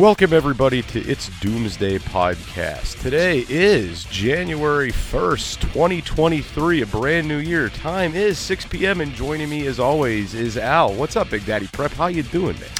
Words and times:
Welcome, 0.00 0.32
everybody, 0.32 0.80
to 0.80 1.00
It's 1.00 1.28
Doomsday 1.40 1.98
Podcast. 1.98 3.02
Today 3.02 3.44
is 3.50 4.04
January 4.04 4.92
1st, 4.92 5.60
2023, 5.60 6.80
a 6.80 6.86
brand 6.86 7.28
new 7.28 7.36
year. 7.36 7.68
Time 7.68 8.14
is 8.14 8.38
6 8.38 8.64
p.m., 8.64 9.02
and 9.02 9.12
joining 9.12 9.50
me, 9.50 9.66
as 9.66 9.78
always, 9.78 10.32
is 10.32 10.56
Al. 10.56 10.94
What's 10.94 11.16
up, 11.16 11.28
Big 11.28 11.44
Daddy 11.44 11.66
Prep? 11.66 11.90
How 11.90 12.06
you 12.06 12.22
doing, 12.22 12.58
man? 12.58 12.70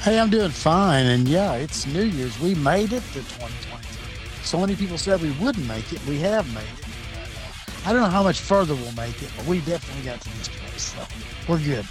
Hey, 0.00 0.20
I'm 0.20 0.28
doing 0.28 0.50
fine, 0.50 1.06
and 1.06 1.26
yeah, 1.26 1.54
it's 1.54 1.86
New 1.86 2.04
Year's. 2.04 2.38
We 2.40 2.56
made 2.56 2.92
it 2.92 3.02
to 3.14 3.20
2023. 3.20 4.44
So 4.44 4.60
many 4.60 4.76
people 4.76 4.98
said 4.98 5.22
we 5.22 5.30
wouldn't 5.42 5.66
make 5.66 5.94
it. 5.94 6.04
We 6.04 6.18
have 6.18 6.46
made 6.52 6.62
it. 6.78 7.86
I 7.86 7.94
don't 7.94 8.02
know 8.02 8.10
how 8.10 8.22
much 8.22 8.40
further 8.40 8.74
we'll 8.74 8.92
make 8.92 9.22
it, 9.22 9.30
but 9.34 9.46
we 9.46 9.60
definitely 9.60 10.04
got 10.04 10.20
to 10.20 10.28
this 10.36 10.48
place, 10.48 10.94
so 10.94 11.06
we're 11.48 11.64
good. 11.64 11.86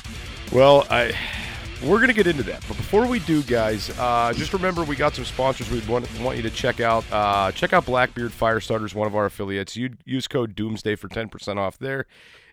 Well, 0.51 0.85
I 0.91 1.15
we're 1.83 1.97
going 1.97 2.09
to 2.09 2.13
get 2.13 2.27
into 2.27 2.43
that. 2.43 2.63
But 2.67 2.77
before 2.77 3.07
we 3.07 3.19
do, 3.19 3.41
guys, 3.43 3.89
uh, 3.97 4.33
just 4.35 4.53
remember 4.53 4.83
we 4.83 4.95
got 4.95 5.15
some 5.15 5.25
sponsors 5.25 5.69
we 5.71 5.79
want, 5.91 6.07
want 6.19 6.37
you 6.37 6.43
to 6.43 6.49
check 6.49 6.79
out. 6.79 7.03
Uh, 7.11 7.51
check 7.51 7.73
out 7.73 7.85
Blackbeard 7.85 8.31
Fire 8.31 8.59
Starters, 8.59 8.93
one 8.93 9.07
of 9.07 9.15
our 9.15 9.25
affiliates. 9.25 9.75
You 9.75 9.91
use 10.05 10.27
code 10.27 10.55
Doomsday 10.55 10.95
for 10.95 11.07
10% 11.07 11.57
off 11.57 11.77
there. 11.79 12.05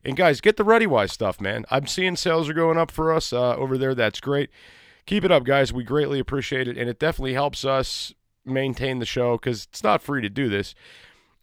And 0.05 0.17
guys, 0.17 0.41
get 0.41 0.57
the 0.57 0.65
ReadyWise 0.65 1.11
stuff, 1.11 1.41
man. 1.41 1.67
I'm 1.71 1.87
seeing 1.87 2.17
sales 2.17 2.49
are 2.49 2.55
going 2.55 2.79
up 2.79 2.91
for 2.91 3.13
us 3.13 3.33
uh, 3.33 3.57
over 3.57 3.77
there. 3.77 3.95
That's 3.95 4.21
great. 4.21 4.51
Keep 5.05 5.25
it 5.25 5.33
up, 5.33 5.45
guys. 5.45 5.73
We 5.73 5.85
greatly 5.85 6.19
appreciate 6.19 6.69
it. 6.69 6.79
And 6.79 6.89
it 6.89 6.99
definitely 6.99 7.35
helps 7.35 7.65
us 7.65 8.15
maintain 8.45 8.99
the 8.99 9.07
show 9.07 9.37
because 9.37 9.65
it's 9.65 9.83
not 9.83 10.03
free 10.03 10.23
to 10.23 10.31
do 10.31 10.49
this. 10.49 10.75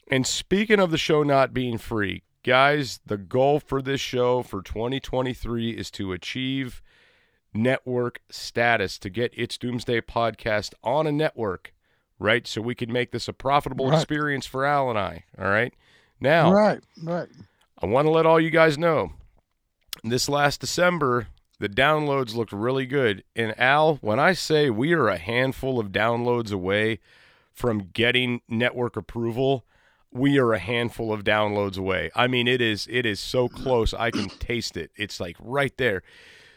And 0.07 0.25
speaking 0.25 0.79
of 0.79 0.91
the 0.91 0.97
show 0.97 1.23
not 1.23 1.53
being 1.53 1.77
free, 1.77 2.23
guys, 2.43 2.99
the 3.05 3.17
goal 3.17 3.59
for 3.59 3.81
this 3.81 4.01
show 4.01 4.43
for 4.43 4.61
2023 4.61 5.71
is 5.71 5.91
to 5.91 6.13
achieve 6.13 6.81
network 7.55 8.21
status 8.29 8.97
to 8.99 9.09
get 9.09 9.33
its 9.35 9.57
Doomsday 9.57 10.01
podcast 10.01 10.73
on 10.83 11.07
a 11.07 11.11
network, 11.11 11.73
right? 12.19 12.45
So 12.45 12.61
we 12.61 12.75
can 12.75 12.91
make 12.91 13.11
this 13.11 13.27
a 13.27 13.33
profitable 13.33 13.89
Right. 13.89 13.95
experience 13.97 14.45
for 14.45 14.65
Al 14.65 14.89
and 14.89 14.99
I. 14.99 15.23
All 15.39 15.49
right. 15.49 15.73
Now, 16.19 16.51
Right, 16.51 16.83
right. 17.03 17.29
I 17.81 17.85
want 17.87 18.05
to 18.07 18.11
let 18.11 18.25
all 18.25 18.39
you 18.39 18.49
guys 18.49 18.77
know 18.77 19.13
this 20.03 20.29
last 20.29 20.59
December, 20.61 21.27
the 21.59 21.69
downloads 21.69 22.35
looked 22.35 22.51
really 22.51 22.85
good. 22.85 23.23
And 23.35 23.57
Al, 23.59 23.95
when 23.97 24.19
I 24.19 24.33
say 24.33 24.69
we 24.69 24.93
are 24.93 25.07
a 25.07 25.17
handful 25.17 25.79
of 25.79 25.89
downloads 25.89 26.51
away 26.51 26.99
from 27.53 27.89
getting 27.93 28.41
network 28.49 28.97
approval, 28.97 29.65
we 30.11 30.37
are 30.37 30.53
a 30.53 30.59
handful 30.59 31.11
of 31.13 31.23
downloads 31.23 31.77
away. 31.77 32.11
I 32.15 32.27
mean, 32.27 32.47
it 32.47 32.61
is 32.61 32.87
it 32.89 33.05
is 33.05 33.19
so 33.19 33.47
close. 33.49 33.93
I 33.93 34.11
can 34.11 34.31
taste 34.39 34.77
it. 34.77 34.91
It's 34.95 35.19
like 35.19 35.35
right 35.39 35.75
there. 35.77 36.03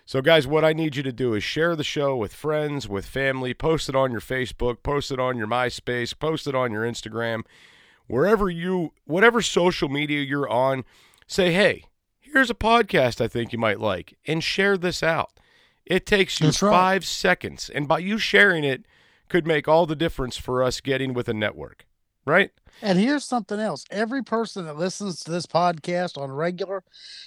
So, 0.08 0.22
guys, 0.22 0.46
what 0.46 0.64
I 0.64 0.72
need 0.72 0.96
you 0.96 1.02
to 1.02 1.12
do 1.12 1.34
is 1.34 1.44
share 1.44 1.76
the 1.76 1.84
show 1.84 2.16
with 2.16 2.32
friends, 2.32 2.88
with 2.88 3.04
family, 3.04 3.52
post 3.52 3.90
it 3.90 3.94
on 3.94 4.10
your 4.10 4.22
Facebook, 4.22 4.82
post 4.82 5.10
it 5.10 5.20
on 5.20 5.36
your 5.36 5.46
MySpace, 5.46 6.18
post 6.18 6.46
it 6.46 6.54
on 6.54 6.72
your 6.72 6.82
Instagram, 6.82 7.42
wherever 8.06 8.48
you, 8.48 8.94
whatever 9.04 9.42
social 9.42 9.90
media 9.90 10.22
you're 10.22 10.48
on, 10.48 10.86
say, 11.26 11.52
hey, 11.52 11.84
here's 12.20 12.48
a 12.48 12.54
podcast 12.54 13.20
I 13.20 13.28
think 13.28 13.52
you 13.52 13.58
might 13.58 13.80
like, 13.80 14.16
and 14.26 14.42
share 14.42 14.78
this 14.78 15.02
out. 15.02 15.28
It 15.84 16.06
takes 16.06 16.40
you 16.40 16.46
That's 16.46 16.62
right. 16.62 16.70
five 16.70 17.04
seconds, 17.04 17.68
and 17.68 17.86
by 17.86 17.98
you 17.98 18.16
sharing 18.16 18.64
it, 18.64 18.86
could 19.28 19.46
make 19.46 19.68
all 19.68 19.84
the 19.84 19.94
difference 19.94 20.38
for 20.38 20.62
us 20.62 20.80
getting 20.80 21.12
with 21.12 21.28
a 21.28 21.34
network, 21.34 21.84
right? 22.28 22.50
And 22.80 22.98
here's 22.98 23.24
something 23.24 23.58
else. 23.58 23.84
Every 23.90 24.22
person 24.22 24.64
that 24.66 24.76
listens 24.76 25.20
to 25.20 25.32
this 25.32 25.46
podcast 25.46 26.16
on 26.16 26.30
regular, 26.30 26.84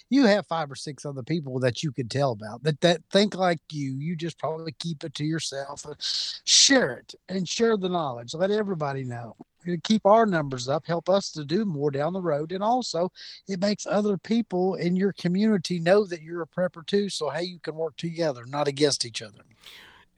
you 0.10 0.26
have 0.26 0.48
five 0.48 0.72
or 0.72 0.76
six 0.76 1.06
other 1.06 1.24
people 1.24 1.60
that 1.60 1.84
you 1.84 1.92
could 1.92 2.10
tell 2.10 2.32
about 2.32 2.64
that 2.64 2.80
that 2.82 3.02
think 3.12 3.36
like 3.36 3.60
you. 3.70 3.98
You 3.98 4.16
just 4.16 4.40
probably 4.40 4.74
keep 4.80 5.04
it 5.04 5.14
to 5.16 5.26
yourself. 5.26 5.84
and 5.84 5.96
Share 6.00 6.94
it 6.94 7.16
and 7.28 7.48
share 7.48 7.76
the 7.76 7.90
knowledge. 7.90 8.34
Let 8.34 8.52
everybody 8.52 9.04
know. 9.04 9.36
It'll 9.66 9.78
keep 9.84 10.06
our 10.06 10.26
numbers 10.26 10.68
up, 10.70 10.88
help 10.88 11.10
us 11.10 11.32
to 11.34 11.46
do 11.46 11.66
more 11.66 11.92
down 11.92 12.14
the 12.14 12.22
road. 12.22 12.52
And 12.52 12.64
also 12.64 13.12
it 13.48 13.60
makes 13.60 13.86
other 13.86 14.18
people 14.18 14.76
in 14.76 14.96
your 14.96 15.14
community 15.14 15.80
know 15.80 16.06
that 16.06 16.22
you're 16.22 16.42
a 16.42 16.48
prepper 16.48 16.86
too. 16.86 17.10
So 17.10 17.30
hey, 17.30 17.44
you 17.44 17.60
can 17.60 17.76
work 17.76 17.98
together, 17.98 18.46
not 18.46 18.68
against 18.68 19.06
each 19.06 19.22
other. 19.22 19.42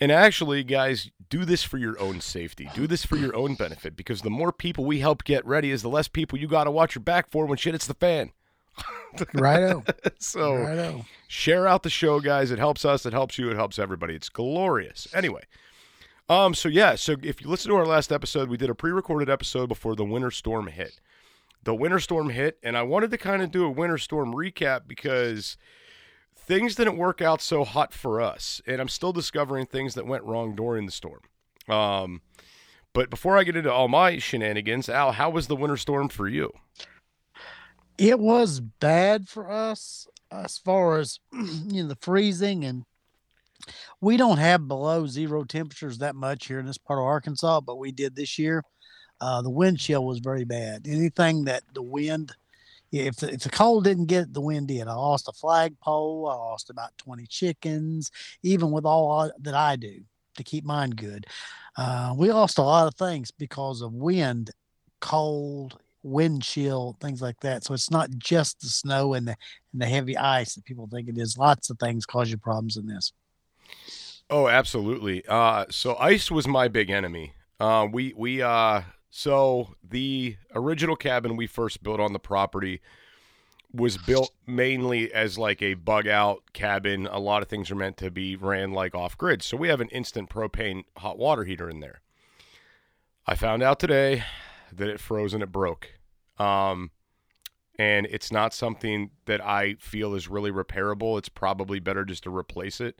And 0.03 0.11
actually, 0.11 0.65
guys, 0.65 1.11
do 1.29 1.45
this 1.45 1.63
for 1.63 1.77
your 1.77 1.97
own 1.97 2.19
safety. 2.19 2.69
Do 2.73 2.87
this 2.87 3.05
for 3.05 3.15
your 3.15 3.33
own 3.33 3.55
benefit 3.55 3.95
because 3.95 4.21
the 4.21 4.29
more 4.29 4.51
people 4.51 4.83
we 4.83 4.99
help 4.99 5.23
get 5.23 5.45
ready 5.45 5.71
is 5.71 5.81
the 5.81 5.87
less 5.87 6.09
people 6.09 6.37
you 6.37 6.45
got 6.45 6.65
to 6.65 6.71
watch 6.71 6.93
your 6.93 7.01
back 7.01 7.31
for 7.31 7.45
when 7.45 7.57
shit 7.57 7.73
hits 7.73 7.87
the 7.87 7.93
fan. 7.93 8.33
Righto. 9.33 9.85
So 10.19 10.57
Righto. 10.57 11.05
share 11.29 11.69
out 11.69 11.83
the 11.83 11.89
show, 11.89 12.19
guys. 12.19 12.51
It 12.51 12.59
helps 12.59 12.83
us. 12.83 13.05
It 13.05 13.13
helps 13.13 13.37
you. 13.37 13.49
It 13.49 13.55
helps 13.55 13.79
everybody. 13.79 14.13
It's 14.13 14.27
glorious. 14.27 15.07
Anyway, 15.13 15.43
um, 16.27 16.53
so 16.53 16.67
yeah, 16.67 16.95
so 16.95 17.15
if 17.23 17.41
you 17.41 17.47
listen 17.47 17.71
to 17.71 17.77
our 17.77 17.85
last 17.85 18.11
episode, 18.11 18.49
we 18.49 18.57
did 18.57 18.69
a 18.69 18.75
pre-recorded 18.75 19.29
episode 19.29 19.67
before 19.67 19.95
the 19.95 20.03
winter 20.03 20.31
storm 20.31 20.67
hit. 20.67 20.99
The 21.63 21.73
winter 21.73 22.01
storm 22.01 22.31
hit, 22.31 22.59
and 22.61 22.77
I 22.77 22.81
wanted 22.81 23.09
to 23.11 23.17
kind 23.17 23.41
of 23.41 23.51
do 23.51 23.63
a 23.63 23.71
winter 23.71 23.97
storm 23.97 24.33
recap 24.33 24.81
because 24.85 25.55
things 26.45 26.75
didn't 26.75 26.97
work 26.97 27.21
out 27.21 27.41
so 27.41 27.63
hot 27.63 27.93
for 27.93 28.21
us, 28.21 28.61
and 28.67 28.79
I'm 28.81 28.89
still 28.89 29.13
discovering 29.13 29.65
things 29.65 29.93
that 29.95 30.05
went 30.05 30.23
wrong 30.23 30.55
during 30.55 30.85
the 30.85 30.91
storm. 30.91 31.21
Um, 31.67 32.21
but 32.93 33.09
before 33.09 33.37
I 33.37 33.43
get 33.43 33.55
into 33.55 33.71
all 33.71 33.87
my 33.87 34.17
shenanigans, 34.17 34.89
Al, 34.89 35.13
how 35.13 35.29
was 35.29 35.47
the 35.47 35.55
winter 35.55 35.77
storm 35.77 36.09
for 36.09 36.27
you? 36.27 36.51
it 37.97 38.19
was 38.19 38.59
bad 38.59 39.27
for 39.27 39.51
us 39.51 40.07
as 40.31 40.57
far 40.57 40.99
as 40.99 41.19
you 41.31 41.83
know 41.83 41.87
the 41.87 41.97
freezing 42.01 42.65
and 42.65 42.85
we 44.01 44.17
don't 44.17 44.39
have 44.39 44.67
below 44.67 45.05
zero 45.05 45.43
temperatures 45.43 45.99
that 45.99 46.15
much 46.15 46.47
here 46.47 46.59
in 46.59 46.65
this 46.65 46.77
part 46.77 46.99
of 46.99 47.05
arkansas 47.05 47.61
but 47.61 47.77
we 47.77 47.91
did 47.91 48.15
this 48.15 48.37
year 48.39 48.63
uh, 49.21 49.41
the 49.41 49.49
wind 49.49 49.79
chill 49.79 50.05
was 50.05 50.19
very 50.19 50.43
bad 50.43 50.85
anything 50.87 51.45
that 51.45 51.63
the 51.73 51.81
wind 51.81 52.33
if 53.01 53.17
the, 53.17 53.33
if 53.33 53.41
the 53.41 53.49
cold 53.49 53.83
didn't 53.83 54.05
get 54.05 54.33
the 54.33 54.41
wind 54.41 54.67
did 54.67 54.87
i 54.87 54.93
lost 54.93 55.27
a 55.27 55.33
flagpole 55.33 56.27
i 56.29 56.35
lost 56.35 56.69
about 56.69 56.97
20 56.97 57.25
chickens 57.27 58.11
even 58.43 58.71
with 58.71 58.85
all 58.85 59.31
that 59.39 59.53
i 59.53 59.75
do 59.75 60.01
to 60.35 60.43
keep 60.43 60.63
mine 60.63 60.91
good 60.91 61.25
uh, 61.75 62.13
we 62.15 62.31
lost 62.31 62.59
a 62.59 62.63
lot 62.63 62.87
of 62.87 62.95
things 62.95 63.31
because 63.31 63.81
of 63.81 63.93
wind 63.93 64.51
cold 64.99 65.77
wind 66.03 66.43
chill, 66.43 66.97
things 67.01 67.21
like 67.21 67.39
that. 67.39 67.63
So 67.63 67.73
it's 67.73 67.89
not 67.89 68.09
just 68.17 68.59
the 68.61 68.67
snow 68.67 69.13
and 69.13 69.27
the 69.27 69.35
and 69.71 69.81
the 69.81 69.85
heavy 69.85 70.17
ice 70.17 70.55
that 70.55 70.65
people 70.65 70.87
think 70.91 71.07
it 71.07 71.17
is. 71.17 71.37
Lots 71.37 71.69
of 71.69 71.79
things 71.79 72.05
cause 72.05 72.29
you 72.29 72.37
problems 72.37 72.77
in 72.77 72.85
this. 72.85 73.13
Oh, 74.29 74.47
absolutely. 74.47 75.25
Uh, 75.27 75.65
so 75.69 75.95
ice 75.95 76.29
was 76.29 76.47
my 76.47 76.67
big 76.67 76.89
enemy. 76.89 77.33
Uh, 77.59 77.87
we 77.91 78.13
we 78.15 78.41
uh, 78.41 78.81
so 79.15 79.75
the 79.87 80.37
original 80.55 80.95
cabin 80.95 81.35
we 81.35 81.45
first 81.45 81.83
built 81.83 81.99
on 81.99 82.13
the 82.13 82.19
property 82.19 82.81
was 83.71 83.95
built 83.95 84.31
mainly 84.47 85.13
as 85.13 85.37
like 85.37 85.61
a 85.61 85.75
bug 85.75 86.07
out 86.07 86.41
cabin. 86.51 87.05
A 87.05 87.19
lot 87.19 87.43
of 87.43 87.47
things 87.47 87.69
are 87.69 87.75
meant 87.75 87.95
to 87.97 88.09
be 88.09 88.35
ran 88.35 88.71
like 88.71 88.95
off 88.95 89.15
grid. 89.15 89.43
So 89.43 89.55
we 89.55 89.67
have 89.67 89.81
an 89.81 89.89
instant 89.89 90.31
propane 90.31 90.85
hot 90.97 91.19
water 91.19 91.43
heater 91.43 91.69
in 91.69 91.79
there. 91.79 92.01
I 93.27 93.35
found 93.35 93.61
out 93.61 93.79
today 93.79 94.23
that 94.71 94.89
it 94.89 94.99
froze 94.99 95.35
and 95.35 95.43
it 95.43 95.51
broke. 95.51 95.93
Um, 96.39 96.89
and 97.77 98.07
it's 98.09 98.31
not 98.31 98.51
something 98.51 99.11
that 99.25 99.45
I 99.45 99.75
feel 99.75 100.15
is 100.15 100.27
really 100.27 100.51
repairable. 100.51 101.19
It's 101.19 101.29
probably 101.29 101.79
better 101.79 102.03
just 102.03 102.23
to 102.23 102.35
replace 102.35 102.81
it. 102.81 102.99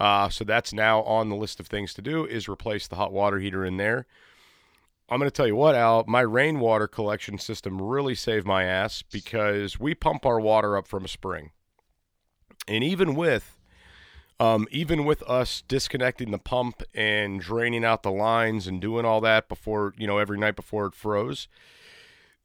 Uh, 0.00 0.30
so 0.30 0.44
that's 0.44 0.72
now 0.72 1.02
on 1.02 1.28
the 1.28 1.36
list 1.36 1.60
of 1.60 1.66
things 1.66 1.92
to 1.92 2.00
do 2.00 2.24
is 2.24 2.48
replace 2.48 2.88
the 2.88 2.96
hot 2.96 3.12
water 3.12 3.38
heater 3.38 3.66
in 3.66 3.76
there. 3.76 4.06
I'm 5.08 5.18
going 5.18 5.30
to 5.30 5.34
tell 5.34 5.46
you 5.46 5.54
what, 5.56 5.74
Al, 5.74 6.04
my 6.08 6.20
rainwater 6.20 6.88
collection 6.88 7.38
system 7.38 7.80
really 7.80 8.14
saved 8.14 8.46
my 8.46 8.64
ass 8.64 9.02
because 9.02 9.78
we 9.78 9.94
pump 9.94 10.26
our 10.26 10.40
water 10.40 10.76
up 10.76 10.88
from 10.88 11.04
a 11.04 11.08
spring. 11.08 11.50
And 12.66 12.82
even 12.82 13.14
with 13.14 13.56
um, 14.38 14.66
even 14.70 15.04
with 15.06 15.22
us 15.22 15.62
disconnecting 15.66 16.30
the 16.30 16.38
pump 16.38 16.82
and 16.94 17.40
draining 17.40 17.84
out 17.84 18.02
the 18.02 18.10
lines 18.10 18.66
and 18.66 18.80
doing 18.80 19.06
all 19.06 19.20
that 19.22 19.48
before, 19.48 19.94
you 19.96 20.06
know, 20.06 20.18
every 20.18 20.36
night 20.38 20.56
before 20.56 20.86
it 20.86 20.94
froze, 20.94 21.48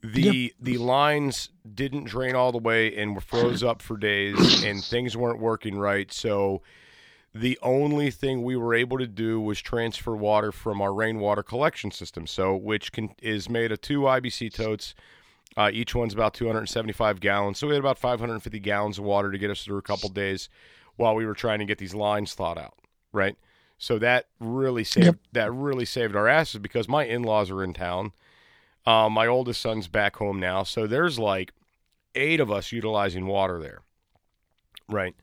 the 0.01 0.21
Yep. 0.21 0.51
the 0.59 0.77
lines 0.77 1.49
didn't 1.73 2.05
drain 2.05 2.33
all 2.35 2.51
the 2.51 2.57
way 2.57 2.95
and 2.95 3.13
were 3.13 3.21
froze 3.21 3.61
up 3.63 3.81
for 3.81 3.97
days 3.97 4.63
and 4.63 4.83
things 4.83 5.17
weren't 5.17 5.39
working 5.39 5.77
right. 5.77 6.11
So 6.13 6.61
the 7.33 7.57
only 7.61 8.11
thing 8.11 8.43
we 8.43 8.55
were 8.55 8.73
able 8.73 8.97
to 8.97 9.07
do 9.07 9.39
was 9.39 9.61
transfer 9.61 10.15
water 10.15 10.51
from 10.51 10.81
our 10.81 10.93
rainwater 10.93 11.43
collection 11.43 11.91
system. 11.91 12.27
So 12.27 12.55
which 12.55 12.91
can, 12.91 13.15
is 13.21 13.49
made 13.49 13.71
of 13.71 13.81
two 13.81 14.01
IBC 14.01 14.53
totes. 14.53 14.93
Uh, 15.57 15.69
each 15.73 15.93
one's 15.93 16.13
about 16.13 16.33
275 16.33 17.19
gallons. 17.19 17.59
So 17.59 17.67
we 17.67 17.73
had 17.73 17.79
about 17.81 17.97
550 17.97 18.59
gallons 18.59 18.97
of 18.97 19.03
water 19.03 19.31
to 19.31 19.37
get 19.37 19.51
us 19.51 19.63
through 19.63 19.77
a 19.77 19.81
couple 19.81 20.09
days 20.09 20.49
while 20.95 21.15
we 21.15 21.25
were 21.25 21.33
trying 21.33 21.59
to 21.59 21.65
get 21.65 21.77
these 21.77 21.93
lines 21.93 22.33
thawed 22.33 22.57
out, 22.57 22.75
right? 23.11 23.35
So 23.77 23.97
that 23.99 24.27
really 24.39 24.83
saved 24.83 25.05
Yep. 25.05 25.15
that 25.33 25.51
really 25.51 25.85
saved 25.85 26.15
our 26.15 26.27
asses 26.27 26.59
because 26.59 26.87
my 26.87 27.03
in-laws 27.03 27.49
are 27.49 27.63
in 27.63 27.73
town. 27.73 28.11
Um, 28.85 29.13
my 29.13 29.25
oldest 29.27 29.61
son's 29.61 29.87
back 29.87 30.17
home 30.17 30.39
now, 30.39 30.63
so 30.63 30.85
there's 30.87 31.17
like 31.19 31.51
eight 32.15 32.39
of 32.39 32.51
us 32.51 32.71
utilizing 32.71 33.25
water 33.25 33.59
there, 33.59 33.81
right? 34.87 35.15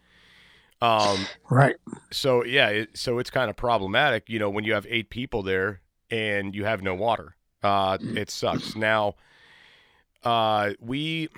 Um, 0.80 1.26
Right. 1.50 1.76
so 2.12 2.44
yeah, 2.44 2.68
it, 2.68 2.96
so 2.96 3.18
it's 3.18 3.30
kind 3.30 3.50
of 3.50 3.56
problematic, 3.56 4.28
you 4.28 4.38
know, 4.38 4.48
when 4.50 4.64
you 4.64 4.74
have 4.74 4.86
eight 4.88 5.10
people 5.10 5.42
there 5.42 5.80
and 6.10 6.54
you 6.54 6.64
have 6.64 6.82
no 6.82 6.94
water. 6.94 7.34
Uh, 7.62 7.98
it 8.00 8.30
sucks. 8.30 8.76
Now, 8.76 9.14
uh, 10.24 10.70
we, 10.80 11.28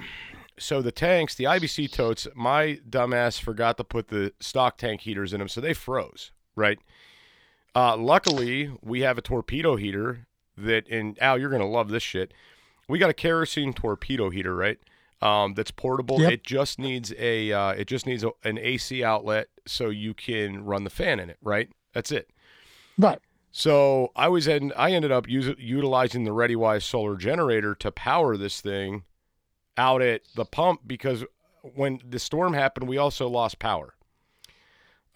so 0.59 0.83
the 0.83 0.93
tanks, 0.93 1.35
the 1.35 1.45
IBC 1.45 1.91
totes, 1.93 2.27
my 2.35 2.79
dumbass 2.89 3.41
forgot 3.41 3.77
to 3.79 3.85
put 3.85 4.09
the 4.09 4.33
stock 4.41 4.77
tank 4.77 5.03
heaters 5.03 5.33
in 5.33 5.39
them, 5.39 5.49
so 5.49 5.61
they 5.61 5.73
froze. 5.75 6.33
Right. 6.57 6.79
Uh, 7.75 7.97
luckily, 7.97 8.71
we 8.83 9.01
have 9.01 9.17
a 9.17 9.23
torpedo 9.23 9.77
heater 9.77 10.27
that, 10.59 10.87
and 10.91 11.17
Al, 11.23 11.39
you're 11.39 11.51
gonna 11.51 11.67
love 11.69 11.89
this 11.89 12.03
shit. 12.03 12.35
We 12.89 12.99
got 12.99 13.09
a 13.11 13.15
kerosene 13.15 13.73
torpedo 13.73 14.29
heater, 14.31 14.55
right? 14.55 14.79
Um, 15.23 15.55
that's 15.55 15.71
portable. 15.71 16.21
Yep. 16.21 16.33
It 16.33 16.45
just 16.45 16.79
needs 16.79 17.13
a, 17.19 17.53
uh, 17.53 17.71
it 17.73 17.87
just 17.87 18.07
needs 18.07 18.25
a, 18.25 18.31
an 18.43 18.59
AC 18.59 19.05
outlet 19.05 19.49
so 19.67 19.91
you 19.91 20.15
can 20.15 20.65
run 20.65 20.85
the 20.85 20.91
fan 20.91 21.21
in 21.21 21.29
it, 21.29 21.37
right? 21.43 21.69
That's 21.93 22.11
it. 22.11 22.31
Right. 22.97 23.19
So 23.53 24.13
I 24.17 24.29
was 24.29 24.47
in, 24.47 24.73
I 24.77 24.93
ended 24.93 25.13
up 25.13 25.27
us, 25.27 25.55
utilizing 25.59 26.25
the 26.25 26.31
ReadyWise 26.31 26.83
solar 26.83 27.17
generator 27.17 27.75
to 27.77 27.91
power 27.91 28.37
this 28.37 28.61
thing 28.61 29.05
out 29.77 30.03
at 30.03 30.23
the 30.35 30.45
pump 30.45 30.83
because 30.87 31.25
when 31.63 32.01
the 32.09 32.19
storm 32.19 32.55
happened, 32.55 32.89
we 32.89 32.97
also 32.97 33.29
lost 33.29 33.59
power. 33.59 33.95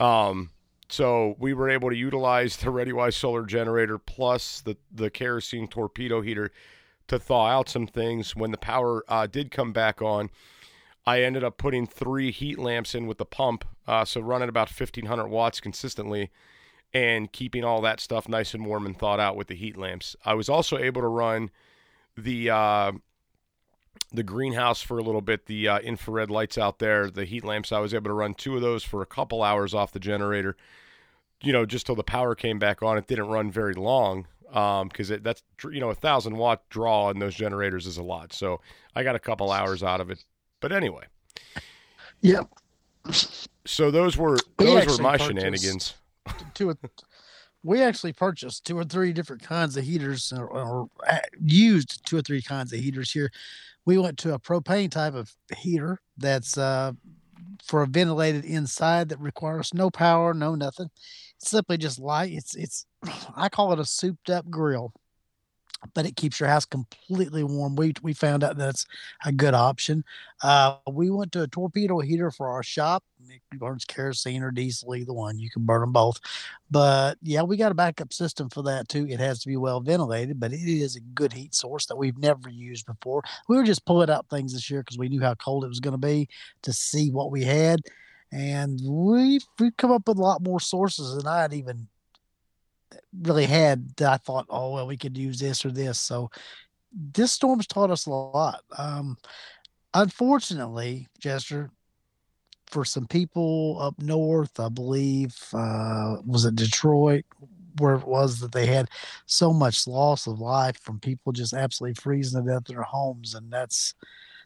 Um, 0.01 0.51
so 0.89 1.37
we 1.39 1.55
were 1.55 1.71
able 1.71 1.91
to 1.91 1.97
utilize 1.97 2.57
the 2.57 2.67
ReadyWise 2.71 3.15
solar 3.15 3.45
generator 3.45 3.99
plus 3.99 4.61
the 4.61 4.77
the 4.93 5.11
kerosene 5.11 5.69
torpedo 5.69 6.21
heater 6.21 6.51
to 7.09 7.19
thaw 7.19 7.47
out 7.47 7.69
some 7.69 7.87
things. 7.87 8.35
When 8.35 8.51
the 8.51 8.59
power 8.59 9.05
uh, 9.09 9.27
did 9.27 9.51
come 9.51 9.73
back 9.73 10.01
on, 10.01 10.31
I 11.07 11.23
ended 11.23 11.45
up 11.45 11.59
putting 11.59 11.87
three 11.87 12.31
heat 12.31 12.59
lamps 12.59 12.95
in 12.95 13.07
with 13.07 13.19
the 13.19 13.27
pump, 13.27 13.65
uh, 13.87 14.05
so 14.05 14.21
running 14.21 14.49
about 14.49 14.69
1500 14.69 15.27
watts 15.27 15.61
consistently 15.61 16.31
and 16.95 17.33
keeping 17.33 17.65
all 17.65 17.81
that 17.83 18.01
stuff 18.01 18.29
nice 18.29 18.55
and 18.55 18.65
warm 18.65 18.87
and 18.87 18.97
thawed 18.97 19.21
out 19.21 19.37
with 19.37 19.49
the 19.49 19.55
heat 19.55 19.77
lamps. 19.77 20.17
I 20.25 20.35
was 20.35 20.49
also 20.49 20.79
able 20.79 21.03
to 21.03 21.09
run 21.09 21.51
the 22.17 22.51
uh, 22.51 22.93
the 24.13 24.23
greenhouse 24.23 24.81
for 24.81 24.99
a 24.99 25.03
little 25.03 25.21
bit, 25.21 25.47
the 25.47 25.69
uh, 25.69 25.79
infrared 25.81 26.31
lights 26.31 26.57
out 26.57 26.79
there, 26.79 27.11
the 27.11 27.25
heat 27.25 27.45
lamps. 27.45 27.73
I 27.73 27.81
was 27.81 27.93
able 27.93 28.11
to 28.11 28.15
run 28.15 28.35
two 28.35 28.55
of 28.55 28.63
those 28.63 28.85
for 28.85 29.03
a 29.03 29.07
couple 29.07 29.43
hours 29.43 29.75
off 29.75 29.93
the 29.93 29.99
generator. 29.99 30.57
You 31.43 31.53
know, 31.53 31.67
just 31.67 31.87
till 31.87 31.97
the 31.97 32.05
power 32.05 32.35
came 32.35 32.59
back 32.59 32.83
on. 32.83 32.97
It 32.97 33.09
didn't 33.09 33.27
run 33.27 33.51
very 33.51 33.75
long 33.75 34.27
because 34.55 35.11
it 35.11 35.25
that's 35.25 35.43
you 35.71 35.81
know 35.81 35.91
a 35.91 35.95
thousand 35.95 36.37
watt 36.37 36.63
draw 36.71 37.07
on 37.07 37.19
those 37.19 37.35
generators 37.35 37.87
is 37.87 37.99
a 37.99 38.03
lot. 38.03 38.33
So 38.33 38.61
I 38.95 39.03
got 39.03 39.17
a 39.17 39.19
couple 39.19 39.51
hours 39.51 39.83
out 39.83 40.01
of 40.01 40.11
it. 40.11 40.25
But 40.61 40.71
anyway, 40.73 41.05
Yep. 42.23 42.49
so 43.67 43.91
those 43.91 44.17
were 44.17 44.37
We 44.59 44.67
those 44.67 44.87
were 44.99 45.03
my 45.03 45.17
shenanigans. 45.17 45.95
Two. 46.55 46.71
or- 46.71 46.79
We 47.65 47.83
actually 47.83 48.13
purchased 48.13 48.65
two 48.67 48.79
or 48.79 48.85
three 48.85 49.13
different 49.13 49.43
kinds 49.43 49.77
of 49.77 49.85
heaters, 49.85 50.33
or, 50.37 50.47
or 50.47 50.89
uh, 51.11 51.19
used 51.43 52.05
two 52.07 52.17
or 52.19 52.23
three 52.23 52.43
kinds 52.43 52.73
of 52.73 52.79
heaters 52.79 53.11
here. 53.11 53.31
We 53.87 53.99
went 53.99 54.19
to 54.19 54.35
a 54.35 54.39
propane 54.39 54.91
type 54.91 55.15
of 55.15 55.35
heater 55.57 56.01
that's 56.17 56.57
uh, 56.57 56.93
for 57.65 57.83
a 57.83 57.87
ventilated 57.87 58.45
inside 58.45 59.09
that 59.09 59.19
requires 59.21 59.75
no 59.75 59.91
power, 59.91 60.33
no 60.35 60.55
nothing. 60.55 60.91
Simply 61.39 61.77
just 61.77 61.99
light. 61.99 62.33
It's 62.33 62.55
it's 62.55 62.87
I 63.37 63.49
call 63.49 63.73
it 63.73 63.79
a 63.79 63.85
souped 63.85 64.31
up 64.31 64.49
grill, 64.51 64.93
but 65.93 66.07
it 66.07 66.17
keeps 66.17 66.41
your 66.41 66.49
house 66.49 66.65
completely 66.65 67.45
warm. 67.45 67.77
We 67.77 67.93
we 68.03 68.13
found 68.13 68.43
out 68.45 68.57
that's 68.57 68.87
a 69.25 69.33
good 69.33 69.55
option. 69.55 70.05
Uh, 70.43 70.77
we 70.91 71.11
went 71.11 71.33
to 71.33 71.43
a 71.43 71.49
torpedo 71.49 72.01
heater 72.01 72.31
for 72.31 72.49
our 72.49 72.63
shop. 72.63 73.05
It 73.29 73.59
burns 73.59 73.85
kerosene 73.85 74.43
or 74.43 74.51
diesel, 74.51 74.95
either 74.95 75.13
one. 75.13 75.39
You 75.39 75.51
can 75.51 75.65
burn 75.65 75.81
them 75.81 75.93
both. 75.93 76.21
But 76.71 77.17
yeah, 77.23 77.43
we 77.43 77.57
got 77.57 77.73
a 77.73 77.75
backup 77.75 78.13
system 78.13 78.49
for 78.51 78.63
that 78.65 78.89
too. 78.89 79.07
It 79.09 79.21
has 79.21 79.41
to 79.41 79.49
be 79.49 79.57
well 79.57 79.81
ventilated, 79.81 80.39
but 80.41 80.53
it 80.53 80.69
is 80.69 80.97
a 80.97 81.01
good 81.01 81.33
heat 81.33 81.55
source 81.55 81.87
that 81.87 81.97
we've 81.97 82.19
never 82.19 82.49
used 82.51 82.87
before. 82.87 83.23
We 83.49 83.57
were 83.57 83.65
just 83.65 83.87
pulling 83.87 84.11
out 84.11 84.29
things 84.29 84.53
this 84.53 84.71
year 84.71 84.81
because 84.83 84.99
we 84.99 85.09
knew 85.09 85.21
how 85.21 85.35
cold 85.35 85.65
it 85.65 85.69
was 85.69 85.81
going 85.81 85.93
to 85.93 85.99
be 85.99 86.29
to 86.63 86.73
see 86.73 87.11
what 87.11 87.31
we 87.31 87.45
had, 87.45 87.81
and 88.35 88.81
we've 88.85 89.45
we've 89.61 89.77
come 89.77 89.93
up 89.93 90.09
with 90.09 90.19
a 90.19 90.23
lot 90.23 90.43
more 90.43 90.59
sources 90.59 91.15
than 91.15 91.27
I 91.27 91.43
had 91.43 91.55
even 91.55 91.87
really 93.23 93.47
had. 93.47 93.97
That 93.97 94.13
I 94.13 94.17
thought, 94.17 94.47
oh 94.51 94.75
well, 94.75 94.89
we 94.89 94.97
could 94.97 95.17
use 95.17 95.39
this 95.39 95.65
or 95.65 95.71
this. 95.71 96.01
So 96.01 96.31
this 96.93 97.31
storm's 97.31 97.69
taught 97.69 97.93
us 97.93 98.07
a 98.07 98.11
lot. 98.11 98.63
Um, 98.77 99.17
unfortunately, 99.95 101.07
Jester, 101.21 101.71
for 102.67 102.85
some 102.85 103.07
people 103.07 103.79
up 103.81 103.95
north, 104.01 104.59
I 104.59 104.69
believe, 104.69 105.37
uh, 105.53 106.17
was 106.27 106.45
it 106.45 106.57
Detroit, 106.57 107.25
where 107.79 107.95
it 107.95 108.07
was 108.07 108.41
that 108.41 108.51
they 108.51 108.67
had 108.67 108.89
so 109.27 109.53
much 109.53 109.87
loss 109.87 110.27
of 110.27 110.41
life 110.41 110.81
from 110.81 110.99
people 110.99 111.33
just 111.33 111.53
absolutely 111.53 111.95
freezing 111.95 112.45
to 112.45 112.51
death 112.51 112.69
in 112.69 112.75
their 112.75 112.83
homes, 112.83 113.37
and 113.37 113.49
that's 113.53 113.95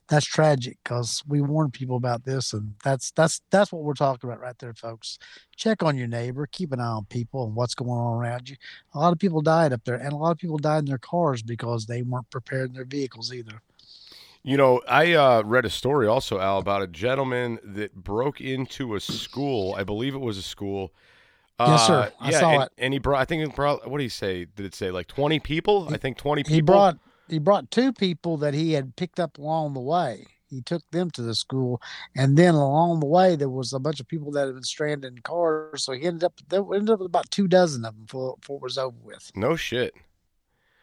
that's 0.08 0.24
tragic 0.24 0.78
because 0.82 1.22
we 1.28 1.40
warned 1.40 1.74
people 1.74 1.96
about 1.96 2.24
this, 2.24 2.54
and 2.54 2.74
that's 2.82 3.10
that's 3.12 3.42
that's 3.50 3.70
what 3.70 3.82
we're 3.82 3.92
talking 3.92 4.28
about 4.28 4.40
right 4.40 4.58
there, 4.58 4.72
folks. 4.72 5.18
Check 5.54 5.82
on 5.82 5.96
your 5.96 6.08
neighbor, 6.08 6.48
keep 6.50 6.72
an 6.72 6.80
eye 6.80 6.86
on 6.86 7.04
people 7.04 7.44
and 7.44 7.54
what's 7.54 7.74
going 7.74 7.90
on 7.90 8.16
around 8.16 8.48
you. 8.48 8.56
A 8.94 8.98
lot 8.98 9.12
of 9.12 9.18
people 9.18 9.42
died 9.42 9.72
up 9.72 9.84
there, 9.84 9.96
and 9.96 10.12
a 10.12 10.16
lot 10.16 10.30
of 10.30 10.38
people 10.38 10.58
died 10.58 10.80
in 10.80 10.84
their 10.86 10.98
cars 10.98 11.42
because 11.42 11.86
they 11.86 12.02
weren't 12.02 12.30
prepared 12.30 12.70
in 12.70 12.74
their 12.74 12.86
vehicles 12.86 13.32
either. 13.32 13.62
You 14.42 14.56
know, 14.56 14.80
I 14.88 15.12
uh, 15.12 15.42
read 15.44 15.66
a 15.66 15.70
story 15.70 16.06
also, 16.06 16.40
Al, 16.40 16.58
about 16.58 16.80
a 16.80 16.86
gentleman 16.86 17.58
that 17.62 17.94
broke 17.94 18.40
into 18.40 18.94
a 18.94 19.00
school. 19.00 19.74
I 19.76 19.84
believe 19.84 20.14
it 20.14 20.20
was 20.20 20.38
a 20.38 20.42
school. 20.42 20.92
Yes, 21.60 21.86
sir. 21.86 21.94
Uh, 21.94 22.10
I 22.20 22.30
yeah, 22.30 22.40
saw 22.40 22.50
and, 22.52 22.62
it. 22.62 22.72
and 22.78 22.92
he 22.94 22.98
brought. 22.98 23.20
I 23.20 23.24
think 23.26 23.46
it 23.46 23.54
brought. 23.54 23.90
What 23.90 23.98
did 23.98 24.04
he 24.04 24.08
say? 24.08 24.46
Did 24.46 24.64
it 24.64 24.74
say 24.74 24.90
like 24.90 25.06
twenty 25.06 25.38
people? 25.38 25.88
I 25.90 25.98
think 25.98 26.16
twenty 26.16 26.44
people. 26.44 26.54
he 26.54 26.60
brought 26.62 26.98
he 27.28 27.38
brought 27.38 27.70
two 27.70 27.92
people 27.92 28.36
that 28.38 28.54
he 28.54 28.72
had 28.72 28.96
picked 28.96 29.20
up 29.20 29.38
along 29.38 29.74
the 29.74 29.80
way. 29.80 30.26
He 30.50 30.62
took 30.62 30.82
them 30.92 31.10
to 31.10 31.20
the 31.22 31.34
school, 31.34 31.80
and 32.16 32.36
then 32.38 32.54
along 32.54 33.00
the 33.00 33.06
way 33.06 33.36
there 33.36 33.50
was 33.50 33.74
a 33.74 33.78
bunch 33.78 34.00
of 34.00 34.08
people 34.08 34.30
that 34.32 34.46
had 34.46 34.54
been 34.54 34.62
stranded 34.62 35.12
in 35.12 35.20
cars. 35.22 35.84
So 35.84 35.92
he 35.92 36.04
ended 36.04 36.24
up 36.24 36.40
there 36.48 36.62
ended 36.74 36.88
up 36.90 37.00
with 37.00 37.06
about 37.06 37.30
two 37.30 37.46
dozen 37.48 37.84
of 37.84 37.94
them 37.94 38.04
before, 38.06 38.36
before 38.40 38.56
it 38.56 38.62
was 38.62 38.78
over 38.78 38.96
with. 39.02 39.30
No 39.34 39.56
shit. 39.56 39.92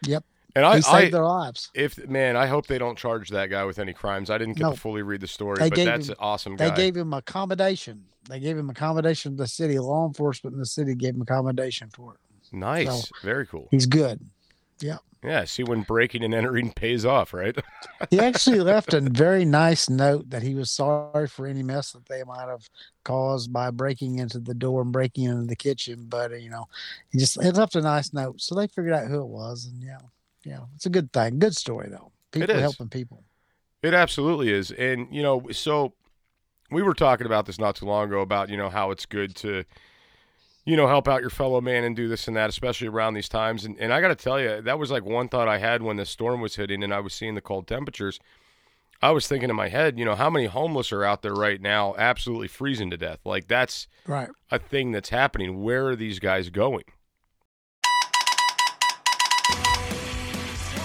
Yep, 0.04 0.24
And 0.56 0.66
I, 0.66 0.74
he 0.78 0.84
I 0.88 1.00
saved 1.02 1.14
their 1.16 1.24
lives. 1.26 1.72
if 1.74 1.98
man, 2.08 2.36
I 2.38 2.46
hope 2.46 2.68
they 2.68 2.78
don't 2.78 2.96
charge 2.98 3.30
that 3.30 3.48
guy 3.50 3.64
with 3.66 3.80
any 3.80 3.92
crimes. 3.94 4.30
I 4.30 4.38
didn't 4.38 4.54
get 4.58 4.64
No. 4.66 4.72
to 4.74 4.78
fully 4.80 5.02
read 5.02 5.22
the 5.22 5.28
story, 5.28 5.58
They 5.58 5.70
but 5.70 5.84
that's 5.84 6.08
him- 6.10 6.12
an 6.12 6.18
awesome 6.20 6.56
guy. 6.58 6.70
They 6.70 6.76
gave 6.76 6.96
him 6.96 7.12
accommodation. 7.14 8.06
They 8.30 8.40
gave 8.40 8.56
him 8.58 8.70
accommodation 8.70 9.36
the 9.36 9.48
city. 9.48 9.80
Law 9.80 10.06
enforcement 10.06 10.54
in 10.54 10.60
the 10.60 10.66
city 10.68 10.94
gave 10.94 11.16
him 11.16 11.22
accommodation 11.22 11.90
for 11.90 12.14
it. 12.14 12.20
nice, 12.56 13.10
very 13.24 13.48
cool. 13.48 13.68
He's 13.72 13.88
good. 13.88 14.20
Yeah, 15.26 15.46
see 15.46 15.64
when 15.64 15.82
breaking 15.82 16.24
and 16.24 16.34
entering 16.34 16.72
pays 16.72 17.06
off, 17.06 17.34
right? 17.34 17.56
He 18.12 18.20
actually 18.20 18.60
left 18.60 18.94
a 18.94 19.02
very 19.02 19.46
nice 19.46 19.90
note 19.90 20.30
that 20.30 20.44
he 20.44 20.54
was 20.54 20.70
sorry 20.70 21.28
for 21.28 21.48
any 21.48 21.64
mess 21.64 21.94
that 21.94 22.06
they 22.06 22.24
might 22.24 22.48
have 22.48 22.70
caused 23.04 23.52
by 23.52 23.72
breaking 23.72 24.20
into 24.20 24.40
the 24.40 24.54
door 24.54 24.82
and 24.82 24.92
breaking 24.92 25.24
into 25.24 25.48
the 25.48 25.56
kitchen. 25.56 26.06
But 26.08 26.40
you 26.42 26.50
know, 26.50 26.68
he 27.12 27.18
just 27.18 27.42
he 27.42 27.50
left 27.52 27.76
a 27.76 27.82
nice 27.82 28.14
note, 28.14 28.42
so 28.42 28.54
they 28.54 28.68
figured 28.68 28.94
out 28.94 29.08
who 29.08 29.22
it 29.22 29.28
was, 29.28 29.66
and 29.66 29.82
yeah, 29.82 30.00
yeah, 30.44 30.60
it's 30.76 30.86
a 30.86 30.90
good 30.90 31.12
thing. 31.12 31.40
Good 31.40 31.56
story 31.56 31.88
though. 31.90 32.12
People 32.32 32.56
is. 32.56 32.62
helping 32.62 32.90
people. 32.90 33.24
It 33.86 33.94
absolutely 33.94 34.52
is. 34.52 34.72
And, 34.72 35.08
you 35.12 35.22
know, 35.22 35.44
so 35.52 35.94
we 36.72 36.82
were 36.82 36.96
talking 36.96 37.28
about 37.28 37.46
this 37.46 37.60
not 37.60 37.76
too 37.76 37.86
long 37.86 38.08
ago 38.08 38.22
about, 38.22 38.50
you 38.50 38.58
know, 38.58 38.70
how 38.70 38.90
it's 38.90 39.06
good 39.06 39.36
to, 39.38 39.64
you 40.66 40.76
know, 40.76 40.88
help 40.88 41.08
out 41.08 41.22
your 41.22 41.30
fellow 41.30 41.62
man 41.62 41.84
and 41.84 41.96
do 41.96 42.08
this 42.08 42.28
and 42.28 42.36
that, 42.36 42.50
especially 42.50 42.88
around 42.88 43.14
these 43.14 43.30
times. 43.30 43.66
And 43.66 43.78
and 43.80 43.94
I 43.94 44.02
got 44.02 44.08
to 44.10 44.16
tell 44.16 44.40
you, 44.40 44.62
that 44.62 44.80
was 44.80 44.90
like 44.92 45.06
one 45.06 45.30
thought 45.30 45.48
I 45.48 45.60
had 45.60 45.82
when 45.84 45.98
the 45.98 46.06
storm 46.06 46.42
was 46.42 46.56
hitting 46.56 46.84
and 46.84 46.94
I 46.94 47.00
was 47.00 47.14
seeing 47.14 47.36
the 47.36 47.42
cold 47.42 47.68
temperatures. 47.68 48.20
I 49.02 49.12
was 49.12 49.28
thinking 49.28 49.50
in 49.50 49.56
my 49.56 49.68
head, 49.70 50.00
you 50.00 50.06
know, 50.06 50.16
how 50.16 50.30
many 50.30 50.46
homeless 50.48 50.92
are 50.92 51.04
out 51.04 51.22
there 51.22 51.36
right 51.36 51.62
now, 51.62 51.94
absolutely 51.98 52.48
freezing 52.48 52.90
to 52.90 52.98
death? 52.98 53.20
Like 53.26 53.48
that's 53.48 53.88
Right. 54.08 54.30
a 54.50 54.58
thing 54.58 54.92
that's 54.92 55.10
happening. 55.10 55.62
Where 55.64 55.88
are 55.90 55.96
these 55.96 56.18
guys 56.20 56.50
going? 56.50 56.84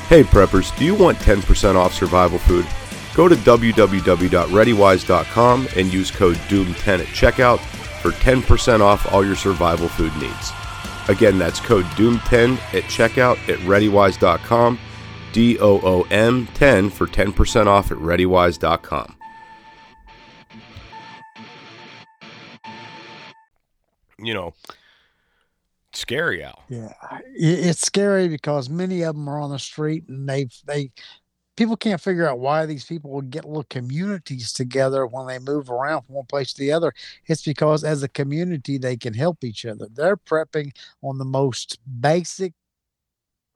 Hey 0.09 0.25
preppers, 0.25 0.77
do 0.77 0.85
you 0.85 0.95
want 0.97 1.17
10% 1.19 1.77
off 1.77 1.95
survival 1.95 2.39
food? 2.41 2.67
Go 3.15 3.29
to 3.29 3.37
www.readywise.com 3.37 5.69
and 5.77 5.93
use 5.93 6.11
code 6.11 6.37
DOOM10 6.37 7.01
at 7.01 7.07
checkout 7.07 7.59
for 8.01 8.11
10% 8.11 8.81
off 8.81 9.13
all 9.13 9.25
your 9.25 9.37
survival 9.37 9.89
food 9.89 10.15
needs. 10.17 10.53
Again, 11.09 11.39
that's 11.39 11.61
code 11.61 11.85
DOOM10 11.97 12.57
at 12.75 12.85
checkout 12.85 13.37
at 13.49 13.59
readywise.com, 13.61 14.79
D 15.33 15.59
O 15.59 15.81
O 15.83 16.03
M 16.11 16.47
10 16.55 16.91
for 16.91 17.07
10% 17.07 17.67
off 17.67 17.91
at 17.91 17.99
readywise.com. 17.99 19.17
You 24.23 24.35
know, 24.35 24.55
scary, 25.93 26.45
Al. 26.45 26.63
Yeah, 26.69 26.93
it's 27.35 27.81
scary 27.81 28.29
because 28.29 28.69
many 28.69 29.03
of 29.03 29.15
them 29.17 29.29
are 29.29 29.41
on 29.41 29.51
the 29.51 29.59
street 29.59 30.05
and 30.09 30.29
they 30.29 30.49
they 30.67 30.91
people 31.57 31.77
can't 31.77 32.01
figure 32.01 32.29
out 32.29 32.39
why 32.39 32.67
these 32.67 32.85
people 32.85 33.11
will 33.11 33.23
get 33.23 33.45
little 33.45 33.65
communities 33.65 34.53
together 34.53 35.07
when 35.07 35.27
they 35.27 35.39
move 35.39 35.71
around 35.71 36.03
from 36.03 36.17
one 36.17 36.27
place 36.27 36.53
to 36.53 36.61
the 36.61 36.73
other. 36.73 36.93
It's 37.27 37.43
because 37.43 37.85
as 37.85 38.03
a 38.03 38.09
community 38.09 38.79
they 38.79 38.97
can 38.97 39.15
help 39.15 39.45
each 39.45 39.67
other. 39.67 39.87
They're 39.93 40.17
prepping 40.17 40.73
on 41.03 41.19
the 41.19 41.25
most 41.25 41.79
basic 42.01 42.55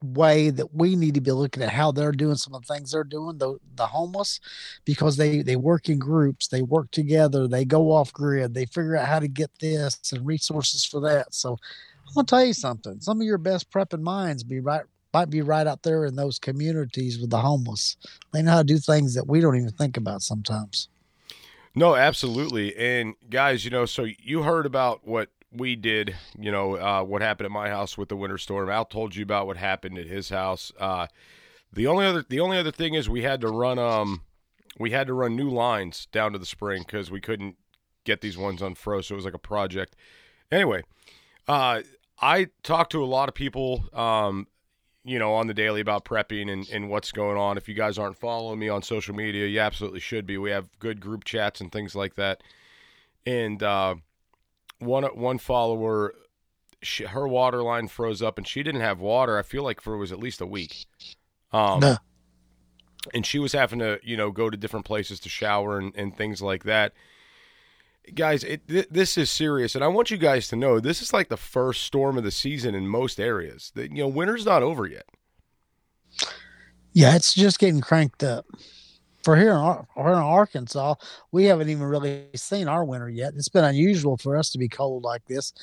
way 0.03 0.51
that 0.51 0.75
we 0.75 0.97
need 0.97 1.15
to 1.15 1.21
be 1.21 1.31
looking 1.33 1.63
at 1.63 1.71
how 1.71 1.91
they're 1.91 2.13
doing 2.13 2.35
some 2.35 2.55
of 2.55 2.67
the 2.67 2.75
things 2.75 2.91
they're 2.91 3.05
doing 3.05 3.39
the 3.39 3.57
the 3.77 3.87
homeless 3.87 4.39
because 4.85 5.17
they 5.17 5.41
they 5.41 5.57
work 5.57 5.89
in 5.89 5.99
groups 5.99 6.49
they 6.49 6.61
work 6.61 6.91
together 6.91 7.49
they 7.49 7.65
go 7.65 7.91
off 7.91 8.13
grid 8.13 8.53
they 8.53 8.67
figure 8.67 8.97
out 8.97 9.09
how 9.09 9.19
to 9.19 9.29
get 9.29 9.51
this 9.61 9.99
and 10.13 10.27
resources 10.27 10.85
for 10.85 11.01
that 11.01 11.33
so 11.33 11.57
I'll 12.17 12.25
tell 12.25 12.45
you 12.45 12.53
something. 12.53 13.01
Some 13.01 13.21
of 13.21 13.27
your 13.27 13.39
best 13.39 13.71
prepping 13.71 14.03
minds 14.03 14.45
be 14.45 14.61
right 14.61 14.85
might 15.15 15.31
be 15.31 15.41
right 15.41 15.67
out 15.67 15.83
there 15.83 16.05
in 16.05 16.17
those 16.17 16.39
communities 16.39 17.19
with 17.19 17.31
the 17.31 17.39
homeless. 17.39 17.97
They 18.33 18.43
know 18.43 18.51
how 18.51 18.59
to 18.59 18.65
do 18.65 18.79
things 18.79 19.15
that 19.15 19.29
we 19.29 19.41
don't 19.41 19.57
even 19.57 19.71
think 19.71 19.97
about 19.97 20.23
sometimes. 20.23 20.89
No, 21.75 21.97
absolutely. 21.97 22.77
And 22.77 23.15
guys, 23.31 23.65
you 23.65 23.71
know, 23.71 23.87
so 23.87 24.07
you 24.19 24.43
heard 24.43 24.67
about 24.67 25.07
what 25.07 25.31
we 25.51 25.77
did, 25.77 26.15
you 26.39 26.51
know, 26.51 26.77
uh, 26.77 27.03
what 27.03 27.23
happened 27.23 27.47
at 27.47 27.53
my 27.53 27.69
house 27.69 27.97
with 27.97 28.09
the 28.09 28.17
winter 28.17 28.39
storm. 28.39 28.69
Al 28.69 28.85
told 28.85 29.15
you 29.15 29.23
about 29.23 29.47
what 29.47 29.57
happened 29.57 29.99
at 29.99 30.07
his 30.07 30.29
house. 30.29 30.73
Uh, 30.79 31.07
the 31.73 31.87
only 31.87 32.07
other 32.07 32.25
the 32.29 32.41
only 32.41 32.59
other 32.59 32.71
thing 32.71 32.95
is 32.95 33.09
we 33.09 33.23
had 33.23 33.41
to 33.41 33.49
run 33.49 33.81
um 33.81 34.21
we 34.79 34.91
had 34.91 35.07
to 35.09 35.15
run 35.15 35.37
new 35.37 35.51
lines 35.51 36.07
down 36.13 36.33
to 36.33 36.39
the 36.39 36.47
spring 36.47 36.83
because 36.87 37.11
we 37.11 37.21
couldn't 37.21 37.57
get 38.05 38.21
these 38.21 38.37
ones 38.37 38.61
unfroze. 38.61 39.07
So 39.07 39.15
it 39.15 39.17
was 39.17 39.25
like 39.25 39.35
a 39.35 39.39
project. 39.39 39.97
Anyway, 40.51 40.83
uh, 41.49 41.83
I 42.21 42.49
talked 42.63 42.93
to 42.93 43.03
a 43.03 43.07
lot 43.07 43.29
of 43.29 43.35
people, 43.35 43.85
um, 43.93 44.47
you 45.05 45.19
know, 45.19 45.35
on 45.35 45.47
the 45.47 45.55
daily 45.55 45.81
about 45.81 46.05
prepping 46.05 46.51
and, 46.51 46.69
and 46.71 46.89
what's 46.89 47.13
going 47.13 47.37
on. 47.37 47.59
If 47.59 47.69
you 47.69 47.75
guys 47.75 47.99
aren't 47.99 48.17
following 48.17 48.59
me 48.59 48.69
on 48.69 48.83
social 48.83 49.15
media, 49.15 49.47
you 49.47 49.61
absolutely 49.61 50.01
should 50.01 50.27
be. 50.27 50.39
We 50.39 50.51
have 50.51 50.79
good 50.79 51.01
group 51.01 51.25
chats 51.25 51.61
and 51.61 51.71
things 51.71 51.95
like 51.95 52.15
that. 52.15 52.43
And 53.27 53.63
uh, 53.63 53.97
one 54.79 55.05
one 55.05 55.39
follower, 55.39 56.15
she, 56.83 57.05
her 57.05 57.29
water 57.29 57.63
line 57.63 57.89
froze 57.89 58.23
up, 58.23 58.39
and 58.39 58.49
she 58.49 58.63
didn't 58.63 58.81
have 58.81 58.99
water. 58.99 59.39
I 59.39 59.43
feel 59.43 59.63
like 59.63 59.81
for 59.81 59.95
it 59.95 59.99
was 59.99 60.13
at 60.13 60.19
least 60.19 60.41
a 60.41 60.47
week. 60.47 60.87
Um, 61.53 61.81
Duh. 61.81 61.99
and 63.13 63.25
she 63.25 63.39
was 63.39 63.53
having 63.53 63.79
to, 63.79 64.01
you 64.03 64.17
know, 64.17 64.31
go 64.31 64.51
to 64.51 64.57
different 64.57 64.87
places 64.87 65.21
to 65.21 65.29
shower 65.29 65.79
and, 65.79 65.95
and 65.97 66.17
things 66.17 66.43
like 66.43 66.65
that 66.65 66.93
guys 68.15 68.45
it, 68.45 68.67
th- 68.69 68.89
this 68.91 69.17
is 69.17 69.31
serious 69.31 69.75
and 69.75 69.83
i 69.83 69.89
want 69.89 70.11
you 70.11 70.17
guys 70.17 70.47
to 70.49 70.57
know 70.57 70.79
this 70.79 71.01
is 71.01 71.13
like 71.13 71.29
the 71.29 71.37
first 71.37 71.83
storm 71.83 72.19
of 72.19 72.25
the 72.25 72.31
season 72.31 72.75
in 72.75 72.87
most 72.87 73.19
areas 73.19 73.73
that 73.75 73.91
you 73.91 73.99
know 73.99 74.09
winter's 74.09 74.45
not 74.45 74.63
over 74.63 74.87
yet 74.87 75.07
Yeah, 76.93 77.17
it's 77.17 77.35
just 77.35 77.59
getting 77.59 77.81
cranked 77.81 78.23
up. 78.23 78.47
For 79.25 79.37
here 79.37 79.51
in, 79.53 79.57
Ar- 79.57 79.89
here 79.97 80.09
in 80.09 80.19
Arkansas, 80.19 80.95
we 81.33 81.47
haven't 81.47 81.71
even 81.71 81.85
really 81.85 82.27
seen 82.37 82.69
our 82.69 82.85
winter 82.85 83.09
yet. 83.09 83.33
It's 83.35 83.49
been 83.49 83.65
unusual 83.65 84.19
for 84.19 84.37
us 84.37 84.51
to 84.51 84.59
be 84.59 84.69
cold 84.69 85.03
like 85.03 85.25
this. 85.25 85.55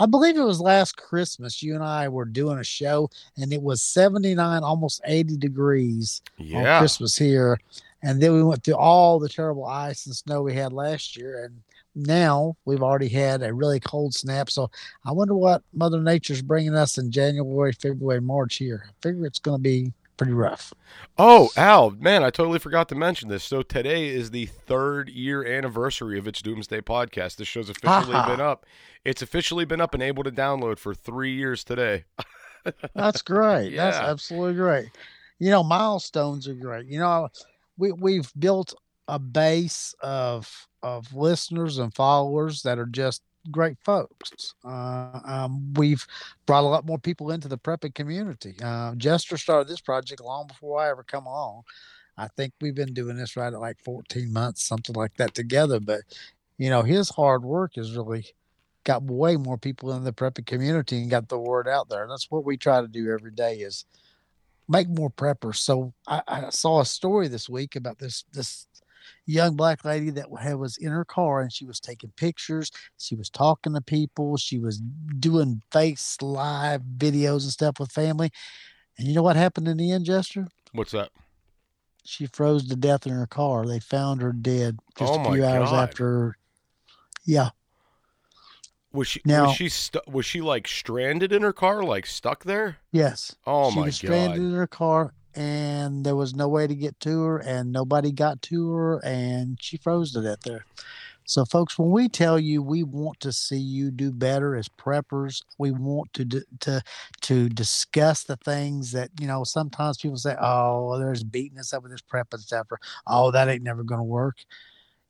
I 0.00 0.06
believe 0.06 0.36
it 0.38 0.42
was 0.42 0.58
last 0.58 0.96
Christmas. 0.96 1.62
You 1.62 1.74
and 1.74 1.84
I 1.84 2.08
were 2.08 2.24
doing 2.24 2.58
a 2.58 2.64
show, 2.64 3.10
and 3.36 3.52
it 3.52 3.60
was 3.62 3.82
79, 3.82 4.62
almost 4.64 5.02
80 5.04 5.36
degrees 5.36 6.22
on 6.56 6.64
Christmas 6.80 7.16
here. 7.16 7.60
And 8.02 8.22
then 8.22 8.32
we 8.32 8.42
went 8.42 8.64
through 8.64 8.76
all 8.76 9.18
the 9.20 9.28
terrible 9.28 9.66
ice 9.66 10.06
and 10.06 10.16
snow 10.16 10.40
we 10.40 10.54
had 10.54 10.72
last 10.72 11.14
year. 11.14 11.44
And 11.44 11.60
now 11.94 12.56
we've 12.64 12.82
already 12.82 13.08
had 13.08 13.42
a 13.42 13.52
really 13.52 13.80
cold 13.80 14.14
snap. 14.14 14.50
So 14.50 14.70
I 15.04 15.12
wonder 15.12 15.34
what 15.34 15.62
Mother 15.72 16.00
Nature's 16.00 16.42
bringing 16.42 16.74
us 16.74 16.98
in 16.98 17.10
January, 17.10 17.72
February, 17.72 18.20
March 18.20 18.56
here. 18.56 18.84
I 18.88 18.92
figure 19.02 19.26
it's 19.26 19.38
going 19.38 19.58
to 19.58 19.62
be 19.62 19.92
pretty 20.16 20.32
rough. 20.34 20.74
oh 21.16 21.48
al 21.56 21.92
man 21.92 22.22
i 22.22 22.28
totally 22.28 22.58
forgot 22.58 22.90
to 22.90 22.94
mention 22.94 23.30
this 23.30 23.42
so 23.42 23.62
today 23.62 24.08
is 24.08 24.30
the 24.30 24.44
third 24.44 25.08
year 25.08 25.42
anniversary 25.46 26.18
of 26.18 26.28
its 26.28 26.42
doomsday 26.42 26.82
podcast 26.82 27.36
this 27.36 27.48
show's 27.48 27.70
officially 27.70 28.12
Ha 28.12 28.22
ha. 28.24 28.28
been 28.28 28.38
up 28.38 28.66
it's 29.02 29.22
officially 29.22 29.64
been 29.64 29.80
up 29.80 29.94
and 29.94 30.02
able 30.02 30.22
to 30.22 30.30
download 30.30 30.78
for 30.78 30.92
three 30.94 31.32
years 31.34 31.64
today 31.64 32.04
That's 32.94 33.22
great. 33.22 33.70
That's 33.76 33.96
absolutely 33.96 34.56
great. 34.56 34.90
You 35.38 35.48
know, 35.50 35.62
milestones 35.62 36.46
are 36.46 36.54
great. 36.54 36.84
You 36.84 36.98
know, 36.98 37.30
we 37.78 37.92
we've 37.92 38.30
built 38.38 38.74
a 39.08 39.18
base 39.18 39.94
of 40.02 40.68
of 40.82 41.12
listeners 41.14 41.78
and 41.78 41.94
followers 41.94 42.62
that 42.62 42.78
are 42.78 42.86
just 42.86 43.22
great 43.50 43.78
folks. 43.82 44.54
Uh, 44.64 45.20
um, 45.24 45.72
we've 45.74 46.06
brought 46.46 46.64
a 46.64 46.68
lot 46.68 46.86
more 46.86 46.98
people 46.98 47.30
into 47.30 47.48
the 47.48 47.58
prepping 47.58 47.94
community. 47.94 48.54
Uh, 48.62 48.94
Jester 48.96 49.36
started 49.36 49.68
this 49.68 49.80
project 49.80 50.22
long 50.22 50.46
before 50.46 50.80
I 50.80 50.90
ever 50.90 51.02
come 51.02 51.26
along. 51.26 51.62
I 52.16 52.28
think 52.28 52.52
we've 52.60 52.74
been 52.74 52.92
doing 52.92 53.16
this 53.16 53.36
right 53.36 53.52
at 53.52 53.60
like 53.60 53.82
14 53.82 54.32
months, 54.32 54.62
something 54.62 54.94
like 54.94 55.16
that 55.16 55.34
together. 55.34 55.80
But 55.80 56.02
you 56.58 56.68
know, 56.68 56.82
his 56.82 57.08
hard 57.08 57.42
work 57.42 57.76
has 57.76 57.96
really 57.96 58.26
got 58.84 59.02
way 59.02 59.36
more 59.36 59.56
people 59.56 59.92
in 59.92 60.04
the 60.04 60.12
prepping 60.12 60.46
community 60.46 61.00
and 61.00 61.10
got 61.10 61.28
the 61.28 61.38
word 61.38 61.66
out 61.66 61.88
there. 61.88 62.02
And 62.02 62.10
that's 62.10 62.30
what 62.30 62.44
we 62.44 62.56
try 62.56 62.80
to 62.80 62.88
do 62.88 63.10
every 63.10 63.30
day 63.30 63.56
is 63.56 63.84
make 64.68 64.88
more 64.88 65.10
preppers. 65.10 65.56
So 65.56 65.94
I, 66.06 66.22
I 66.28 66.50
saw 66.50 66.80
a 66.80 66.84
story 66.86 67.28
this 67.28 67.48
week 67.48 67.76
about 67.76 67.98
this 67.98 68.24
this 68.32 68.66
young 69.26 69.56
black 69.56 69.84
lady 69.84 70.10
that 70.10 70.30
was 70.30 70.76
in 70.78 70.90
her 70.90 71.04
car 71.04 71.40
and 71.40 71.52
she 71.52 71.64
was 71.64 71.80
taking 71.80 72.10
pictures. 72.16 72.70
She 72.98 73.14
was 73.14 73.30
talking 73.30 73.74
to 73.74 73.80
people. 73.80 74.36
She 74.36 74.58
was 74.58 74.78
doing 75.18 75.62
face 75.72 76.16
live 76.20 76.82
videos 76.96 77.42
and 77.42 77.52
stuff 77.52 77.78
with 77.80 77.92
family. 77.92 78.30
And 78.98 79.06
you 79.08 79.14
know 79.14 79.22
what 79.22 79.36
happened 79.36 79.68
in 79.68 79.76
the 79.76 79.92
end, 79.92 80.04
Jester? 80.04 80.48
what's 80.72 80.92
that 80.92 81.10
She 82.04 82.26
froze 82.26 82.68
to 82.68 82.76
death 82.76 83.06
in 83.06 83.12
her 83.12 83.26
car. 83.26 83.66
They 83.66 83.80
found 83.80 84.22
her 84.22 84.32
dead 84.32 84.78
just 84.98 85.12
Oh 85.12 85.20
a 85.24 85.32
few 85.32 85.44
hours 85.44 85.70
God. 85.70 85.88
after. 85.88 86.36
Yeah, 87.24 87.50
was 88.92 89.08
she 89.08 89.20
Now- 89.24 89.46
was 89.48 89.56
she 89.56 89.68
stu- 89.68 90.00
was 90.06 90.26
she 90.26 90.40
like 90.40 90.66
stranded 90.66 91.32
in 91.32 91.42
her 91.42 91.52
car 91.52 91.82
like 91.82 92.06
stuck 92.06 92.44
there 92.44 92.78
yes. 92.92 93.36
oh 93.46 93.70
she 93.70 93.76
my 93.78 93.84
was 93.86 93.96
stranded 93.96 94.40
in 94.40 94.52
her 94.52 94.66
car 94.66 95.12
and 95.34 96.04
there 96.04 96.16
was 96.16 96.34
no 96.34 96.48
way 96.48 96.66
to 96.66 96.74
get 96.74 96.98
to 97.00 97.22
her 97.22 97.38
and 97.38 97.72
nobody 97.72 98.12
got 98.12 98.42
to 98.42 98.72
her 98.72 99.04
and 99.04 99.58
she 99.60 99.76
froze 99.76 100.12
to 100.12 100.22
death 100.22 100.40
there. 100.44 100.66
So 101.24 101.44
folks 101.44 101.78
when 101.78 101.90
we 101.90 102.08
tell 102.08 102.40
you 102.40 102.60
we 102.60 102.82
want 102.82 103.20
to 103.20 103.32
see 103.32 103.58
you 103.58 103.92
do 103.92 104.10
better 104.10 104.56
as 104.56 104.68
preppers 104.68 105.42
we 105.58 105.70
want 105.70 106.12
to 106.14 106.24
to 106.60 106.82
to 107.20 107.48
discuss 107.48 108.24
the 108.24 108.36
things 108.36 108.90
that 108.92 109.10
you 109.20 109.28
know 109.28 109.44
sometimes 109.44 109.98
people 109.98 110.16
say 110.16 110.34
oh 110.40 110.98
there's 110.98 111.22
beating 111.22 111.60
us 111.60 111.72
up 111.72 111.84
with 111.84 111.92
this 111.92 112.02
prepping 112.02 112.40
stuff 112.40 112.66
or 112.72 112.80
oh 113.06 113.30
that 113.30 113.48
ain't 113.48 113.62
never 113.62 113.84
going 113.84 114.00
to 114.00 114.04
work 114.04 114.38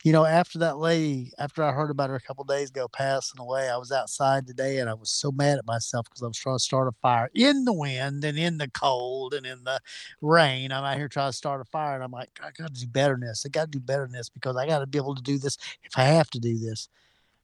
you 0.03 0.13
know, 0.13 0.25
after 0.25 0.59
that 0.61 0.79
lady, 0.79 1.33
after 1.39 1.63
I 1.63 1.73
heard 1.73 1.91
about 1.91 2.09
her 2.09 2.17
a 2.17 2.21
couple 2.21 2.45
days 2.45 2.71
ago 2.71 2.89
passing 2.89 3.39
away, 3.39 3.69
I 3.69 3.77
was 3.77 3.93
outside 3.93 4.47
today 4.47 4.79
and 4.79 4.89
I 4.89 4.95
was 4.95 5.11
so 5.11 5.31
mad 5.31 5.59
at 5.59 5.67
myself 5.67 6.07
because 6.07 6.23
I 6.23 6.27
was 6.27 6.39
trying 6.39 6.57
to 6.57 6.63
start 6.63 6.89
a 6.89 6.93
fire 7.03 7.29
in 7.35 7.67
the 7.67 7.73
wind 7.73 8.25
and 8.25 8.39
in 8.39 8.57
the 8.57 8.71
cold 8.71 9.35
and 9.35 9.45
in 9.45 9.63
the 9.65 9.79
rain. 10.23 10.73
I'm 10.73 10.85
out 10.85 10.97
here 10.97 11.09
trying 11.09 11.31
to 11.31 11.37
start 11.37 11.61
a 11.61 11.67
fire 11.67 11.97
and 11.97 12.03
I'm 12.03 12.13
like, 12.13 12.31
I 12.43 12.51
got 12.51 12.75
to 12.75 12.81
do 12.81 12.87
better 12.87 13.13
than 13.15 13.29
this. 13.29 13.45
I 13.45 13.51
got 13.51 13.71
to 13.71 13.79
do 13.79 13.81
better 13.81 14.05
than 14.05 14.13
this 14.13 14.31
because 14.31 14.57
I 14.57 14.67
got 14.67 14.79
to 14.79 14.87
be 14.87 14.99
able 14.99 15.15
to 15.15 15.23
do 15.23 15.39
this 15.39 15.59
if 15.83 15.93
I 15.97 16.05
have 16.05 16.31
to 16.31 16.41
do 16.41 16.59
this. 16.59 16.89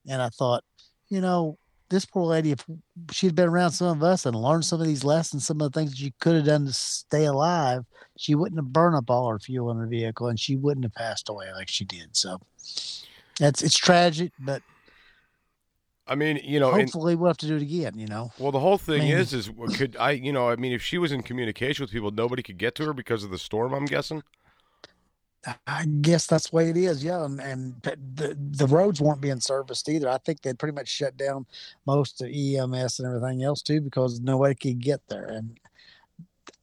And 0.09 0.23
I 0.23 0.31
thought, 0.31 0.65
you 1.09 1.21
know, 1.21 1.59
this 1.89 2.05
poor 2.05 2.25
lady, 2.25 2.53
if 2.53 2.65
she'd 3.11 3.35
been 3.35 3.49
around 3.49 3.73
some 3.73 3.89
of 3.89 4.03
us 4.03 4.27
and 4.27 4.35
learned 4.35 4.65
some 4.65 4.81
of 4.81 4.87
these 4.87 5.05
lessons, 5.05 5.47
some 5.47 5.61
of 5.61 5.73
the 5.73 5.79
things 5.79 5.97
she 5.97 6.13
could 6.21 6.35
have 6.35 6.45
done 6.45 6.67
to 6.67 6.73
stay 6.73 7.25
alive, 7.25 7.85
she 8.19 8.35
wouldn't 8.35 8.59
have 8.59 8.73
burned 8.73 8.97
up 8.97 9.11
all 9.11 9.29
her 9.29 9.39
fuel 9.39 9.71
in 9.71 9.79
her 9.79 9.87
vehicle 9.87 10.29
and 10.29 10.41
she 10.41 10.57
wouldn't 10.57 10.85
have 10.85 10.95
passed 10.95 11.29
away 11.29 11.47
like 11.53 11.69
she 11.69 11.85
did. 11.85 12.17
So 12.17 12.41
that's 13.39 13.63
it's 13.63 13.77
tragic, 13.77 14.33
but 14.39 14.63
I 16.09 16.15
mean, 16.15 16.41
you 16.45 16.61
know, 16.61 16.71
and, 16.71 16.83
Hopefully, 16.83 17.17
we'll 17.17 17.29
have 17.29 17.37
to 17.39 17.47
do 17.47 17.57
it 17.57 17.63
again. 17.63 17.99
You 17.99 18.07
know, 18.07 18.31
well, 18.39 18.53
the 18.53 18.61
whole 18.61 18.79
thing 18.79 19.09
Man. 19.09 19.19
is, 19.19 19.33
is 19.33 19.51
could 19.77 19.97
I, 19.99 20.13
you 20.13 20.33
know, 20.33 20.51
I 20.51 20.57
mean, 20.57 20.73
if 20.73 20.83
she 20.83 20.99
was 20.99 21.11
in 21.11 21.23
communication 21.23 21.83
with 21.83 21.91
people, 21.91 22.11
nobody 22.11 22.43
could 22.43 22.59
get 22.59 22.75
to 22.77 22.85
her 22.87 22.93
because 22.93 23.25
of 23.25 23.31
the 23.31 23.39
storm. 23.39 23.75
I'm 23.75 23.87
guessing. 23.87 24.23
I 25.67 25.85
guess 26.01 26.27
that's 26.27 26.51
the 26.51 26.57
way 26.57 26.71
it 26.71 26.77
is. 26.77 27.05
Yeah, 27.05 27.25
and, 27.25 27.41
and 27.41 27.83
the 27.83 28.37
the 28.39 28.67
roads 28.67 29.01
weren't 29.01 29.21
being 29.21 29.41
serviced 29.41 29.89
either. 29.89 30.09
I 30.09 30.19
think 30.19 30.43
they'd 30.43 30.59
pretty 30.59 30.75
much 30.75 30.89
shut 30.89 31.17
down 31.17 31.47
most 31.87 32.21
of 32.21 32.29
EMS 32.29 32.99
and 32.99 33.07
everything 33.07 33.45
else 33.45 33.63
too 33.63 33.81
because 33.81 34.21
nobody 34.21 34.55
could 34.55 34.81
get 34.81 35.01
there. 35.09 35.27
And 35.27 35.59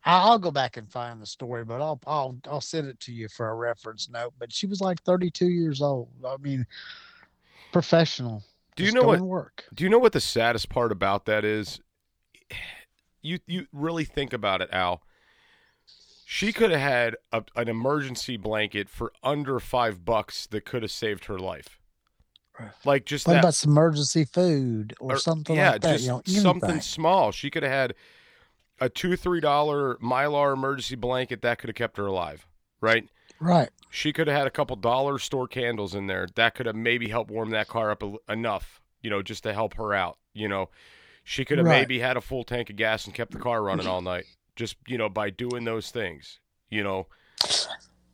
I'll 0.06 0.40
go 0.40 0.52
back 0.52 0.76
and 0.76 0.90
find 0.92 1.22
the 1.22 1.26
story, 1.26 1.64
but 1.64 1.82
I'll 1.82 2.00
I'll 2.06 2.38
I'll 2.50 2.62
send 2.62 2.88
it 2.88 3.00
to 3.02 3.14
you 3.14 3.30
for 3.30 3.50
a 3.50 3.56
reference 3.56 4.10
note. 4.10 4.34
But 4.38 4.52
she 4.52 4.68
was 4.68 4.82
like 4.82 5.02
32 5.04 5.48
years 5.48 5.82
old. 5.82 6.10
I 6.26 6.36
mean, 6.38 6.66
professional. 7.72 8.44
Do 8.76 8.84
you 8.84 8.92
know 8.92 9.04
what? 9.04 9.22
Work. 9.22 9.66
Do 9.74 9.84
you 9.84 9.90
know 9.90 10.00
what 10.00 10.14
the 10.14 10.22
saddest 10.22 10.70
part 10.70 10.92
about 10.92 11.26
that 11.26 11.46
is? 11.46 11.80
You 13.22 13.40
you 13.48 13.68
really 13.72 14.04
think 14.04 14.34
about 14.34 14.62
it, 14.62 14.70
Al. 14.74 15.04
She 16.34 16.52
could 16.52 16.72
have 16.72 16.80
had 16.80 17.16
a, 17.32 17.44
an 17.56 17.68
emergency 17.68 18.38
blanket 18.38 18.90
for 18.90 19.14
under 19.22 19.60
five 19.60 20.04
bucks 20.04 20.48
that 20.48 20.66
could 20.66 20.82
have 20.82 20.90
saved 20.90 21.26
her 21.26 21.38
life. 21.38 21.78
Like 22.84 23.06
just 23.06 23.28
What 23.28 23.34
that, 23.34 23.40
about 23.44 23.54
some 23.54 23.70
emergency 23.74 24.26
food 24.26 24.96
or, 25.00 25.14
or- 25.14 25.18
something 25.20 25.56
yeah, 25.56 25.74
like 25.74 25.82
that? 25.82 26.00
just 26.00 26.04
You 26.06 26.10
know, 26.10 26.22
something 26.26 26.82
small. 26.82 27.32
She 27.32 27.52
could 27.52 27.62
have 27.62 27.72
had 27.72 27.94
a 28.82 28.90
two 28.90 29.16
three 29.16 29.42
dollar 29.42 29.96
mylar 29.98 30.54
emergency 30.54 30.96
blanket 30.96 31.44
that 31.44 31.60
could 31.60 31.68
have 31.70 31.76
kept 31.76 31.98
her 31.98 32.08
alive, 32.08 32.48
right? 32.82 33.08
Right. 33.40 33.70
She 33.92 34.12
could 34.12 34.26
have 34.28 34.36
had 34.36 34.48
a 34.48 34.52
couple 34.52 34.76
dollar 34.76 35.20
store 35.20 35.48
candles 35.48 35.94
in 35.94 36.08
there. 36.08 36.28
That 36.34 36.56
could 36.56 36.66
have 36.66 36.76
maybe 36.76 37.10
helped 37.10 37.30
warm 37.30 37.52
that 37.52 37.68
car 37.68 37.92
up 37.92 38.02
a, 38.02 38.16
enough, 38.28 38.82
you 39.04 39.12
know, 39.12 39.22
just 39.22 39.44
to 39.44 39.54
help 39.54 39.76
her 39.76 39.94
out. 39.94 40.18
You 40.34 40.48
know, 40.48 40.70
she 41.24 41.46
could 41.46 41.60
have 41.60 41.68
Right. 41.68 41.82
maybe 41.82 42.00
had 42.00 42.18
a 42.18 42.22
full 42.22 42.44
tank 42.44 42.72
of 42.72 42.76
gas 42.76 43.06
and 43.06 43.14
kept 43.14 43.34
the 43.34 43.40
car 43.40 43.62
running 43.62 43.86
all 43.86 44.02
night, 44.02 44.26
just 44.56 44.76
you 44.88 44.98
know, 44.98 45.10
by 45.10 45.30
doing 45.30 45.64
those 45.64 45.92
things. 45.92 46.40
You 46.70 46.84
know, 46.84 47.08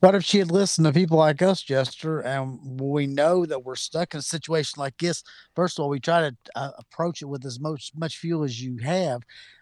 What 0.02 0.16
if 0.16 0.24
she 0.24 0.40
had 0.40 0.52
listened 0.52 0.86
to 0.86 0.94
people 0.94 1.18
like 1.18 1.42
us, 1.42 1.62
Jester, 1.62 2.20
and 2.22 2.80
we 2.80 3.06
know 3.06 3.46
that 3.46 3.64
we're 3.66 3.76
stuck 3.76 4.14
in 4.14 4.20
a 4.20 4.24
situation 4.24 4.80
like 4.80 4.98
this? 4.98 5.24
First 5.56 5.78
of 5.78 5.84
all, 5.84 5.90
we 5.90 6.00
try 6.00 6.30
to 6.30 6.36
uh, 6.56 6.72
approach 6.78 7.22
it 7.22 7.26
with 7.26 7.46
as 7.46 7.60
much 7.60 7.92
much 7.96 8.18
fuel 8.18 8.44
as 8.44 8.62
you 8.62 8.78
have, 8.78 9.22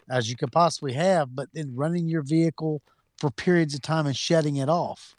as 0.10 0.30
you 0.30 0.36
could 0.36 0.52
possibly 0.52 0.94
have, 0.94 1.36
but 1.36 1.50
then 1.54 1.76
running 1.76 2.08
your 2.08 2.22
vehicle 2.24 2.82
for 3.18 3.32
periods 3.32 3.74
of 3.74 3.82
time 3.82 4.06
and 4.06 4.16
shutting 4.16 4.58
it 4.58 4.70
off. 4.70 5.16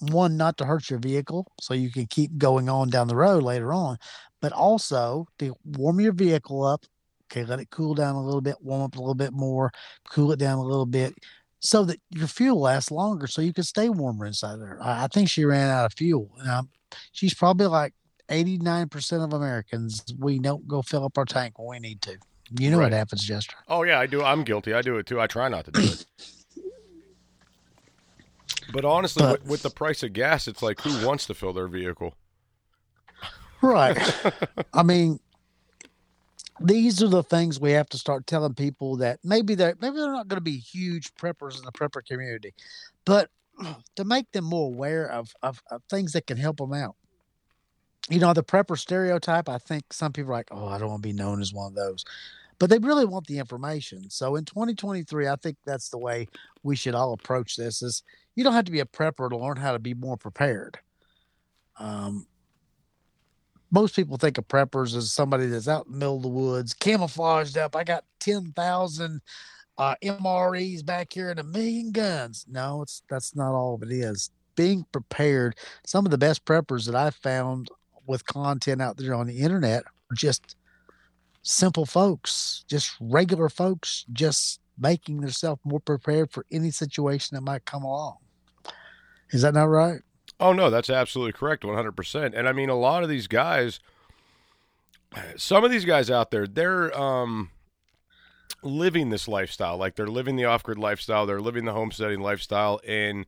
One, 0.00 0.36
not 0.36 0.56
to 0.58 0.64
hurt 0.64 0.90
your 0.90 0.98
vehicle, 0.98 1.46
so 1.60 1.74
you 1.74 1.90
can 1.92 2.06
keep 2.06 2.36
going 2.38 2.68
on 2.68 2.90
down 2.90 3.06
the 3.06 3.16
road 3.16 3.42
later 3.42 3.72
on, 3.72 3.98
but 4.40 4.52
also 4.52 5.28
to 5.38 5.54
warm 5.64 6.00
your 6.00 6.12
vehicle 6.12 6.64
up. 6.64 6.86
Okay, 7.30 7.44
let 7.44 7.60
it 7.60 7.70
cool 7.70 7.94
down 7.94 8.16
a 8.16 8.24
little 8.24 8.40
bit, 8.40 8.56
warm 8.60 8.82
up 8.82 8.96
a 8.96 8.98
little 8.98 9.14
bit 9.14 9.32
more, 9.32 9.70
cool 10.08 10.32
it 10.32 10.38
down 10.38 10.58
a 10.58 10.62
little 10.64 10.86
bit 10.86 11.14
so 11.60 11.84
that 11.84 12.00
your 12.10 12.26
fuel 12.26 12.60
lasts 12.60 12.90
longer 12.90 13.26
so 13.26 13.40
you 13.42 13.52
can 13.52 13.62
stay 13.64 13.88
warmer 13.88 14.26
inside 14.26 14.56
there. 14.56 14.78
I, 14.82 15.04
I 15.04 15.06
think 15.08 15.28
she 15.28 15.44
ran 15.44 15.68
out 15.70 15.84
of 15.84 15.92
fuel. 15.92 16.30
Um, 16.50 16.70
she's 17.12 17.34
probably 17.34 17.66
like 17.66 17.92
89% 18.30 19.24
of 19.24 19.32
Americans. 19.32 20.02
We 20.18 20.38
don't 20.38 20.66
go 20.66 20.82
fill 20.82 21.04
up 21.04 21.18
our 21.18 21.24
tank 21.24 21.58
when 21.58 21.68
we 21.68 21.78
need 21.88 22.02
to. 22.02 22.16
You 22.58 22.70
know 22.70 22.78
Right. 22.78 22.86
what 22.86 22.92
happens, 22.94 23.24
Jester. 23.24 23.54
oh 23.68 23.84
yeah, 23.84 24.00
I 24.00 24.06
do. 24.06 24.24
I'm 24.24 24.42
guilty. 24.42 24.74
I 24.74 24.82
do 24.82 24.96
it 24.96 25.06
too. 25.06 25.20
I 25.20 25.28
try 25.28 25.48
not 25.48 25.66
to 25.66 25.70
do 25.70 25.82
it. 25.82 26.04
But 28.72 28.84
honestly, 28.84 29.22
But- 29.22 29.42
with, 29.42 29.50
with 29.50 29.62
the 29.62 29.70
price 29.70 30.02
of 30.02 30.12
gas, 30.12 30.46
it's 30.46 30.62
like 30.62 30.80
who 30.80 31.04
wants 31.06 31.26
to 31.26 31.34
fill 31.34 31.52
their 31.52 31.66
vehicle? 31.68 32.14
Right. 33.62 33.98
I 34.74 34.82
mean, 34.84 35.18
these 36.60 37.02
are 37.02 37.08
the 37.08 37.22
things 37.22 37.58
we 37.58 37.72
have 37.72 37.88
to 37.88 37.98
start 37.98 38.26
telling 38.26 38.54
people 38.54 38.96
that 38.96 39.18
maybe 39.24 39.54
they're 39.54 39.76
maybe 39.80 39.96
they're 39.96 40.12
not 40.12 40.28
going 40.28 40.36
to 40.36 40.42
be 40.42 40.58
huge 40.58 41.14
preppers 41.14 41.58
in 41.58 41.64
the 41.64 41.72
prepper 41.72 42.04
community, 42.04 42.52
but 43.04 43.30
to 43.96 44.04
make 44.04 44.30
them 44.32 44.44
more 44.44 44.66
aware 44.66 45.10
of, 45.10 45.32
of, 45.42 45.62
of 45.70 45.82
things 45.88 46.12
that 46.12 46.26
can 46.26 46.36
help 46.36 46.58
them 46.58 46.72
out. 46.72 46.96
You 48.08 48.18
know, 48.18 48.32
the 48.32 48.42
prepper 48.42 48.78
stereotype, 48.78 49.48
I 49.48 49.58
think 49.58 49.92
some 49.92 50.12
people 50.12 50.32
are 50.32 50.36
like, 50.36 50.48
oh, 50.50 50.66
I 50.66 50.78
don't 50.78 50.88
want 50.88 51.02
to 51.02 51.08
be 51.08 51.12
known 51.12 51.40
as 51.40 51.52
one 51.52 51.68
of 51.68 51.74
those. 51.74 52.04
But 52.58 52.68
they 52.68 52.78
really 52.78 53.06
want 53.06 53.26
the 53.26 53.38
information. 53.38 54.10
So 54.10 54.36
in 54.36 54.44
2023, 54.44 55.28
I 55.28 55.36
think 55.36 55.56
that's 55.64 55.88
the 55.88 55.98
way 55.98 56.28
we 56.62 56.76
should 56.76 56.94
all 56.94 57.12
approach 57.14 57.56
this 57.56 57.82
is 57.82 58.02
you 58.34 58.44
don't 58.44 58.52
have 58.52 58.66
to 58.66 58.72
be 58.72 58.80
a 58.80 58.84
prepper 58.84 59.30
to 59.30 59.36
learn 59.36 59.56
how 59.56 59.72
to 59.72 59.78
be 59.78 59.94
more 59.94 60.16
prepared. 60.16 60.78
Um, 61.78 62.26
most 63.70 63.94
people 63.94 64.16
think 64.16 64.38
of 64.38 64.48
preppers 64.48 64.96
as 64.96 65.12
somebody 65.12 65.46
that's 65.46 65.68
out 65.68 65.86
in 65.86 65.92
the 65.92 65.98
middle 65.98 66.16
of 66.16 66.22
the 66.22 66.28
woods, 66.28 66.74
camouflaged 66.74 67.56
up. 67.56 67.76
I 67.76 67.84
got 67.84 68.04
10,000 68.20 69.20
uh, 69.78 69.94
MREs 70.02 70.84
back 70.84 71.12
here 71.12 71.30
and 71.30 71.40
a 71.40 71.44
million 71.44 71.92
guns. 71.92 72.44
No, 72.48 72.82
it's 72.82 73.02
that's 73.08 73.34
not 73.34 73.54
all 73.54 73.74
of 73.74 73.82
it 73.82 73.92
is. 73.92 74.30
Being 74.56 74.84
prepared. 74.92 75.56
Some 75.86 76.04
of 76.04 76.10
the 76.10 76.18
best 76.18 76.44
preppers 76.44 76.86
that 76.86 76.94
I've 76.94 77.14
found 77.14 77.68
with 78.06 78.26
content 78.26 78.82
out 78.82 78.96
there 78.96 79.14
on 79.14 79.26
the 79.26 79.38
internet 79.38 79.84
are 79.84 80.16
just 80.16 80.56
simple 81.42 81.86
folks, 81.86 82.64
just 82.68 82.92
regular 83.00 83.48
folks, 83.48 84.04
just 84.12 84.60
making 84.78 85.20
themselves 85.20 85.60
more 85.64 85.80
prepared 85.80 86.30
for 86.30 86.44
any 86.50 86.70
situation 86.70 87.34
that 87.34 87.42
might 87.42 87.64
come 87.64 87.84
along. 87.84 88.16
Is 89.30 89.42
that 89.42 89.54
not 89.54 89.64
right? 89.64 90.00
Oh 90.40 90.52
no, 90.52 90.70
that's 90.70 90.90
absolutely 90.90 91.32
correct, 91.32 91.64
one 91.64 91.76
hundred 91.76 91.92
percent. 91.92 92.34
And 92.34 92.48
I 92.48 92.52
mean, 92.52 92.70
a 92.70 92.74
lot 92.74 93.02
of 93.02 93.08
these 93.08 93.26
guys, 93.26 93.78
some 95.36 95.64
of 95.64 95.70
these 95.70 95.84
guys 95.84 96.10
out 96.10 96.30
there, 96.30 96.46
they're 96.46 96.96
um, 96.98 97.50
living 98.62 99.10
this 99.10 99.28
lifestyle. 99.28 99.76
Like 99.76 99.96
they're 99.96 100.06
living 100.06 100.36
the 100.36 100.46
off-grid 100.46 100.78
lifestyle, 100.78 101.26
they're 101.26 101.40
living 101.40 101.66
the 101.66 101.72
homesteading 101.72 102.20
lifestyle, 102.20 102.80
and 102.86 103.26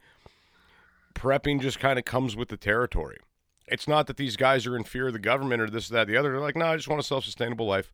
prepping 1.14 1.60
just 1.60 1.78
kind 1.78 1.98
of 1.98 2.04
comes 2.06 2.34
with 2.34 2.48
the 2.48 2.56
territory. 2.56 3.18
It's 3.66 3.86
not 3.86 4.06
that 4.06 4.16
these 4.16 4.36
guys 4.36 4.66
are 4.66 4.76
in 4.76 4.84
fear 4.84 5.06
of 5.06 5.12
the 5.12 5.18
government 5.18 5.62
or 5.62 5.70
this, 5.70 5.88
that, 5.88 6.06
the 6.06 6.16
other. 6.16 6.32
They're 6.32 6.40
like, 6.40 6.56
no, 6.56 6.66
I 6.66 6.76
just 6.76 6.88
want 6.88 7.00
a 7.00 7.04
self-sustainable 7.04 7.66
life. 7.66 7.92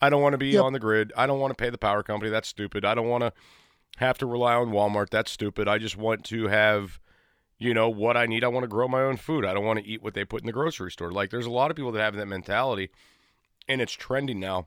I 0.00 0.10
don't 0.10 0.20
want 0.20 0.32
to 0.34 0.38
be 0.38 0.48
Yep. 0.48 0.64
on 0.64 0.72
the 0.72 0.80
grid. 0.80 1.12
I 1.16 1.26
don't 1.26 1.38
want 1.40 1.56
to 1.56 1.62
pay 1.62 1.70
the 1.70 1.78
power 1.78 2.02
company. 2.02 2.30
That's 2.30 2.48
stupid. 2.48 2.84
I 2.84 2.94
don't 2.94 3.08
want 3.08 3.22
to 3.22 3.32
have 3.98 4.18
to 4.18 4.26
rely 4.26 4.54
on 4.54 4.72
Walmart. 4.72 5.10
That's 5.10 5.30
stupid. 5.30 5.68
I 5.68 5.78
just 5.78 5.96
want 5.96 6.24
to 6.24 6.48
have 6.48 6.98
you 7.58 7.72
know 7.72 7.88
what 7.88 8.16
I 8.16 8.26
need. 8.26 8.44
I 8.44 8.48
want 8.48 8.64
to 8.64 8.68
grow 8.68 8.88
my 8.88 9.02
own 9.02 9.16
food. 9.16 9.44
I 9.44 9.54
don't 9.54 9.64
want 9.64 9.78
to 9.78 9.86
eat 9.86 10.02
what 10.02 10.14
they 10.14 10.24
put 10.24 10.42
in 10.42 10.46
the 10.46 10.52
grocery 10.52 10.90
store. 10.90 11.10
Like 11.12 11.30
there's 11.30 11.46
a 11.46 11.50
lot 11.50 11.70
of 11.70 11.76
people 11.76 11.92
that 11.92 12.02
have 12.02 12.14
that 12.16 12.26
mentality, 12.26 12.90
and 13.68 13.80
it's 13.80 13.92
trending 13.92 14.40
now. 14.40 14.66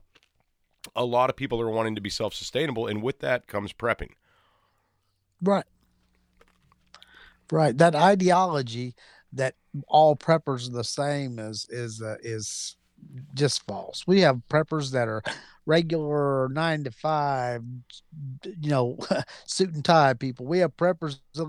A 0.96 1.04
lot 1.04 1.30
of 1.30 1.36
people 1.36 1.60
are 1.60 1.70
wanting 1.70 1.94
to 1.94 2.00
be 2.00 2.10
self-sustainable, 2.10 2.86
and 2.86 3.02
with 3.02 3.20
that 3.20 3.46
comes 3.46 3.72
prepping. 3.72 4.12
Right. 5.42 5.66
Right. 7.52 7.76
That 7.76 7.94
ideology 7.94 8.94
that 9.32 9.54
all 9.86 10.16
preppers 10.16 10.68
are 10.68 10.72
the 10.72 10.84
same 10.84 11.38
is 11.38 11.66
is 11.70 12.02
uh, 12.02 12.16
is 12.22 12.76
just 13.34 13.64
false. 13.66 14.06
We 14.06 14.20
have 14.20 14.42
preppers 14.50 14.90
that 14.92 15.08
are 15.08 15.22
regular 15.66 16.48
nine 16.48 16.84
to 16.84 16.90
five, 16.90 17.62
you 18.44 18.70
know, 18.70 18.98
suit 19.46 19.74
and 19.74 19.84
tie 19.84 20.14
people. 20.14 20.46
We 20.46 20.58
have 20.58 20.76
preppers 20.76 21.18
that 21.34 21.48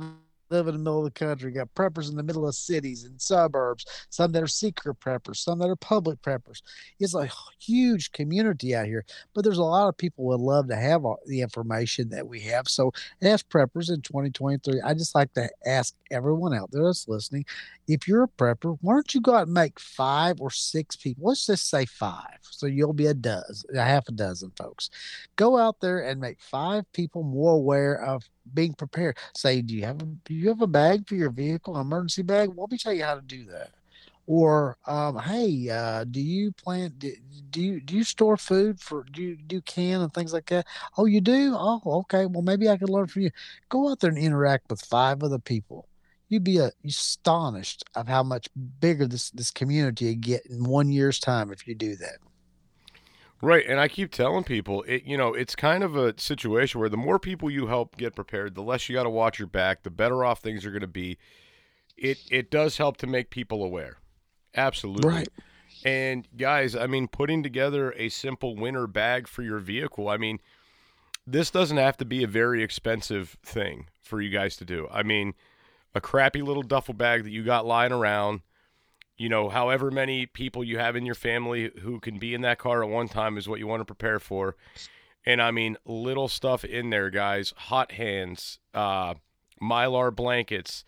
live 0.51 0.67
in 0.67 0.73
the 0.73 0.79
middle 0.79 1.05
of 1.05 1.13
the 1.13 1.25
country. 1.25 1.49
We 1.49 1.55
got 1.55 1.73
preppers 1.73 2.09
in 2.09 2.17
the 2.17 2.23
middle 2.23 2.47
of 2.47 2.55
cities 2.55 3.05
and 3.05 3.19
suburbs. 3.21 3.85
Some 4.09 4.31
that 4.33 4.43
are 4.43 4.47
secret 4.47 4.99
preppers. 4.99 5.37
Some 5.37 5.59
that 5.59 5.69
are 5.69 5.75
public 5.75 6.21
preppers. 6.21 6.61
It's 6.99 7.15
a 7.15 7.29
huge 7.59 8.11
community 8.11 8.75
out 8.75 8.85
here. 8.85 9.05
But 9.33 9.43
there's 9.43 9.57
a 9.57 9.63
lot 9.63 9.87
of 9.87 9.97
people 9.97 10.25
would 10.25 10.39
love 10.39 10.67
to 10.67 10.75
have 10.75 11.05
all 11.05 11.19
the 11.25 11.41
information 11.41 12.09
that 12.09 12.27
we 12.27 12.41
have. 12.41 12.67
So 12.67 12.91
as 13.21 13.43
preppers 13.43 13.89
in 13.89 14.01
2023, 14.01 14.81
I 14.81 14.93
just 14.93 15.15
like 15.15 15.33
to 15.33 15.49
ask 15.65 15.95
everyone 16.11 16.53
out 16.53 16.71
there 16.71 16.83
that's 16.83 17.07
listening, 17.07 17.45
if 17.87 18.07
you're 18.07 18.23
a 18.23 18.27
prepper, 18.27 18.77
why 18.81 18.93
don't 18.93 19.13
you 19.13 19.21
go 19.21 19.35
out 19.35 19.47
and 19.47 19.53
make 19.53 19.79
five 19.79 20.39
or 20.41 20.51
six 20.51 20.95
people? 20.95 21.27
Let's 21.27 21.45
just 21.45 21.69
say 21.69 21.85
five. 21.85 22.39
So 22.41 22.65
you'll 22.65 22.93
be 22.93 23.07
a 23.07 23.13
dozen, 23.13 23.75
a 23.75 23.83
half 23.83 24.07
a 24.07 24.11
dozen 24.11 24.51
folks. 24.57 24.89
Go 25.35 25.57
out 25.57 25.79
there 25.81 25.99
and 25.99 26.19
make 26.19 26.39
five 26.41 26.91
people 26.93 27.23
more 27.23 27.53
aware 27.53 28.01
of 28.03 28.23
being 28.53 28.73
prepared. 28.73 29.17
Say, 29.35 29.61
do 29.61 29.75
you 29.75 29.85
have 29.85 30.01
a, 30.01 30.05
do 30.05 30.33
you 30.33 30.49
have 30.49 30.61
a 30.61 30.67
bag 30.67 31.07
for 31.07 31.15
your 31.15 31.29
vehicle, 31.29 31.77
emergency 31.77 32.21
bag? 32.21 32.49
Well, 32.49 32.61
let 32.61 32.71
me 32.71 32.77
tell 32.77 32.93
you 32.93 33.03
how 33.03 33.15
to 33.15 33.21
do 33.21 33.45
that. 33.45 33.71
Or, 34.27 34.77
um, 34.85 35.17
hey, 35.17 35.69
uh, 35.69 36.05
do 36.05 36.21
you 36.21 36.51
plan? 36.51 36.93
Do, 36.97 37.11
do 37.49 37.61
you 37.61 37.81
do 37.81 37.95
you 37.97 38.03
store 38.03 38.37
food 38.37 38.79
for? 38.79 39.03
Do 39.11 39.21
you 39.21 39.35
do 39.35 39.61
can 39.61 40.01
and 40.01 40.13
things 40.13 40.31
like 40.31 40.45
that? 40.47 40.67
Oh, 40.97 41.05
you 41.05 41.21
do? 41.21 41.53
Oh, 41.57 41.81
okay. 41.85 42.25
Well, 42.27 42.43
maybe 42.43 42.69
I 42.69 42.77
could 42.77 42.89
learn 42.89 43.07
from 43.07 43.23
you. 43.23 43.31
Go 43.69 43.89
out 43.89 43.99
there 43.99 44.11
and 44.11 44.19
interact 44.19 44.69
with 44.69 44.81
five 44.81 45.23
other 45.23 45.39
people. 45.39 45.87
You'd 46.29 46.43
be 46.45 46.61
uh, 46.61 46.69
astonished 46.85 47.83
of 47.95 48.07
how 48.07 48.23
much 48.23 48.47
bigger 48.79 49.07
this 49.07 49.31
this 49.31 49.51
community 49.51 50.15
get 50.15 50.45
in 50.45 50.63
one 50.63 50.89
year's 50.89 51.19
time 51.19 51.51
if 51.51 51.67
you 51.67 51.75
do 51.75 51.95
that. 51.97 52.19
Right, 53.41 53.65
and 53.67 53.79
I 53.79 53.87
keep 53.87 54.11
telling 54.11 54.43
people, 54.43 54.83
it 54.83 55.03
you 55.03 55.17
know, 55.17 55.33
it's 55.33 55.55
kind 55.55 55.83
of 55.83 55.95
a 55.95 56.19
situation 56.19 56.79
where 56.79 56.89
the 56.89 56.97
more 56.97 57.17
people 57.19 57.49
you 57.49 57.67
help 57.67 57.97
get 57.97 58.15
prepared, 58.15 58.55
the 58.55 58.61
less 58.61 58.87
you 58.87 58.95
got 58.95 59.03
to 59.03 59.09
watch 59.09 59.39
your 59.39 59.47
back, 59.47 59.83
the 59.83 59.89
better 59.89 60.23
off 60.23 60.39
things 60.39 60.65
are 60.65 60.71
going 60.71 60.81
to 60.81 60.87
be. 60.87 61.17
It 61.97 62.19
it 62.29 62.51
does 62.51 62.77
help 62.77 62.97
to 62.97 63.07
make 63.07 63.29
people 63.29 63.63
aware. 63.63 63.97
Absolutely. 64.55 65.09
Right. 65.09 65.29
And 65.83 66.27
guys, 66.37 66.75
I 66.75 66.85
mean, 66.87 67.07
putting 67.07 67.41
together 67.41 67.93
a 67.93 68.09
simple 68.09 68.55
winter 68.55 68.85
bag 68.85 69.27
for 69.27 69.41
your 69.41 69.59
vehicle, 69.59 70.09
I 70.09 70.17
mean, 70.17 70.39
this 71.25 71.49
doesn't 71.49 71.77
have 71.77 71.97
to 71.97 72.05
be 72.05 72.23
a 72.23 72.27
very 72.27 72.61
expensive 72.61 73.37
thing 73.43 73.87
for 74.03 74.21
you 74.21 74.29
guys 74.29 74.55
to 74.57 74.65
do. 74.65 74.87
I 74.91 75.03
mean, 75.03 75.33
a 75.95 76.01
crappy 76.01 76.41
little 76.41 76.63
duffel 76.63 76.93
bag 76.93 77.23
that 77.23 77.31
you 77.31 77.43
got 77.43 77.65
lying 77.65 77.91
around, 77.91 78.41
you 79.21 79.29
know, 79.29 79.49
however 79.49 79.91
many 79.91 80.25
people 80.25 80.63
you 80.63 80.79
have 80.79 80.95
in 80.95 81.05
your 81.05 81.13
family 81.13 81.69
who 81.83 81.99
can 81.99 82.17
be 82.17 82.33
in 82.33 82.41
that 82.41 82.57
car 82.57 82.83
at 82.83 82.89
one 82.89 83.07
time 83.07 83.37
is 83.37 83.47
what 83.47 83.59
you 83.59 83.67
want 83.67 83.79
to 83.79 83.85
prepare 83.85 84.19
for. 84.19 84.55
And 85.27 85.39
I 85.39 85.51
mean, 85.51 85.77
little 85.85 86.27
stuff 86.27 86.65
in 86.65 86.89
there, 86.89 87.11
guys. 87.11 87.53
Hot 87.55 87.91
hands, 87.91 88.57
uh, 88.73 89.13
mylar 89.61 90.13
blankets, 90.13 90.83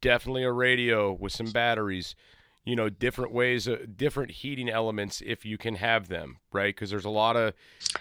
definitely 0.00 0.42
a 0.42 0.50
radio 0.50 1.12
with 1.12 1.32
some 1.32 1.52
batteries 1.52 2.16
you 2.64 2.74
know 2.74 2.88
different 2.88 3.32
ways 3.32 3.68
uh, 3.68 3.76
different 3.96 4.30
heating 4.30 4.68
elements 4.68 5.22
if 5.24 5.44
you 5.44 5.56
can 5.56 5.76
have 5.76 6.08
them 6.08 6.38
right 6.52 6.74
because 6.74 6.90
there's 6.90 7.04
a 7.04 7.10
lot 7.10 7.36
of 7.36 7.54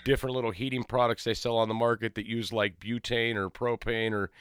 different 0.04 0.36
little 0.36 0.50
heating 0.50 0.84
products 0.84 1.24
they 1.24 1.36
sell 1.36 1.56
on 1.56 1.68
the 1.68 1.74
market 1.74 2.16
that 2.16 2.26
use 2.26 2.52
like 2.52 2.80
butane 2.80 3.36
or 3.36 3.50
propane 3.50 4.12
or 4.12 4.32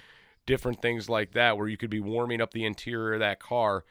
different 0.46 0.80
things 0.80 1.11
like 1.11 1.33
that 1.33 1.59
where 1.59 1.68
you 1.68 1.76
could 1.76 1.90
be 1.90 2.00
warming 2.00 2.40
up 2.40 2.52
the 2.52 2.64
interior 2.64 3.14
of 3.14 3.20
that 3.20 3.38
car 3.38 3.85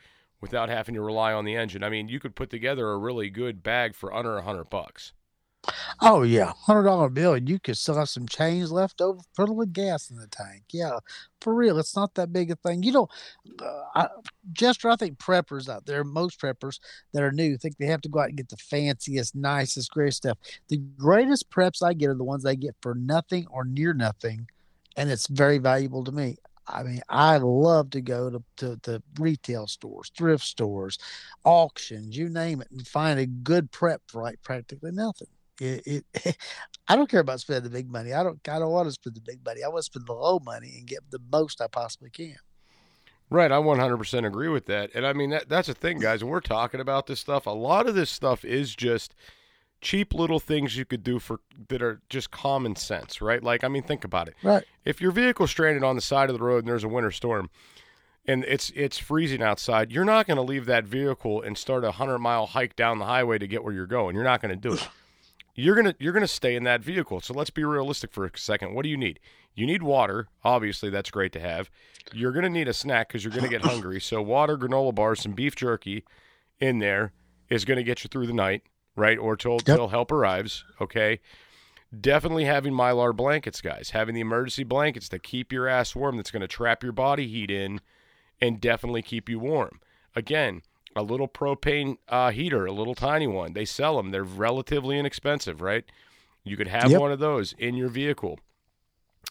without 0.44 0.70
having 0.70 0.94
to 0.94 1.02
rely 1.02 1.34
on 1.34 1.46
the 1.46 1.56
engine 1.56 1.84
i 1.84 1.90
mean 1.90 2.08
you 2.08 2.20
could 2.20 2.36
put 2.36 2.50
together 2.50 2.92
a 2.92 2.98
really 2.98 3.30
good 3.30 3.64
bag 3.64 3.96
for 3.96 4.14
under 4.14 4.38
a 4.38 4.44
hundred 4.44 4.66
bucks 4.66 5.14
Oh 6.02 6.24
yeah, 6.24 6.52
hundred 6.66 6.84
dollar 6.84 7.10
bill, 7.10 7.34
and 7.34 7.48
you 7.48 7.58
could 7.58 7.78
still 7.78 7.96
have 7.96 8.10
some 8.10 8.28
change 8.28 8.70
left 8.70 9.00
over. 9.00 9.22
Put 9.36 9.48
a 9.48 9.54
little 9.54 9.66
gas 9.66 10.10
in 10.10 10.18
the 10.18 10.28
tank. 10.28 10.64
Yeah, 10.72 11.00
for 11.40 11.54
real, 11.54 11.80
it's 11.80 11.96
not 11.96 12.16
that 12.16 12.34
big 12.34 12.52
a 12.52 12.56
thing. 12.58 12.84
You 12.84 12.92
know, 12.92 13.08
uh, 13.62 13.84
I, 13.96 14.08
Jester, 14.52 14.90
I 14.90 14.98
think 14.98 15.20
preppers 15.20 15.70
out 15.70 15.86
there, 15.86 16.04
most 16.04 16.42
preppers 16.42 16.80
that 17.14 17.24
are 17.24 17.32
new, 17.32 17.58
think 17.58 17.78
they 17.78 17.86
have 17.86 18.02
to 18.02 18.10
go 18.10 18.20
out 18.20 18.30
and 18.30 18.38
get 18.38 18.50
the 18.50 18.58
fanciest, 18.58 19.36
nicest, 19.36 19.92
greatest 19.92 20.18
stuff. 20.18 20.38
The 20.68 20.78
greatest 20.98 21.50
preps 21.50 21.82
I 21.82 21.94
get 21.94 22.10
are 22.10 22.16
the 22.16 22.24
ones 22.26 22.46
I 22.46 22.56
get 22.56 22.76
for 22.82 22.96
nothing 22.96 23.48
or 23.50 23.64
near 23.64 23.94
nothing, 23.94 24.48
and 24.98 25.10
it's 25.10 25.28
very 25.28 25.60
valuable 25.60 26.04
to 26.04 26.12
me. 26.12 26.38
I 26.67 26.84
mean, 26.84 27.02
I 27.10 27.38
love 27.38 27.89
to 27.91 28.02
go 28.02 28.30
to, 28.30 28.43
to, 28.58 28.78
to 28.84 29.04
retail 29.19 29.67
stores, 29.67 30.12
thrift 30.17 30.43
stores, 30.43 30.97
auctions, 31.43 32.17
you 32.17 32.30
name 32.30 32.62
it, 32.62 32.69
and 32.71 32.88
find 32.88 33.19
a 33.19 33.26
good 33.26 33.71
prep 33.71 34.02
for 34.08 34.21
like 34.21 34.41
practically 34.43 34.91
nothing 34.91 35.28
it, 35.60 36.06
it 36.15 36.38
I 36.88 36.95
don't 36.95 37.10
care 37.10 37.21
about 37.21 37.39
spending 37.39 37.63
the 37.63 37.69
big 37.69 37.89
money. 37.89 38.13
I 38.13 38.23
don't 38.23 38.39
I 38.47 38.60
don't 38.60 38.71
want 38.71 38.88
to 38.88 38.91
spend 38.91 39.15
the 39.15 39.21
big 39.21 39.39
money. 39.45 39.63
I 39.63 39.67
want 39.67 39.80
to 39.80 39.84
spend 39.84 40.08
the 40.08 40.13
low 40.13 40.39
money 40.39 40.73
and 40.78 40.88
get 40.88 40.99
the 41.12 41.19
most 41.32 41.62
I 41.62 41.67
possibly 41.67 42.10
can. 42.10 42.36
Right, 43.30 43.52
I 43.52 43.56
100% 43.56 44.28
agree 44.28 44.49
with 44.49 44.67
that. 44.67 44.91
And 44.93 45.08
I 45.08 45.13
mean 45.13 45.30
that 45.32 45.49
that's 45.49 45.67
the 45.67 45.73
thing 45.73 45.99
guys, 45.99 46.23
when 46.23 46.32
we're 46.32 46.41
talking 46.41 46.80
about 46.80 47.08
this 47.08 47.19
stuff, 47.19 47.45
a 47.45 47.52
lot 47.52 47.88
of 47.88 47.95
this 47.95 48.10
stuff 48.10 48.43
is 48.45 48.76
just 48.76 49.15
cheap 49.84 50.13
little 50.13 50.39
things 50.39 50.76
you 50.76 50.86
could 50.86 51.04
do 51.04 51.19
for 51.19 51.39
that 51.67 51.82
are 51.82 52.02
just 52.10 52.32
common 52.32 52.76
sense, 52.76 53.22
right? 53.22 53.43
Like 53.43 53.63
I 53.63 53.67
mean 53.67 53.84
think 53.84 54.04
about 54.04 54.28
it. 54.28 54.36
Right. 54.41 54.63
If 54.86 55.02
your 55.02 55.12
vehicle's 55.12 55.52
stranded 55.52 55.84
on 55.84 55.96
the 55.96 56.02
side 56.02 56.30
of 56.30 56.38
the 56.38 56.43
road 56.43 56.60
and 56.60 56.67
there's 56.67 56.84
a 56.84 56.89
winter 56.89 57.12
storm, 57.12 57.50
and 58.26 58.43
it's 58.46 58.72
it's 58.76 58.98
freezing 58.98 59.43
outside, 59.43 59.91
you're 59.91 60.06
not 60.06 60.26
going 60.26 60.38
to 60.38 60.43
leave 60.43 60.65
that 60.65 60.86
vehicle 60.86 61.41
and 61.41 61.58
start 61.58 61.84
a 61.84 61.91
hundred 61.91 62.19
mile 62.19 62.48
hike 62.48 62.76
down 62.76 63.00
the 63.00 63.06
highway 63.06 63.38
to 63.38 63.48
get 63.48 63.63
where 63.63 63.74
you're 63.74 63.86
going. 63.86 64.15
You're 64.15 64.24
not 64.24 64.41
going 64.41 64.58
to 64.58 64.69
do 64.69 64.74
it 64.74 64.88
you're 65.56 65.76
gonna 65.76 65.96
you're 66.00 66.13
gonna 66.13 66.28
stay 66.28 66.56
in 66.56 66.63
that 66.63 66.84
vehicle. 66.84 67.22
So 67.22 67.34
let's 67.34 67.50
be 67.50 67.63
realistic 67.63 68.12
for 68.12 68.26
a 68.26 68.38
second. 68.38 68.74
What 68.74 68.84
do 68.84 68.89
you 68.89 68.98
need? 68.98 69.19
You 69.56 69.65
need 69.65 69.84
water. 69.84 70.28
Obviously, 70.43 70.89
that's 70.89 71.12
great 71.12 71.32
to 71.34 71.39
have. 71.39 71.69
You're 72.12 72.32
gonna 72.32 72.50
need 72.50 72.67
a 72.67 72.74
snack 72.74 73.08
because 73.08 73.24
you're 73.24 73.34
gonna 73.34 73.50
get 73.50 73.62
hungry. 73.65 74.02
So 74.02 74.22
water, 74.22 74.58
granola 74.58 74.96
bars, 74.96 75.22
some 75.22 75.34
beef 75.34 75.56
jerky 75.56 76.04
in 76.60 76.80
there 76.80 77.13
is 77.50 77.65
gonna 77.65 77.84
get 77.84 78.04
you 78.04 78.08
through 78.08 78.28
the 78.28 78.34
night, 78.34 78.63
right? 78.96 79.18
Or 79.18 79.36
till 79.36 79.54
yep. 79.66 79.78
till 79.78 79.90
help 79.90 80.12
arrives. 80.12 80.64
Okay. 80.82 81.20
Definitely 82.00 82.46
having 82.46 82.74
mylar 82.74 83.16
blankets, 83.16 83.62
guys. 83.62 83.92
Having 83.92 84.16
the 84.16 84.22
emergency 84.22 84.64
blankets 84.64 85.10
that 85.10 85.22
keep 85.22 85.52
your 85.52 85.68
ass 85.68 85.96
warm. 85.96 86.18
That's 86.18 86.32
gonna 86.32 86.48
trap 86.48 86.82
your 86.84 86.92
body 86.92 87.28
heat 87.28 87.52
in, 87.52 87.82
and 88.42 88.60
definitely 88.60 89.04
keep 89.04 89.30
you 89.30 89.40
warm. 89.40 89.80
Again, 90.16 90.64
a 90.96 91.04
little 91.04 91.28
propane 91.28 91.98
uh, 92.10 92.32
heater, 92.32 92.66
a 92.66 92.72
little 92.72 92.96
tiny 92.96 93.28
one. 93.28 93.54
They 93.54 93.66
sell 93.66 93.98
them. 93.98 94.10
They're 94.10 94.24
relatively 94.24 94.98
inexpensive, 94.98 95.62
right? 95.62 95.86
You 96.44 96.58
could 96.58 96.68
have 96.68 96.92
yep. 96.92 97.00
one 97.00 97.12
of 97.12 97.20
those 97.20 97.54
in 97.58 97.76
your 97.76 97.90
vehicle. 97.90 98.40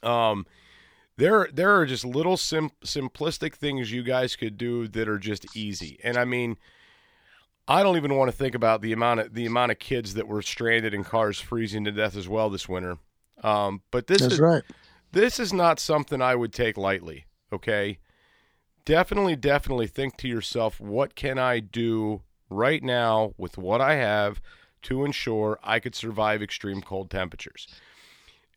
Um, 0.03 0.46
there 1.16 1.48
there 1.53 1.75
are 1.79 1.87
just 1.87 2.05
little 2.05 2.37
sim- 2.37 2.70
simplistic 2.85 3.55
things 3.55 3.92
you 3.92 4.03
guys 4.03 4.35
could 4.35 4.57
do 4.57 4.88
that 4.88 5.09
are 5.09 5.18
just 5.18 5.57
easy. 5.57 5.98
And 6.03 6.16
I 6.16 6.25
mean, 6.25 6.57
I 7.72 7.82
don't 7.82 7.96
even 7.96 8.16
want 8.16 8.30
to 8.30 8.37
think 8.37 8.54
about 8.54 8.82
the 8.82 8.92
amount 8.92 9.20
of 9.20 9.32
the 9.32 9.46
amount 9.46 9.72
of 9.72 9.78
kids 9.78 10.12
that 10.14 10.28
were 10.28 10.42
stranded 10.42 10.92
in 10.92 11.04
cars 11.04 11.40
freezing 11.40 11.85
to 11.85 11.90
death 11.90 12.16
as 12.16 12.28
well 12.28 12.50
this 12.50 12.68
winter. 12.68 12.98
Um, 13.42 13.80
but 13.90 14.08
this 14.08 14.20
That's 14.20 14.35
is 14.35 14.40
right. 14.40 14.62
This 15.12 15.40
is 15.40 15.54
not 15.54 15.80
something 15.80 16.20
I 16.20 16.35
would 16.35 16.52
take 16.52 16.76
lightly. 16.76 17.24
Okay, 17.50 17.98
definitely, 18.85 19.37
definitely 19.37 19.87
think 19.87 20.18
to 20.18 20.28
yourself, 20.28 20.80
what 20.80 21.14
can 21.14 21.38
I 21.38 21.61
do 21.61 22.20
right 22.50 22.82
now 22.82 23.32
with 23.38 23.56
what 23.56 23.80
I 23.80 23.94
have 23.94 24.42
to 24.82 25.06
ensure 25.06 25.58
I 25.62 25.80
could 25.80 25.94
survive 25.94 26.42
extreme 26.42 26.82
cold 26.82 27.11
temperatures? 27.11 27.66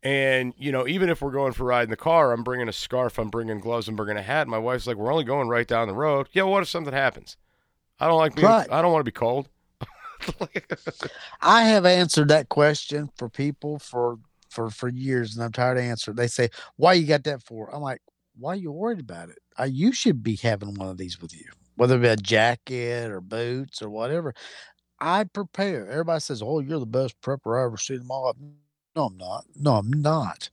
And, 0.04 0.54
you 0.58 0.74
know, 0.74 0.86
even 0.88 1.10
if 1.10 1.22
we're 1.22 1.32
going 1.32 1.54
for 1.54 1.64
a 1.64 1.68
ride 1.68 1.84
in 1.86 1.90
the 1.90 1.96
car, 1.96 2.34
I'm 2.34 2.44
bringing 2.44 2.68
a 2.68 2.74
scarf, 2.74 3.18
I'm 3.18 3.30
bringing 3.30 3.60
gloves, 3.60 3.88
I'm 3.88 3.96
bringing 3.96 4.18
a 4.18 4.22
hat. 4.22 4.48
My 4.48 4.58
wife's 4.58 4.88
like, 4.88 4.98
we're 4.98 5.12
only 5.12 5.24
going 5.24 5.48
right 5.48 5.68
down 5.68 5.88
the 5.88 5.94
road. 5.94 6.28
Yeah, 6.34 6.44
what 6.44 6.62
if 6.62 6.70
something 6.70 6.94
happens? 6.94 7.38
I 8.00 8.08
don't 8.08 8.18
like 8.18 8.36
being, 8.36 8.48
right. 8.48 8.68
I 8.72 8.82
don't 8.82 8.92
want 8.92 9.06
to 9.06 9.12
be 9.12 9.16
cold. 9.16 9.48
I 11.42 11.64
have 11.64 11.86
answered 11.86 12.30
that 12.30 12.50
question 12.50 13.10
for 13.18 13.30
people 13.30 13.80
for 13.80 14.18
for 14.50 14.70
for 14.70 14.90
years, 14.90 15.36
and 15.36 15.44
I'm 15.44 15.52
tired 15.52 15.78
of 15.78 15.84
answering. 15.84 16.16
They 16.18 16.28
say, 16.28 16.50
"Why 16.78 16.94
you 16.94 17.06
got 17.08 17.24
that 17.26 17.44
for?" 17.44 17.74
I'm 17.74 17.82
like, 17.82 18.02
"Why 18.38 18.54
are 18.54 18.56
you 18.56 18.72
worried 18.72 19.00
about 19.00 19.30
it?" 19.30 19.40
uh, 19.60 19.64
you 19.64 19.92
should 19.92 20.24
be 20.24 20.36
having 20.36 20.74
one 20.74 20.90
of 20.90 20.98
these 20.98 21.22
with 21.22 21.34
you, 21.34 21.50
whether 21.76 21.96
it 21.96 22.02
be 22.02 22.08
a 22.08 22.16
jacket 22.16 23.12
or 23.12 23.22
boots 23.22 23.82
or 23.82 23.90
whatever. 23.90 24.34
I 25.00 25.26
prepare. 25.26 25.90
Everybody 25.90 26.20
says, 26.22 26.42
"Oh, 26.42 26.60
you're 26.60 26.80
the 26.80 26.86
best 26.86 27.20
prepper 27.22 27.60
I 27.60 27.66
ever 27.66 27.78
seen 27.78 28.00
them 28.00 28.12
all." 28.12 28.36
No, 28.96 29.06
I'm 29.06 29.18
not. 29.18 29.46
No, 29.56 29.76
I'm 29.76 29.92
not. 29.92 30.50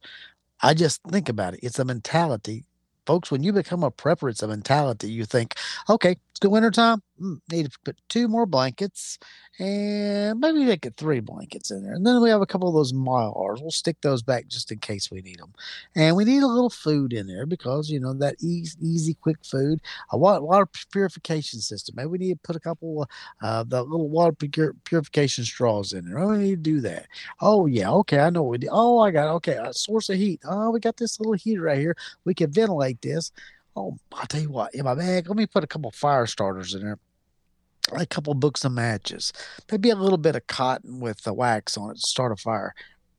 I 0.60 0.74
just 0.74 1.02
think 1.04 1.28
about 1.28 1.54
it. 1.54 1.60
It's 1.62 1.78
a 1.78 1.84
mentality 1.84 2.64
folks, 3.06 3.30
when 3.30 3.42
you 3.42 3.52
become 3.52 3.82
a 3.82 3.90
prepper, 3.90 4.30
it's 4.30 4.42
a 4.42 4.48
mentality. 4.48 5.10
You 5.10 5.24
think, 5.24 5.54
okay, 5.88 6.16
the 6.42 6.50
wintertime. 6.50 7.02
Mm, 7.20 7.40
need 7.50 7.70
to 7.70 7.78
put 7.84 8.00
two 8.08 8.26
more 8.26 8.46
blankets 8.46 9.18
and 9.58 10.40
maybe 10.40 10.64
make 10.64 10.84
it 10.84 10.96
three 10.96 11.20
blankets 11.20 11.70
in 11.70 11.84
there. 11.84 11.94
And 11.94 12.04
then 12.04 12.20
we 12.20 12.30
have 12.30 12.40
a 12.40 12.46
couple 12.46 12.68
of 12.68 12.74
those 12.74 12.92
mylars. 12.92 13.60
We'll 13.60 13.70
stick 13.70 13.96
those 14.02 14.22
back 14.22 14.48
just 14.48 14.72
in 14.72 14.80
case 14.80 15.10
we 15.10 15.22
need 15.22 15.38
them. 15.38 15.52
And 15.94 16.16
we 16.16 16.24
need 16.24 16.42
a 16.42 16.48
little 16.48 16.70
food 16.70 17.12
in 17.12 17.26
there 17.28 17.46
because, 17.46 17.88
you 17.90 18.00
know, 18.00 18.12
that 18.14 18.36
easy, 18.42 18.76
easy 18.82 19.14
quick 19.14 19.36
food, 19.44 19.80
a 20.10 20.18
water, 20.18 20.44
water 20.44 20.66
purification 20.90 21.60
system. 21.60 21.94
Maybe 21.96 22.08
we 22.08 22.18
need 22.18 22.34
to 22.34 22.40
put 22.42 22.56
a 22.56 22.60
couple 22.60 23.02
of 23.02 23.08
uh, 23.40 23.64
the 23.64 23.82
little 23.82 24.08
water 24.08 24.32
purification 24.84 25.44
straws 25.44 25.92
in 25.92 26.06
there. 26.06 26.18
Oh, 26.18 26.30
we 26.30 26.38
need 26.38 26.64
to 26.64 26.70
do 26.70 26.80
that. 26.80 27.06
Oh, 27.40 27.66
yeah. 27.66 27.90
Okay. 27.92 28.18
I 28.18 28.30
know 28.30 28.42
what 28.42 28.50
we 28.50 28.58
do. 28.58 28.68
Oh, 28.70 28.98
I 28.98 29.12
got, 29.12 29.28
okay. 29.36 29.58
A 29.62 29.72
source 29.72 30.08
of 30.08 30.16
heat. 30.16 30.40
Oh, 30.44 30.70
we 30.70 30.80
got 30.80 30.96
this 30.96 31.20
little 31.20 31.34
heater 31.34 31.62
right 31.62 31.78
here. 31.78 31.96
We 32.24 32.34
can 32.34 32.50
ventilate 32.50 33.00
this. 33.00 33.30
Oh, 33.74 33.96
I'll 34.12 34.26
tell 34.26 34.40
you 34.40 34.50
what, 34.50 34.74
in 34.74 34.84
my 34.84 34.94
bag, 34.94 35.28
let 35.28 35.36
me 35.36 35.46
put 35.46 35.64
a 35.64 35.66
couple 35.66 35.90
fire 35.90 36.26
starters 36.26 36.74
in 36.74 36.82
there 36.82 36.98
a 37.90 38.06
couple 38.06 38.34
books 38.34 38.64
of 38.64 38.72
matches, 38.72 39.32
maybe 39.70 39.90
a 39.90 39.96
little 39.96 40.18
bit 40.18 40.36
of 40.36 40.46
cotton 40.46 41.00
with 41.00 41.22
the 41.22 41.32
wax 41.32 41.76
on 41.76 41.90
it 41.90 41.94
to 41.94 42.00
start 42.00 42.32
a 42.32 42.36
fire, 42.36 42.74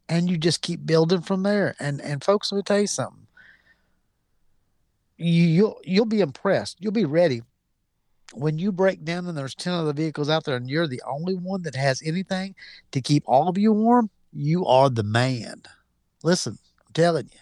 and 0.07 0.29
you 0.29 0.37
just 0.37 0.61
keep 0.61 0.85
building 0.85 1.21
from 1.21 1.43
there. 1.43 1.75
And 1.79 2.01
and 2.01 2.23
folks, 2.23 2.51
let 2.51 2.57
me 2.57 2.63
tell 2.63 2.79
you 2.79 2.87
something. 2.87 3.27
You, 5.17 5.43
you'll 5.43 5.81
you'll 5.83 6.05
be 6.05 6.21
impressed. 6.21 6.77
You'll 6.79 6.91
be 6.91 7.05
ready 7.05 7.41
when 8.33 8.57
you 8.57 8.71
break 8.71 9.03
down 9.03 9.27
and 9.27 9.37
there's 9.37 9.55
ten 9.55 9.73
other 9.73 9.93
vehicles 9.93 10.29
out 10.29 10.45
there, 10.45 10.55
and 10.55 10.69
you're 10.69 10.87
the 10.87 11.03
only 11.05 11.35
one 11.35 11.63
that 11.63 11.75
has 11.75 12.01
anything 12.03 12.55
to 12.91 13.01
keep 13.01 13.23
all 13.25 13.47
of 13.47 13.57
you 13.57 13.73
warm. 13.73 14.09
You 14.31 14.65
are 14.65 14.89
the 14.89 15.03
man. 15.03 15.61
Listen, 16.23 16.57
I'm 16.79 16.93
telling 16.93 17.29
you, 17.31 17.39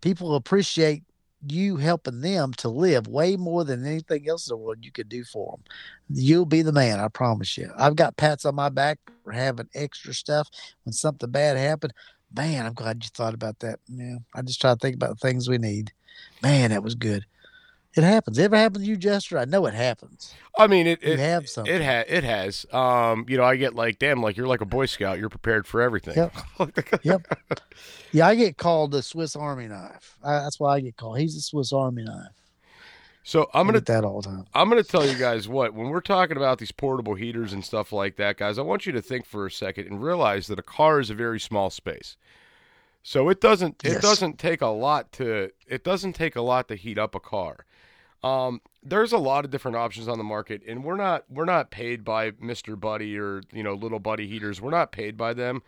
people 0.00 0.34
appreciate 0.34 1.04
you 1.52 1.76
helping 1.76 2.20
them 2.20 2.52
to 2.54 2.68
live 2.68 3.06
way 3.06 3.36
more 3.36 3.64
than 3.64 3.86
anything 3.86 4.28
else 4.28 4.48
in 4.48 4.52
the 4.52 4.56
world 4.56 4.84
you 4.84 4.92
could 4.92 5.08
do 5.08 5.24
for 5.24 5.52
them. 5.52 5.64
You'll 6.10 6.46
be 6.46 6.62
the 6.62 6.72
man, 6.72 7.00
I 7.00 7.08
promise 7.08 7.56
you. 7.56 7.70
I've 7.78 7.96
got 7.96 8.16
pats 8.16 8.44
on 8.44 8.54
my 8.54 8.68
back 8.68 8.98
for 9.22 9.32
having 9.32 9.68
extra 9.74 10.14
stuff 10.14 10.48
when 10.84 10.92
something 10.92 11.30
bad 11.30 11.56
happened. 11.56 11.92
Man, 12.34 12.66
I'm 12.66 12.74
glad 12.74 13.04
you 13.04 13.10
thought 13.14 13.34
about 13.34 13.60
that. 13.60 13.78
Yeah, 13.88 14.16
I 14.34 14.42
just 14.42 14.60
try 14.60 14.72
to 14.72 14.78
think 14.78 14.96
about 14.96 15.20
the 15.20 15.28
things 15.28 15.48
we 15.48 15.58
need. 15.58 15.92
Man, 16.42 16.70
that 16.70 16.82
was 16.82 16.94
good. 16.94 17.24
It 17.96 18.02
happens. 18.02 18.38
It 18.38 18.44
ever 18.44 18.56
happened 18.56 18.84
to 18.84 18.90
you, 18.90 18.96
Jester? 18.96 19.38
I 19.38 19.44
know 19.44 19.66
it 19.66 19.74
happens. 19.74 20.34
I 20.58 20.66
mean, 20.66 20.86
it. 20.88 20.98
it 21.02 21.18
have 21.20 21.48
something. 21.48 21.72
It 21.72 21.80
has. 21.80 22.06
It 22.08 22.24
has. 22.24 22.66
Um, 22.72 23.24
you 23.28 23.36
know, 23.36 23.44
I 23.44 23.54
get 23.56 23.74
like, 23.74 24.00
damn, 24.00 24.20
like 24.20 24.36
you're 24.36 24.48
like 24.48 24.60
a 24.60 24.66
Boy 24.66 24.86
Scout. 24.86 25.18
You're 25.18 25.28
prepared 25.28 25.66
for 25.66 25.80
everything. 25.80 26.16
Yep. 26.16 26.34
yep. 27.02 27.26
Yeah, 28.12 28.28
I 28.28 28.36
get 28.36 28.58
called 28.58 28.92
the 28.92 29.02
Swiss 29.02 29.34
Army 29.34 29.66
knife. 29.66 30.16
I, 30.22 30.34
that's 30.38 30.60
why 30.60 30.76
I 30.76 30.80
get 30.80 30.96
called. 30.96 31.18
He's 31.18 31.36
a 31.36 31.40
Swiss 31.40 31.72
Army 31.72 32.04
knife. 32.04 32.30
So 33.24 33.50
I'm 33.52 33.66
gonna 33.66 33.80
that 33.80 34.04
all 34.04 34.20
the 34.20 34.28
time. 34.28 34.44
I'm 34.54 34.70
going 34.70 34.80
to 34.80 34.88
tell 34.88 35.04
you 35.04 35.18
guys 35.18 35.48
what, 35.48 35.74
when 35.74 35.88
we're 35.88 36.00
talking 36.00 36.36
about 36.36 36.58
these 36.58 36.70
portable 36.70 37.14
heaters 37.14 37.52
and 37.54 37.64
stuff 37.64 37.90
like 37.90 38.14
that, 38.16 38.36
guys, 38.36 38.56
I 38.56 38.62
want 38.62 38.86
you 38.86 38.92
to 38.92 39.02
think 39.02 39.26
for 39.26 39.46
a 39.46 39.50
second 39.50 39.88
and 39.88 40.00
realize 40.00 40.46
that 40.46 40.60
a 40.60 40.62
car 40.62 41.00
is 41.00 41.10
a 41.10 41.14
very 41.14 41.40
small 41.40 41.70
space. 41.70 42.16
So 43.02 43.30
it 43.30 43.40
doesn't 43.40 43.82
it 43.84 43.92
Yes. 43.92 44.02
doesn't 44.02 44.38
take 44.38 44.60
a 44.60 44.68
lot 44.68 45.10
to 45.12 45.50
it 45.66 45.84
doesn't 45.84 46.12
take 46.12 46.36
a 46.36 46.40
lot 46.40 46.68
to 46.68 46.76
heat 46.76 46.98
up 46.98 47.14
a 47.14 47.20
car. 47.20 47.64
Um, 48.24 48.62
there's 48.82 49.12
a 49.12 49.18
lot 49.18 49.44
of 49.44 49.50
different 49.50 49.76
options 49.76 50.08
on 50.08 50.16
the 50.16 50.24
market, 50.24 50.62
and 50.66 50.82
we're 50.82 50.96
not 50.96 51.24
we're 51.28 51.44
not 51.44 51.70
paid 51.70 52.04
by 52.04 52.30
Mr. 52.32 52.78
Buddy 52.78 53.18
or 53.18 53.42
you 53.52 53.62
know 53.62 53.74
Little 53.74 54.00
Buddy 54.00 54.26
heaters. 54.26 54.62
We're 54.62 54.70
not 54.70 54.92
paid 54.92 55.16
by 55.16 55.34
them, 55.34 55.62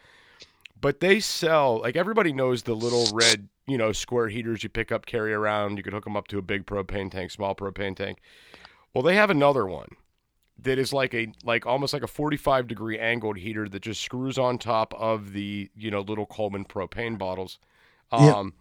but 0.80 1.00
they 1.00 1.20
sell 1.20 1.80
like 1.80 1.96
everybody 1.96 2.32
knows 2.32 2.62
the 2.62 2.74
little 2.74 3.14
red 3.14 3.48
you 3.66 3.76
know 3.76 3.92
square 3.92 4.28
heaters 4.28 4.62
you 4.62 4.70
pick 4.70 4.90
up, 4.90 5.04
carry 5.04 5.34
around. 5.34 5.76
You 5.76 5.82
can 5.82 5.92
hook 5.92 6.04
them 6.04 6.16
up 6.16 6.28
to 6.28 6.38
a 6.38 6.42
big 6.42 6.64
propane 6.64 7.10
tank, 7.10 7.30
small 7.30 7.54
propane 7.54 7.94
tank. 7.94 8.18
Well, 8.94 9.02
they 9.02 9.16
have 9.16 9.28
another 9.28 9.66
one 9.66 9.90
that 10.62 10.78
is 10.78 10.94
like 10.94 11.12
a 11.12 11.28
like 11.44 11.66
almost 11.66 11.92
like 11.92 12.02
a 12.02 12.08
45 12.08 12.66
degree 12.66 12.98
angled 12.98 13.36
heater 13.36 13.68
that 13.68 13.82
just 13.82 14.00
screws 14.00 14.38
on 14.38 14.56
top 14.56 14.94
of 14.94 15.34
the 15.34 15.70
you 15.76 15.90
know 15.90 16.00
little 16.00 16.26
Coleman 16.26 16.64
propane 16.64 17.18
bottles. 17.18 17.58
Um, 18.10 18.54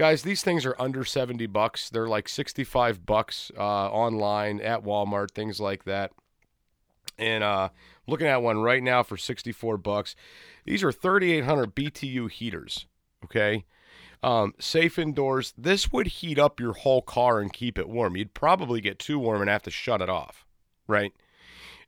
guys, 0.00 0.22
these 0.22 0.42
things 0.42 0.64
are 0.64 0.74
under 0.78 1.04
70 1.04 1.44
bucks. 1.48 1.90
They're 1.90 2.08
like 2.08 2.26
65 2.26 3.04
bucks 3.04 3.52
uh, 3.54 3.60
online 3.60 4.58
at 4.62 4.82
Walmart, 4.82 5.32
things 5.32 5.60
like 5.60 5.84
that. 5.84 6.10
And 7.18 7.44
uh, 7.44 7.68
looking 8.06 8.26
at 8.26 8.42
one 8.42 8.62
right 8.62 8.82
now 8.82 9.02
for 9.02 9.18
64 9.18 9.76
bucks. 9.76 10.16
These 10.64 10.82
are 10.82 10.90
3800 10.90 11.74
BTU 11.74 12.30
heaters. 12.30 12.86
Okay. 13.24 13.66
Um, 14.22 14.54
safe 14.58 14.98
indoors. 14.98 15.52
This 15.58 15.92
would 15.92 16.06
heat 16.06 16.38
up 16.38 16.60
your 16.60 16.72
whole 16.72 17.02
car 17.02 17.38
and 17.38 17.52
keep 17.52 17.76
it 17.76 17.86
warm. 17.86 18.16
You'd 18.16 18.32
probably 18.32 18.80
get 18.80 18.98
too 18.98 19.18
warm 19.18 19.42
and 19.42 19.50
have 19.50 19.64
to 19.64 19.70
shut 19.70 20.00
it 20.00 20.08
off, 20.08 20.46
right? 20.86 21.12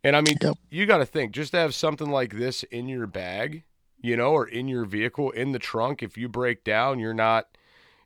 And 0.05 0.15
I 0.15 0.21
mean, 0.21 0.37
Yep. 0.43 0.59
you 0.69 0.85
got 0.85 0.99
to 0.99 1.07
think 1.07 1.33
just 1.33 1.53
to 1.53 1.59
have 1.59 1.75
something 1.75 2.11
like 2.11 2.35
this 2.35 2.63
in 2.65 2.89
your 2.89 3.07
bag, 3.07 3.63
you 4.03 4.19
know, 4.19 4.33
or 4.33 4.47
in 4.47 4.69
your 4.69 4.85
vehicle 4.85 5.31
in 5.31 5.53
the 5.53 5.59
trunk. 5.59 6.03
If 6.03 6.19
you 6.19 6.29
break 6.29 6.63
down, 6.63 6.99
you're 6.99 7.15
not, 7.15 7.52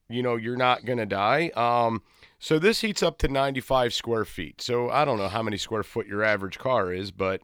you 0.08 0.22
know, 0.22 0.36
you're 0.36 0.56
not 0.56 0.84
gonna 0.84 1.06
die. 1.06 1.50
Um, 1.56 2.02
so 2.38 2.58
this 2.58 2.80
heats 2.82 3.02
up 3.02 3.18
to 3.18 3.28
95 3.28 3.94
square 3.94 4.24
feet. 4.24 4.60
So 4.60 4.90
I 4.90 5.04
don't 5.04 5.18
know 5.18 5.28
how 5.28 5.42
many 5.42 5.56
square 5.56 5.82
foot 5.82 6.06
your 6.06 6.22
average 6.22 6.58
car 6.58 6.92
is, 6.92 7.10
but 7.10 7.40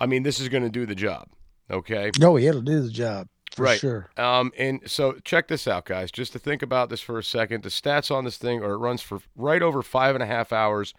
I 0.00 0.06
mean, 0.06 0.22
this 0.24 0.40
is 0.40 0.48
going 0.48 0.62
to 0.64 0.68
do 0.70 0.84
the 0.86 0.94
job. 0.94 1.28
Okay. 1.70 2.10
No, 2.18 2.36
it'll 2.36 2.60
do 2.62 2.80
the 2.80 2.90
job 2.90 3.28
for 3.54 3.66
Right. 3.66 3.78
sure. 3.78 4.08
Um, 4.16 4.50
and 4.58 4.80
so 4.86 5.12
check 5.24 5.46
this 5.46 5.68
out, 5.68 5.84
guys. 5.84 6.10
Just 6.10 6.32
to 6.32 6.38
think 6.40 6.62
about 6.62 6.88
this 6.90 7.00
for 7.00 7.18
a 7.18 7.22
second, 7.22 7.62
the 7.62 7.68
stats 7.68 8.10
on 8.10 8.24
this 8.24 8.36
thing 8.36 8.62
are 8.64 8.72
it 8.72 8.78
runs 8.78 9.00
for 9.02 9.20
right 9.36 9.62
over 9.62 9.80
five 9.82 10.16
and 10.16 10.22
a 10.22 10.26
half 10.26 10.52
hours 10.52 10.92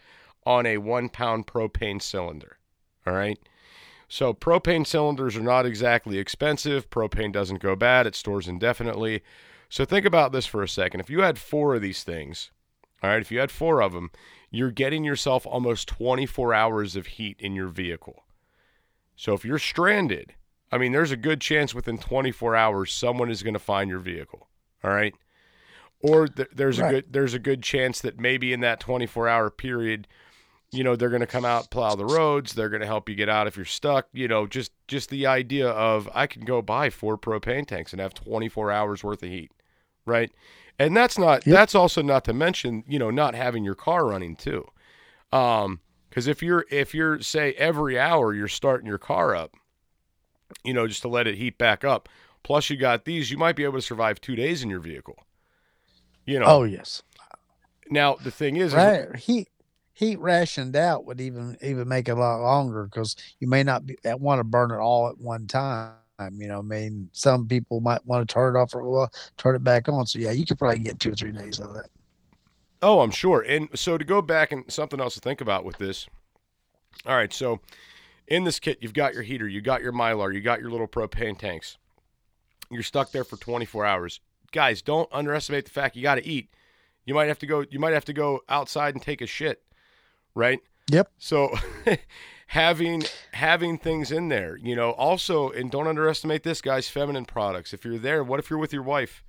on 0.45 0.65
a 0.65 0.77
one 0.77 1.09
pound 1.09 1.47
propane 1.47 2.01
cylinder. 2.01 2.57
All 3.05 3.13
right. 3.13 3.37
So 4.07 4.33
propane 4.33 4.85
cylinders 4.87 5.35
are 5.35 5.41
not 5.41 5.65
exactly 5.65 6.17
expensive. 6.17 6.89
Propane 6.89 7.31
doesn't 7.33 7.59
go 7.59 7.75
bad. 7.75 8.07
It 8.07 8.15
stores 8.15 8.47
indefinitely. 8.47 9.21
So 9.71 9.85
think 9.85 10.05
about 10.05 10.33
this 10.33 10.45
for 10.45 10.61
a 10.61 10.67
second. 10.67 10.99
If 10.99 11.09
you 11.09 11.21
had 11.21 11.39
four 11.39 11.75
of 11.75 11.81
these 11.81 12.03
things, 12.03 12.51
all 13.01 13.09
right, 13.09 13.21
if 13.21 13.31
you 13.31 13.39
had 13.39 13.51
four 13.51 13.81
of 13.81 13.93
them, 13.93 14.11
you're 14.49 14.69
getting 14.69 15.05
yourself 15.05 15.47
almost 15.47 15.87
24 15.87 16.53
hours 16.53 16.97
of 16.97 17.07
heat 17.07 17.37
in 17.39 17.55
your 17.55 17.69
vehicle. 17.69 18.25
So 19.15 19.33
if 19.33 19.45
you're 19.45 19.57
stranded, 19.57 20.33
I 20.73 20.77
mean, 20.77 20.91
there's 20.91 21.11
a 21.11 21.17
good 21.17 21.39
chance 21.39 21.73
within 21.73 21.97
24 21.97 22.53
hours 22.53 22.91
someone 22.91 23.31
is 23.31 23.43
going 23.43 23.53
to 23.53 23.59
find 23.59 23.89
your 23.89 23.99
vehicle. 23.99 24.49
All 24.83 24.91
right, 24.91 25.15
or 26.01 26.27
th- 26.27 26.49
there's 26.53 26.79
a 26.79 26.89
good 26.89 27.05
there's 27.13 27.33
a 27.33 27.39
good 27.39 27.63
chance 27.63 28.01
that 28.01 28.19
maybe 28.19 28.51
in 28.51 28.59
that 28.59 28.81
24 28.81 29.29
hour 29.29 29.49
period, 29.49 30.05
you 30.71 30.83
know, 30.83 30.97
they're 30.97 31.09
going 31.09 31.21
to 31.21 31.27
come 31.27 31.45
out 31.45 31.69
plow 31.69 31.95
the 31.95 32.05
roads. 32.05 32.53
They're 32.53 32.67
going 32.67 32.81
to 32.81 32.87
help 32.87 33.07
you 33.07 33.15
get 33.15 33.29
out 33.29 33.47
if 33.47 33.55
you're 33.55 33.65
stuck. 33.65 34.07
You 34.11 34.27
know, 34.27 34.47
just 34.47 34.71
just 34.87 35.09
the 35.09 35.27
idea 35.27 35.69
of 35.69 36.09
I 36.13 36.27
can 36.27 36.43
go 36.43 36.61
buy 36.61 36.89
four 36.89 37.17
propane 37.17 37.65
tanks 37.65 37.93
and 37.93 38.01
have 38.01 38.13
24 38.13 38.71
hours 38.71 39.03
worth 39.03 39.23
of 39.23 39.29
heat, 39.29 39.51
right? 40.05 40.31
And 40.79 40.95
that's 40.95 41.17
not 41.17 41.45
Yep. 41.45 41.53
that's 41.55 41.75
also 41.75 42.01
not 42.01 42.25
to 42.25 42.33
mention 42.33 42.83
you 42.87 42.99
know 42.99 43.11
not 43.11 43.35
having 43.35 43.63
your 43.63 43.75
car 43.75 44.05
running 44.07 44.35
too. 44.35 44.65
Um, 45.31 45.79
because 46.09 46.27
if 46.27 46.43
you're 46.43 46.65
if 46.69 46.93
you're 46.93 47.21
say 47.21 47.53
every 47.53 47.97
hour 47.99 48.33
you're 48.33 48.47
starting 48.47 48.87
your 48.87 48.97
car 48.97 49.35
up, 49.35 49.55
you 50.63 50.73
know, 50.73 50.87
just 50.87 51.01
to 51.03 51.07
let 51.07 51.27
it 51.27 51.35
heat 51.35 51.57
back 51.57 51.83
up. 51.83 52.09
Plus 52.43 52.69
you 52.69 52.77
got 52.77 53.05
these, 53.05 53.29
you 53.29 53.37
might 53.37 53.55
be 53.55 53.63
able 53.63 53.77
to 53.77 53.81
survive 53.81 54.19
two 54.19 54.35
days 54.35 54.63
in 54.63 54.69
your 54.69 54.79
vehicle. 54.79 55.17
You 56.25 56.39
know. 56.39 56.45
Oh 56.47 56.63
yes. 56.63 57.03
Now 57.89 58.15
the 58.15 58.31
thing 58.31 58.57
is, 58.57 58.67
is 58.67 58.73
Right. 58.73 59.15
Heat 59.15 59.49
heat 59.93 60.19
rationed 60.19 60.75
out 60.75 61.05
would 61.05 61.21
even 61.21 61.57
even 61.61 61.87
make 61.87 62.07
it 62.09 62.13
a 62.13 62.15
lot 62.19 62.41
longer 62.41 62.85
because 62.85 63.15
you 63.39 63.47
may 63.47 63.63
not 63.63 63.85
be 63.85 63.97
want 64.03 64.39
to 64.39 64.43
burn 64.43 64.71
it 64.71 64.77
all 64.79 65.07
at 65.09 65.17
one 65.17 65.47
time. 65.47 65.93
You 66.29 66.47
know, 66.47 66.59
I 66.59 66.61
mean, 66.61 67.09
some 67.13 67.47
people 67.47 67.79
might 67.79 68.05
want 68.05 68.27
to 68.27 68.33
turn 68.33 68.55
it 68.55 68.59
off 68.59 68.71
for 68.71 68.81
a 68.81 68.89
while, 68.89 69.11
turn 69.37 69.55
it 69.55 69.63
back 69.63 69.89
on. 69.89 70.05
So 70.05 70.19
yeah, 70.19 70.31
you 70.31 70.45
could 70.45 70.59
probably 70.59 70.79
get 70.79 70.99
two 70.99 71.11
or 71.11 71.15
three 71.15 71.31
days 71.31 71.59
out 71.59 71.69
of 71.69 71.75
that. 71.75 71.89
Oh, 72.81 73.01
I'm 73.01 73.11
sure. 73.11 73.41
And 73.41 73.69
so 73.75 73.97
to 73.97 74.03
go 74.03 74.21
back 74.21 74.51
and 74.51 74.69
something 74.71 74.99
else 74.99 75.13
to 75.15 75.19
think 75.19 75.41
about 75.41 75.65
with 75.65 75.77
this. 75.77 76.07
All 77.05 77.15
right, 77.15 77.31
so 77.31 77.59
in 78.27 78.43
this 78.43 78.59
kit, 78.59 78.79
you've 78.81 78.93
got 78.93 79.13
your 79.13 79.23
heater, 79.23 79.47
you 79.47 79.61
got 79.61 79.81
your 79.81 79.93
mylar, 79.93 80.33
you 80.33 80.41
got 80.41 80.59
your 80.59 80.71
little 80.71 80.87
propane 80.87 81.37
tanks. 81.37 81.77
You're 82.69 82.83
stuck 82.83 83.11
there 83.11 83.23
for 83.23 83.37
24 83.37 83.85
hours. 83.85 84.19
Guys, 84.51 84.81
don't 84.81 85.09
underestimate 85.11 85.65
the 85.65 85.71
fact 85.71 85.95
you 85.95 86.01
got 86.01 86.15
to 86.15 86.25
eat. 86.25 86.49
You 87.05 87.13
might 87.13 87.27
have 87.27 87.39
to 87.39 87.45
go. 87.45 87.65
You 87.69 87.79
might 87.79 87.93
have 87.93 88.05
to 88.05 88.13
go 88.13 88.41
outside 88.47 88.93
and 88.95 89.03
take 89.03 89.21
a 89.21 89.25
shit, 89.25 89.61
right? 90.35 90.59
Yep. 90.89 91.11
So 91.17 91.53
having 92.51 93.03
having 93.31 93.77
things 93.77 94.11
in 94.11 94.27
there, 94.27 94.57
you 94.57 94.75
know, 94.75 94.91
also 94.91 95.49
and 95.51 95.71
don't 95.71 95.87
underestimate 95.87 96.43
this, 96.43 96.61
guys. 96.61 96.89
Feminine 96.89 97.23
products. 97.25 97.73
If 97.73 97.85
you're 97.85 97.97
there, 97.97 98.23
what 98.23 98.39
if 98.39 98.49
you're 98.49 98.59
with 98.59 98.73
your 98.73 98.83
wife? 98.83 99.23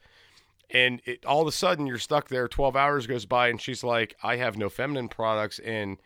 and 0.74 1.02
it, 1.04 1.22
all 1.26 1.42
of 1.42 1.46
a 1.46 1.52
sudden 1.52 1.87
you're 1.87 1.98
stuck 1.98 2.28
there 2.28 2.48
12 2.48 2.74
hours 2.76 3.06
goes 3.06 3.26
by 3.26 3.48
and 3.48 3.61
she's 3.61 3.85
like 3.85 4.16
i 4.22 4.37
have 4.37 4.56
no 4.56 4.70
feminine 4.70 5.06
products 5.06 5.58
and 5.58 5.98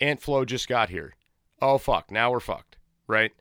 aunt 0.00 0.22
flo 0.22 0.44
just 0.44 0.68
got 0.68 0.90
here 0.90 1.14
oh 1.60 1.76
fuck 1.76 2.08
now 2.08 2.30
we're 2.30 2.38
fucked 2.38 2.76
right 3.08 3.32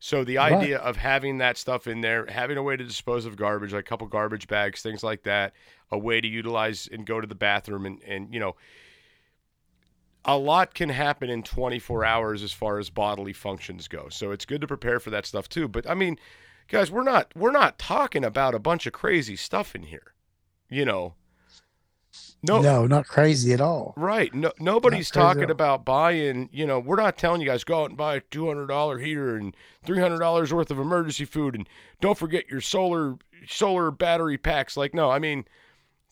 so 0.00 0.24
the 0.24 0.36
Right. 0.38 0.52
idea 0.54 0.78
of 0.78 0.96
having 0.96 1.38
that 1.38 1.56
stuff 1.56 1.86
in 1.86 2.00
there 2.00 2.26
having 2.26 2.56
a 2.56 2.62
way 2.62 2.76
to 2.76 2.82
dispose 2.82 3.24
of 3.24 3.36
garbage 3.36 3.72
like 3.72 3.84
a 3.84 3.88
couple 3.88 4.08
garbage 4.08 4.48
bags 4.48 4.82
things 4.82 5.04
like 5.04 5.22
that 5.22 5.52
a 5.92 5.98
way 5.98 6.20
to 6.20 6.26
utilize 6.26 6.88
and 6.90 7.06
go 7.06 7.20
to 7.20 7.26
the 7.28 7.36
bathroom 7.36 7.86
and, 7.86 8.02
and 8.02 8.34
you 8.34 8.40
know 8.40 8.56
a 10.24 10.36
lot 10.36 10.74
can 10.74 10.90
happen 10.90 11.30
in 11.30 11.42
24 11.42 12.04
hours 12.04 12.42
as 12.42 12.52
far 12.52 12.78
as 12.78 12.90
bodily 12.90 13.32
functions 13.32 13.88
go. 13.88 14.08
So 14.10 14.30
it's 14.32 14.44
good 14.44 14.60
to 14.60 14.66
prepare 14.66 15.00
for 15.00 15.10
that 15.10 15.26
stuff 15.26 15.48
too. 15.48 15.66
But 15.68 15.88
i 15.88 15.94
mean 15.94 16.18
guys 16.68 16.90
we're 16.90 17.02
not 17.02 17.32
we're 17.34 17.50
not 17.50 17.78
talking 17.78 18.24
about 18.24 18.54
a 18.54 18.58
bunch 18.58 18.86
of 18.86 18.92
crazy 18.92 19.34
stuff 19.36 19.74
in 19.74 19.84
here 19.84 20.14
you 20.70 20.84
know? 20.84 21.14
No, 22.42 22.60
No, 22.62 22.86
not 22.86 23.06
crazy 23.06 23.52
at 23.52 23.60
all. 23.60 23.92
right. 23.96 24.32
No 24.34 24.50
nobody's 24.58 25.10
talking 25.10 25.50
about 25.50 25.84
buying 25.84 26.48
you 26.52 26.66
know 26.66 26.78
we're 26.78 26.96
not 26.96 27.18
telling 27.18 27.40
you 27.40 27.46
guys 27.46 27.64
go 27.64 27.82
out 27.82 27.90
and 27.90 27.98
buy 27.98 28.16
a 28.16 28.20
$200 28.20 29.04
heater 29.04 29.36
and 29.36 29.54
$300 29.86 30.52
worth 30.52 30.70
of 30.70 30.78
emergency 30.78 31.24
food 31.24 31.54
and 31.54 31.68
don't 32.00 32.18
forget 32.18 32.48
your 32.48 32.60
solar 32.60 33.16
solar 33.46 33.90
battery 33.90 34.38
packs. 34.38 34.76
Like 34.76 34.94
no 34.94 35.10
i 35.10 35.18
mean 35.18 35.44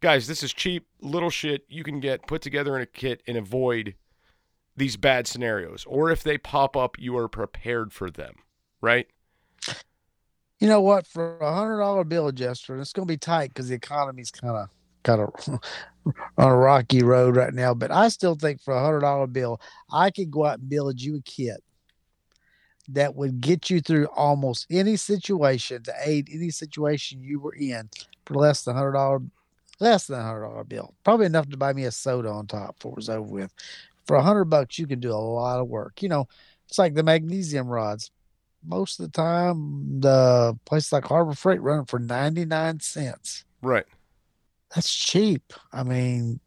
guys 0.01 0.27
this 0.27 0.43
is 0.43 0.53
cheap 0.53 0.87
little 1.01 1.31
shit 1.31 1.65
you 1.69 1.83
can 1.83 2.01
get 2.01 2.27
put 2.27 2.43
together 2.43 2.77
in 2.77 2.83
a 2.83 2.87
kit 2.87 3.23
and 3.27 3.37
avoid 3.37 3.95
these 4.77 4.97
bad 4.97 5.27
scenarios 5.27 5.85
or 5.87 6.11
if 6.11 6.23
they 6.23 6.39
pop 6.39 6.77
up 6.77 6.99
you 6.99 7.17
are 7.17 7.29
prepared 7.29 7.93
for 7.93 8.11
them 8.11 8.35
right 8.81 9.09
You 10.61 10.69
know 10.69 10.81
what? 10.81 11.07
For 11.07 11.39
a 11.39 11.55
hundred 11.55 11.79
dollar 11.79 12.05
bill 12.05 12.29
and 12.29 12.41
it's 12.41 12.93
going 12.93 13.07
to 13.07 13.13
be 13.13 13.17
tight 13.17 13.51
because 13.51 13.69
the 13.69 13.77
economy's 13.77 14.31
kind 14.31 14.57
of 14.57 14.69
kind 15.05 15.21
of 15.21 15.61
on 16.37 16.49
a 16.49 16.57
rocky 16.57 17.03
road 17.03 17.37
right 17.37 17.55
now. 17.55 17.75
But 17.75 17.93
I 17.93 18.09
still 18.09 18.35
think 18.35 18.61
for 18.61 18.75
a 18.75 18.83
hundred 18.83 19.01
dollar 19.01 19.27
bill, 19.27 19.61
I 19.93 20.11
could 20.11 20.31
go 20.31 20.47
out 20.47 20.59
and 20.59 20.69
build 20.69 21.01
you 21.01 21.17
a 21.17 21.23
kit 21.23 21.63
that 22.89 23.15
would 23.15 23.41
get 23.41 23.71
you 23.71 23.81
through 23.81 24.07
almost 24.07 24.67
any 24.71 24.97
situation 24.97 25.83
to 25.85 25.95
aid 26.05 26.29
any 26.33 26.51
situation 26.51 27.23
you 27.23 27.39
were 27.39 27.55
in 27.55 27.89
for 28.27 28.35
less 28.35 28.65
than 28.65 28.75
a 28.75 28.79
hundred 28.79 28.93
dollar, 28.93 29.21
less 29.81 30.07
than 30.07 30.21
a 30.21 30.23
hundred 30.23 30.43
dollar 30.43 30.65
bill. 30.65 30.95
Probably 31.05 31.27
enough 31.27 31.49
to 31.51 31.57
buy 31.57 31.73
me 31.73 31.85
a 31.85 31.91
soda 31.91 32.29
on 32.29 32.47
top 32.47 32.77
before 32.77 32.93
it 32.93 32.97
was 32.97 33.11
over 33.11 33.23
with. 33.23 33.53
For 34.07 34.17
a 34.17 34.23
hundred 34.23 34.47
bucks, 34.47 34.79
you 34.79 34.87
can 34.87 35.01
do 35.01 35.13
a 35.13 35.15
lot 35.15 35.61
of 35.61 35.69
work. 35.69 36.03
You 36.03 36.09
know, 36.09 36.29
it's 36.67 36.79
like 36.79 36.95
the 36.95 37.03
magnesium 37.03 37.69
rods 37.69 38.11
most 38.67 38.99
of 38.99 39.07
the 39.07 39.13
time 39.13 40.01
the 40.01 40.59
place 40.65 40.93
like 40.93 41.05
Harbor 41.05 41.35
Freight 41.35 41.63
running 41.63 41.87
for 41.87 41.99
99 41.99 42.81
cents. 42.81 43.45
right 43.63 43.87
That's 44.75 44.93
cheap. 44.93 45.53
I 45.73 45.83
mean, 45.83 46.41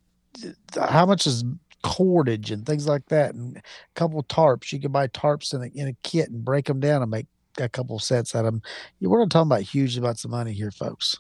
how 0.76 1.06
much 1.06 1.26
is 1.26 1.44
cordage 1.84 2.52
and 2.52 2.66
things 2.66 2.88
like 2.88 3.06
that 3.08 3.34
and 3.34 3.58
a 3.58 3.62
couple 3.96 4.22
tarps. 4.24 4.72
You 4.72 4.80
can 4.80 4.92
buy 4.92 5.08
tarps 5.08 5.54
in 5.54 5.64
a, 5.64 5.80
in 5.80 5.88
a 5.88 5.96
kit 6.04 6.30
and 6.30 6.46
break 6.46 6.66
them 6.66 6.80
down 6.80 7.02
and 7.02 7.12
make 7.12 7.28
a 7.58 7.70
couple 7.70 7.98
sets 8.00 8.36
out 8.36 8.46
of 8.46 8.54
them. 8.54 8.62
We're 9.02 9.20
not 9.20 9.32
talking 9.32 9.50
about 9.50 9.62
huge 9.62 9.98
amounts 9.98 10.24
of 10.24 10.32
money 10.32 10.54
here, 10.54 10.72
folks. 10.72 11.18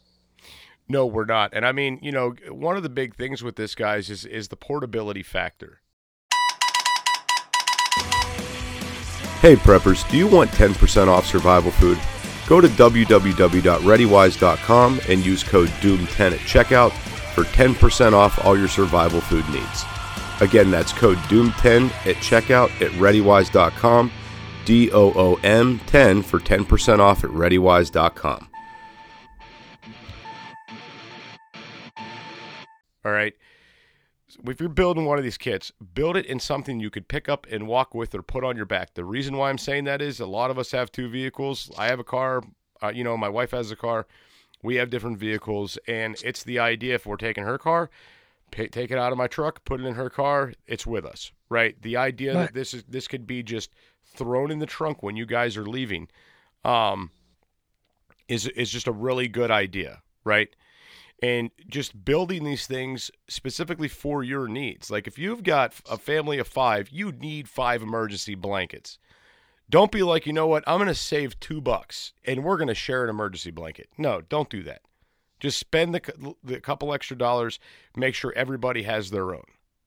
No, 0.91 1.05
we're 1.05 1.23
not. 1.23 1.53
And 1.53 1.65
I 1.65 1.71
mean, 1.71 1.99
you 2.01 2.11
know, 2.11 2.35
one 2.49 2.75
of 2.75 2.83
the 2.83 2.89
big 2.89 3.15
things 3.15 3.41
with 3.41 3.55
this, 3.55 3.75
guys, 3.75 4.09
is 4.09 4.25
is 4.25 4.49
the 4.49 4.57
portability 4.57 5.23
factor. 5.23 5.79
Hey, 9.39 9.55
preppers, 9.55 10.05
do 10.11 10.17
you 10.17 10.27
want 10.27 10.51
10% 10.51 11.07
off 11.07 11.25
survival 11.25 11.71
food? 11.71 11.97
Go 12.45 12.61
to 12.61 12.67
www.readywise.com 12.67 15.01
and 15.07 15.25
use 15.25 15.43
code 15.43 15.69
DOOM10 15.69 16.33
at 16.33 16.39
checkout 16.39 16.91
for 17.33 17.45
10% 17.45 18.13
off 18.13 18.43
all 18.45 18.57
your 18.57 18.67
survival 18.67 19.21
food 19.21 19.47
needs. 19.49 19.85
Again, 20.41 20.69
that's 20.69 20.91
code 20.91 21.17
DOOM10 21.29 21.85
at 22.05 22.17
checkout 22.17 22.69
at 22.81 22.91
readywise.com, 22.99 24.11
D 24.65 24.91
O 24.91 25.13
O 25.15 25.39
M 25.41 25.79
10 25.87 26.21
for 26.21 26.39
10% 26.39 26.99
off 26.99 27.23
at 27.23 27.29
readywise.com. 27.29 28.50
All 33.05 33.11
right. 33.11 33.33
If 34.47 34.59
you're 34.61 34.69
building 34.69 35.05
one 35.05 35.17
of 35.17 35.23
these 35.25 35.37
kits, 35.37 35.73
build 35.93 36.15
it 36.15 36.25
in 36.25 36.39
something 36.39 36.79
you 36.79 36.89
could 36.89 37.09
pick 37.09 37.27
up 37.27 37.45
and 37.51 37.67
walk 37.67 37.93
with 37.93 38.15
or 38.15 38.21
put 38.21 38.45
on 38.45 38.55
your 38.55 38.65
back. 38.65 38.93
The 38.93 39.03
reason 39.03 39.35
why 39.35 39.49
I'm 39.49 39.57
saying 39.57 39.83
that 39.85 40.01
is 40.01 40.19
a 40.21 40.25
lot 40.25 40.49
of 40.51 40.57
us 40.57 40.71
have 40.71 40.89
two 40.91 41.09
vehicles. 41.09 41.69
I 41.77 41.87
have 41.87 41.99
a 41.99 42.03
car. 42.05 42.41
Uh, 42.81 42.91
you 42.95 43.03
know, 43.03 43.17
my 43.17 43.27
wife 43.29 43.51
has 43.51 43.71
a 43.71 43.75
car. 43.75 44.07
We 44.63 44.75
have 44.75 44.89
different 44.89 45.17
vehicles, 45.17 45.77
and 45.87 46.15
it's 46.23 46.43
the 46.43 46.59
idea 46.59 46.95
if 46.95 47.05
we're 47.05 47.17
taking 47.17 47.43
her 47.43 47.57
car, 47.57 47.89
pay, 48.51 48.67
take 48.67 48.91
it 48.91 48.97
out 48.97 49.11
of 49.11 49.17
my 49.17 49.27
truck, 49.27 49.65
put 49.65 49.81
it 49.81 49.85
in 49.85 49.95
her 49.95 50.09
car. 50.09 50.53
It's 50.67 50.85
with 50.87 51.03
us, 51.03 51.31
right? 51.49 51.75
The 51.81 51.97
idea 51.97 52.35
Right. 52.35 52.45
that 52.45 52.53
this 52.53 52.73
is 52.73 52.83
this 52.83 53.07
could 53.07 53.25
be 53.27 53.41
just 53.43 53.71
thrown 54.05 54.51
in 54.51 54.59
the 54.59 54.65
trunk 54.67 55.01
when 55.03 55.15
you 55.15 55.25
guys 55.25 55.57
are 55.57 55.65
leaving, 55.65 56.07
um, 56.63 57.09
is 58.27 58.47
is 58.47 58.69
just 58.69 58.87
a 58.87 58.91
really 58.91 59.27
good 59.27 59.49
idea, 59.51 60.01
right? 60.23 60.55
And 61.21 61.51
just 61.69 62.03
building 62.03 62.43
these 62.43 62.65
things 62.65 63.11
specifically 63.27 63.87
for 63.87 64.23
your 64.23 64.47
needs. 64.47 64.89
Like 64.89 65.07
if 65.07 65.19
you've 65.19 65.43
got 65.43 65.73
a 65.89 65.97
family 65.97 66.39
of 66.39 66.47
five, 66.47 66.89
you 66.89 67.11
need 67.11 67.47
five 67.47 67.83
emergency 67.83 68.35
blankets. 68.35 68.97
Don't 69.69 69.91
be 69.91 70.03
like, 70.03 70.25
you 70.25 70.33
know 70.33 70.47
what, 70.47 70.63
I'm 70.67 70.79
going 70.79 70.87
to 70.87 70.95
save 70.95 71.39
two 71.39 71.61
bucks 71.61 72.13
and 72.25 72.43
we're 72.43 72.57
going 72.57 72.67
to 72.67 72.75
share 72.75 73.03
an 73.03 73.09
emergency 73.09 73.51
blanket. 73.51 73.89
No, 73.97 74.21
don't 74.21 74.49
do 74.49 74.63
that. 74.63 74.81
Just 75.39 75.59
spend 75.59 75.93
the, 75.93 76.35
the 76.43 76.59
couple 76.59 76.93
extra 76.93 77.17
dollars, 77.17 77.59
make 77.95 78.15
sure 78.15 78.33
everybody 78.35 78.83
has 78.83 79.11
their 79.11 79.33
own, 79.33 79.45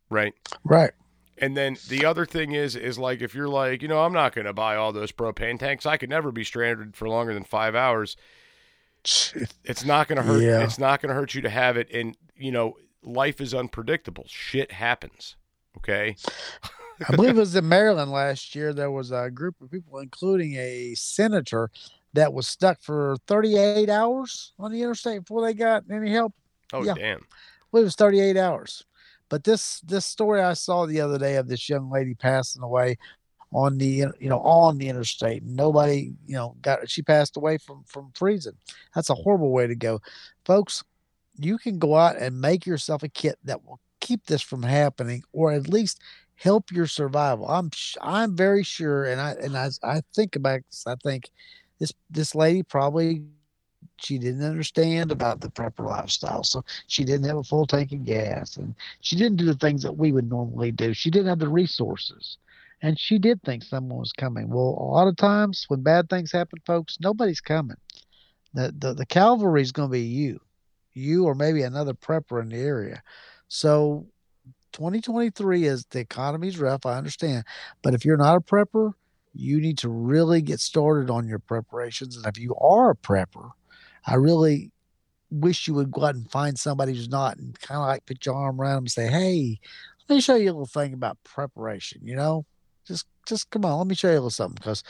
right? 0.09 0.35
Right. 0.65 0.93
And 1.39 1.57
then 1.57 1.77
the 1.89 2.07
other 2.07 2.27
thing 2.27 2.53
is, 2.53 2.77
is 2.77 2.97
like 2.99 3.21
if 3.21 3.35
you're 3.35 3.49
like, 3.49 3.83
you 3.83 3.89
know, 3.89 4.05
I'm 4.05 4.13
not 4.13 4.35
going 4.35 4.47
to 4.47 4.53
buy 4.53 4.77
all 4.77 4.93
those 4.93 5.13
propane 5.13 5.59
tanks. 5.59 5.85
I 5.85 5.97
could 5.97 6.09
never 6.11 6.31
be 6.31 6.45
stranded 6.45 6.95
for 6.95 7.09
longer 7.09 7.35
than 7.35 7.45
five 7.45 7.75
hours 7.75 8.17
it's 9.65 9.85
not 9.85 10.09
going 10.09 10.17
to 10.17 10.23
hurt 10.23 10.43
Yeah. 10.43 10.63
it's 10.65 10.79
not 10.79 11.01
going 11.01 11.09
to 11.11 11.15
hurt 11.15 11.35
you 11.35 11.43
to 11.43 11.51
have 11.51 11.77
it 11.77 11.91
and 11.93 12.17
you 12.37 12.51
know 12.53 12.75
life 13.03 13.41
is 13.41 13.53
unpredictable 13.55 14.25
shit 14.29 14.73
happens 14.73 15.37
okay 15.77 16.17
I 17.09 17.17
believe 17.17 17.37
it 17.37 17.41
was 17.41 17.57
in 17.57 17.69
Maryland 17.69 18.13
last 18.13 18.55
year. 18.55 18.73
There 18.73 18.91
was 18.93 19.11
a 19.11 19.29
group 19.29 19.61
of 19.61 19.69
people, 19.69 19.99
including 19.99 20.55
a 20.55 20.95
senator, 20.95 21.69
that 22.13 22.33
was 22.33 22.47
stuck 22.47 22.81
for 22.81 23.17
38 23.27 23.91
hours 23.91 24.53
on 24.61 24.71
the 24.71 24.81
interstate 24.81 25.23
before 25.23 25.43
they 25.43 25.55
got 25.55 25.83
any 25.91 26.13
help. 26.13 26.33
oh 26.73 26.85
Yeah. 26.85 26.95
damn 26.95 27.27
believe 27.73 27.83
it 27.83 27.85
was 27.87 27.97
38 27.97 28.37
hours. 28.37 28.85
But 29.29 29.43
this 29.43 29.81
this 29.81 30.07
story 30.07 30.41
I 30.41 30.53
saw 30.55 30.87
the 30.87 31.01
other 31.01 31.19
day 31.19 31.35
of 31.35 31.49
this 31.49 31.69
young 31.69 31.91
lady 31.91 32.15
passing 32.15 32.63
away 32.63 32.97
on 33.55 33.79
the 33.79 34.05
you 34.19 34.29
know 34.29 34.41
on 34.41 34.79
the 34.79 34.89
interstate. 34.89 35.45
Nobody 35.45 36.13
you 36.27 36.35
know 36.35 36.57
got 36.61 36.91
she 36.91 37.03
passed 37.03 37.37
away 37.37 37.57
from 37.57 37.85
from 37.87 38.11
freezing. 38.15 38.59
That's 38.95 39.11
a 39.11 39.15
horrible 39.15 39.53
way 39.53 39.67
to 39.67 39.77
go, 39.77 40.01
folks. 40.45 40.83
You 41.39 41.59
can 41.59 41.79
go 41.79 41.97
out 41.97 42.17
and 42.17 42.41
make 42.41 42.67
yourself 42.67 43.03
a 43.03 43.09
kit 43.09 43.39
that 43.45 43.65
will 43.65 43.81
keep 44.01 44.27
this 44.27 44.43
from 44.43 44.63
happening, 44.63 45.23
or 45.33 45.53
at 45.53 45.69
least 45.69 46.01
help 46.37 46.71
your 46.73 46.87
survival. 46.87 47.49
I'm 47.49 47.71
I'm 48.03 48.37
very 48.37 48.65
sure, 48.65 49.05
and 49.05 49.21
I 49.21 49.33
and 49.41 49.57
I 49.57 49.71
I 49.83 50.03
think 50.15 50.37
about 50.37 50.61
this, 50.71 50.85
I 50.87 50.97
think 51.03 51.31
this 51.79 51.93
this 52.11 52.35
lady 52.35 52.63
probably 52.63 53.23
she 53.99 54.19
didn't 54.19 54.45
understand 54.45 55.13
about 55.13 55.41
the 55.41 55.49
prepper 55.49 55.87
lifestyle, 55.89 56.43
so 56.43 56.65
she 56.89 57.05
didn't 57.05 57.27
have 57.27 57.37
a 57.39 57.45
full 57.45 57.67
tank 57.67 57.93
of 57.93 58.05
gas, 58.05 58.57
and 58.57 58.75
she 59.01 59.17
didn't 59.17 59.37
do 59.37 59.47
the 59.47 59.55
things 59.55 59.83
that 59.83 59.97
we 59.97 60.13
would 60.13 60.29
normally 60.29 60.73
do. 60.73 60.93
She 60.93 61.11
didn't 61.11 61.29
have 61.29 61.39
the 61.39 61.49
resources, 61.49 62.39
and 62.85 63.01
she 63.01 63.19
did 63.19 63.43
think 63.43 63.63
someone 63.63 63.99
was 63.99 64.13
coming. 64.13 64.51
Well, 64.51 64.77
a 64.79 64.93
lot 64.93 65.09
of 65.09 65.17
times 65.17 65.65
when 65.69 65.81
bad 65.81 66.11
things 66.11 66.31
happen, 66.31 66.59
folks, 66.67 66.99
nobody's 67.01 67.41
coming. 67.41 67.79
The 68.53 68.75
the, 68.77 68.93
the 68.93 69.07
cavalry 69.07 69.63
is 69.63 69.73
going 69.73 69.89
to 69.89 69.93
be 69.93 70.03
you, 70.03 70.39
you 70.93 71.25
or 71.25 71.35
maybe 71.35 71.63
another 71.63 71.95
prepper 71.95 72.43
in 72.43 72.51
the 72.51 72.59
area. 72.59 73.03
So 73.49 74.07
2023 74.75 75.65
is 75.65 75.87
the 75.87 76.01
economy's 76.01 76.59
rough. 76.59 76.85
I 76.85 76.99
understand, 76.99 77.45
but 77.83 77.95
if 77.95 78.05
you're 78.05 78.19
not 78.19 78.37
a 78.37 78.41
prepper, 78.41 78.93
you 79.33 79.63
need 79.63 79.79
to 79.79 79.89
really 79.89 80.43
get 80.43 80.61
started 80.61 81.11
on 81.11 81.27
your 81.27 81.39
preparations. 81.39 82.19
And 82.19 82.27
if 82.27 82.39
you 82.39 82.55
are 82.57 82.91
a 82.91 82.97
prepper, 82.97 83.53
I 84.07 84.17
really 84.17 84.73
wish 85.31 85.67
you 85.67 85.73
would 85.73 85.91
go 85.91 86.05
out 86.05 86.17
and 86.17 86.31
find 86.31 86.59
somebody 86.59 86.93
who's 86.93 87.09
not 87.09 87.39
and 87.39 87.59
kind 87.61 87.81
of 87.81 87.87
like 87.87 88.05
put 88.05 88.27
your 88.27 88.35
arm 88.35 88.61
around 88.61 88.75
them 88.75 88.85
and 88.85 88.91
say, 88.91 89.09
Hey, 89.09 89.59
let 90.07 90.17
me 90.17 90.21
show 90.21 90.35
you 90.35 90.51
a 90.51 90.53
little 90.53 90.67
thing 90.67 90.93
about 90.93 91.17
preparation, 91.25 92.03
you 92.05 92.15
know? 92.15 92.45
Just 93.27 93.51
come 93.51 93.65
on, 93.65 93.79
let 93.79 93.87
me 93.87 93.95
show 93.95 94.09
you 94.09 94.15
a 94.15 94.17
little 94.17 94.31
something 94.31 94.57
because 94.57 94.83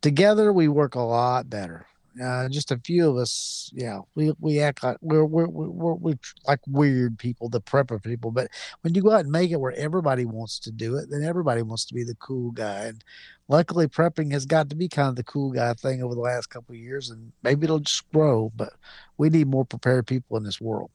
together 0.00 0.52
we 0.52 0.68
work 0.68 0.94
a 0.94 1.00
lot 1.00 1.50
better. 1.50 1.86
Uh, 2.22 2.48
just 2.48 2.72
a 2.72 2.78
few 2.78 3.08
of 3.08 3.16
us, 3.16 3.70
yeah, 3.72 4.00
we, 4.16 4.32
we 4.40 4.58
act 4.58 4.82
like 4.82 4.96
we're, 5.00 5.24
we're, 5.24 5.46
we're, 5.46 5.94
we're 5.94 6.18
like 6.48 6.58
weird 6.66 7.16
people, 7.16 7.48
the 7.48 7.60
prepper 7.60 8.02
people. 8.02 8.32
But 8.32 8.48
when 8.80 8.92
you 8.94 9.02
go 9.02 9.12
out 9.12 9.20
and 9.20 9.30
make 9.30 9.52
it 9.52 9.60
where 9.60 9.72
everybody 9.74 10.24
wants 10.24 10.58
to 10.60 10.72
do 10.72 10.96
it, 10.96 11.10
then 11.10 11.22
everybody 11.22 11.62
wants 11.62 11.84
to 11.84 11.94
be 11.94 12.02
the 12.02 12.16
cool 12.16 12.50
guy. 12.50 12.86
And 12.86 13.04
luckily, 13.46 13.86
prepping 13.86 14.32
has 14.32 14.46
got 14.46 14.68
to 14.70 14.74
be 14.74 14.88
kind 14.88 15.10
of 15.10 15.14
the 15.16 15.22
cool 15.22 15.52
guy 15.52 15.74
thing 15.74 16.02
over 16.02 16.14
the 16.16 16.20
last 16.20 16.48
couple 16.48 16.74
of 16.74 16.80
years, 16.80 17.08
and 17.10 17.30
maybe 17.44 17.64
it'll 17.64 17.78
just 17.78 18.10
grow. 18.10 18.50
But 18.56 18.72
we 19.16 19.30
need 19.30 19.46
more 19.46 19.64
prepared 19.64 20.08
people 20.08 20.36
in 20.36 20.42
this 20.42 20.60
world. 20.60 20.90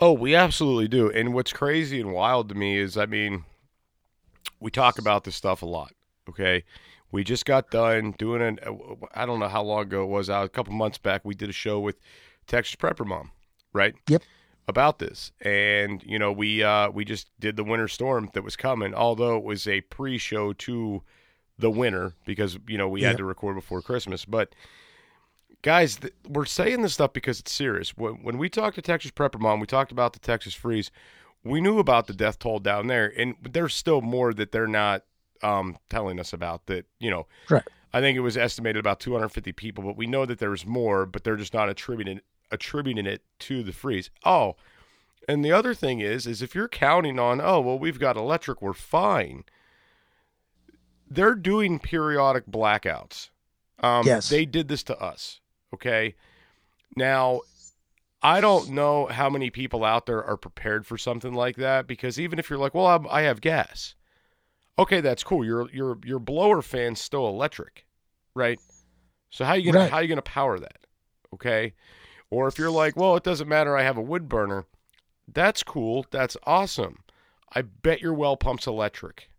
oh 0.00 0.12
we 0.12 0.34
absolutely 0.34 0.88
do 0.88 1.10
and 1.10 1.32
what's 1.32 1.52
crazy 1.52 2.00
and 2.00 2.12
wild 2.12 2.48
to 2.48 2.54
me 2.54 2.76
is 2.76 2.96
i 2.96 3.06
mean 3.06 3.44
we 4.60 4.70
talk 4.70 4.98
about 4.98 5.24
this 5.24 5.34
stuff 5.36 5.62
a 5.62 5.66
lot 5.66 5.92
okay? 6.28 6.64
We 7.12 7.22
just 7.22 7.44
got 7.44 7.70
done 7.70 8.14
doing 8.18 8.42
an 8.42 8.58
i 9.14 9.24
don't 9.26 9.38
know 9.40 9.48
how 9.48 9.62
long 9.62 9.82
ago 9.82 10.02
it 10.02 10.08
was 10.08 10.28
out 10.30 10.46
a 10.46 10.48
couple 10.48 10.72
months 10.72 10.98
back 10.98 11.20
we 11.24 11.34
did 11.34 11.48
a 11.48 11.52
show 11.52 11.78
with 11.78 11.96
texas 12.46 12.74
prepper 12.76 13.06
mom 13.06 13.30
right? 13.72 13.94
Yep. 14.08 14.22
about 14.68 14.98
this. 14.98 15.30
And 15.42 16.02
you 16.04 16.18
know 16.18 16.32
we 16.32 16.62
uh 16.62 16.90
we 16.90 17.04
just 17.04 17.28
did 17.38 17.56
the 17.56 17.64
winter 17.64 17.86
storm 17.88 18.30
that 18.34 18.42
was 18.42 18.56
coming 18.56 18.94
although 18.94 19.36
it 19.36 19.44
was 19.44 19.66
a 19.68 19.80
pre-show 19.82 20.52
to 20.54 21.02
the 21.58 21.70
winter 21.70 22.14
because 22.26 22.58
you 22.66 22.78
know 22.78 22.88
we 22.88 23.02
Yeah. 23.02 23.08
had 23.08 23.18
to 23.18 23.24
record 23.24 23.54
before 23.56 23.80
christmas. 23.82 24.24
But 24.24 24.54
guys 25.62 25.96
th- 25.96 26.14
we're 26.28 26.44
saying 26.46 26.82
this 26.82 26.94
stuff 26.94 27.12
because 27.12 27.40
it's 27.40 27.52
serious. 27.52 27.96
When, 27.96 28.14
when 28.22 28.38
we 28.38 28.48
talked 28.48 28.74
to 28.76 28.82
texas 28.82 29.10
prepper 29.10 29.38
mom 29.40 29.60
we 29.60 29.66
talked 29.66 29.92
about 29.92 30.12
the 30.14 30.18
texas 30.18 30.54
freeze 30.54 30.90
we 31.44 31.60
knew 31.60 31.78
about 31.78 32.06
the 32.06 32.14
death 32.14 32.38
toll 32.38 32.58
down 32.58 32.86
there 32.86 33.12
and 33.16 33.34
there's 33.42 33.74
still 33.74 34.00
more 34.00 34.32
that 34.34 34.50
they're 34.52 34.66
not 34.66 35.02
um, 35.42 35.76
telling 35.90 36.18
us 36.18 36.32
about 36.32 36.66
that 36.66 36.86
you 36.98 37.10
know 37.10 37.26
Right. 37.50 37.62
i 37.92 38.00
think 38.00 38.16
it 38.16 38.20
was 38.20 38.36
estimated 38.36 38.80
about 38.80 38.98
250 39.00 39.52
people 39.52 39.84
but 39.84 39.96
we 39.96 40.06
know 40.06 40.24
that 40.26 40.38
there's 40.38 40.64
more 40.64 41.04
but 41.06 41.22
they're 41.24 41.36
just 41.36 41.52
not 41.54 41.68
attributing 41.68 42.20
attributing 42.50 43.06
it 43.06 43.22
to 43.40 43.62
the 43.62 43.72
freeze 43.72 44.10
oh 44.24 44.56
and 45.28 45.44
the 45.44 45.52
other 45.52 45.74
thing 45.74 46.00
is 46.00 46.26
is 46.26 46.40
if 46.42 46.54
you're 46.54 46.68
counting 46.68 47.18
on 47.18 47.40
oh 47.40 47.60
well 47.60 47.78
we've 47.78 47.98
got 47.98 48.16
electric 48.16 48.62
we're 48.62 48.72
fine 48.72 49.44
they're 51.10 51.34
doing 51.34 51.78
periodic 51.78 52.46
blackouts 52.46 53.30
um, 53.80 54.06
Yes. 54.06 54.28
they 54.28 54.44
did 54.46 54.68
this 54.68 54.82
to 54.84 54.98
us 54.98 55.40
okay 55.72 56.14
now 56.96 57.40
I 58.24 58.40
don't 58.40 58.70
know 58.70 59.06
how 59.06 59.30
many 59.30 59.50
people 59.50 59.84
out 59.84 60.06
there 60.06 60.24
are 60.24 60.36
prepared 60.38 60.86
for 60.86 60.98
something 60.98 61.34
like 61.34 61.56
that 61.56 61.86
because 61.86 62.18
even 62.18 62.38
if 62.40 62.50
you're 62.50 62.58
like, 62.58 62.74
well, 62.74 62.86
I'm, 62.86 63.06
I 63.10 63.22
have 63.22 63.40
gas, 63.42 63.94
okay, 64.78 65.00
that's 65.02 65.24
cool. 65.24 65.44
Your 65.44 65.70
your 65.72 65.98
your 66.04 66.18
blower 66.18 66.62
fan's 66.62 67.00
still 67.00 67.28
electric, 67.28 67.86
right? 68.34 68.60
So 69.30 69.44
how 69.44 69.54
you 69.54 69.72
gonna 69.72 69.84
Right. 69.84 69.90
how 69.90 70.00
you 70.00 70.08
gonna 70.08 70.22
power 70.22 70.58
that? 70.60 70.86
Okay, 71.34 71.74
or 72.30 72.48
if 72.48 72.58
you're 72.58 72.70
like, 72.70 72.96
well, 72.96 73.16
it 73.16 73.24
doesn't 73.24 73.48
matter. 73.48 73.76
I 73.76 73.82
have 73.82 73.98
a 73.98 74.02
wood 74.02 74.28
burner. 74.28 74.66
That's 75.32 75.62
cool. 75.62 76.06
That's 76.10 76.36
awesome. 76.44 77.00
I 77.54 77.62
bet 77.62 78.00
your 78.02 78.14
well 78.14 78.36
pump's 78.36 78.66
electric. 78.66 79.30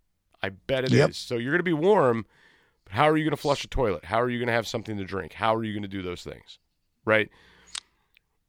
I 0.42 0.50
bet 0.50 0.84
it 0.84 0.94
is. 0.94 0.98
Yep. 0.98 1.14
So 1.16 1.36
you're 1.36 1.52
gonna 1.52 1.62
be 1.64 1.72
warm. 1.74 2.26
But 2.84 2.94
how 2.94 3.08
are 3.08 3.16
you 3.16 3.24
gonna 3.24 3.36
flush 3.36 3.64
a 3.64 3.68
toilet? 3.68 4.06
How 4.06 4.20
are 4.20 4.30
you 4.30 4.38
gonna 4.40 4.52
have 4.52 4.68
something 4.68 4.96
to 4.98 5.04
drink? 5.04 5.34
How 5.34 5.54
are 5.54 5.64
you 5.64 5.74
gonna 5.74 5.88
do 5.88 6.02
those 6.02 6.22
things? 6.24 6.58
Right. 7.04 7.30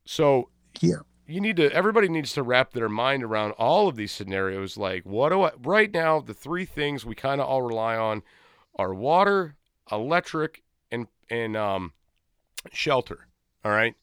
So 0.08 0.50
Yeah. 0.80 1.02
you 1.28 1.42
need 1.42 1.58
to 1.58 1.72
everybody 1.74 2.08
needs 2.08 2.34
to 2.34 2.44
wrap 2.44 2.72
their 2.72 2.90
mind 2.90 3.24
around 3.24 3.52
all 3.52 3.88
of 3.90 3.98
these 3.98 4.14
scenarios 4.14 4.78
like 4.78 5.06
what 5.06 5.30
do 5.30 5.44
I 5.44 5.52
right 5.62 5.92
now 5.92 6.22
the 6.22 6.34
three 6.34 6.64
things 6.66 7.06
we 7.06 7.16
kind 7.16 7.42
of 7.42 7.48
all 7.48 7.62
rely 7.62 7.98
on 7.98 8.24
are 8.78 8.94
water, 8.94 9.58
electric 9.92 10.64
and 10.92 11.08
and 11.30 11.58
um 11.58 11.94
shelter, 12.72 13.28
all 13.66 13.72
right? 13.72 13.96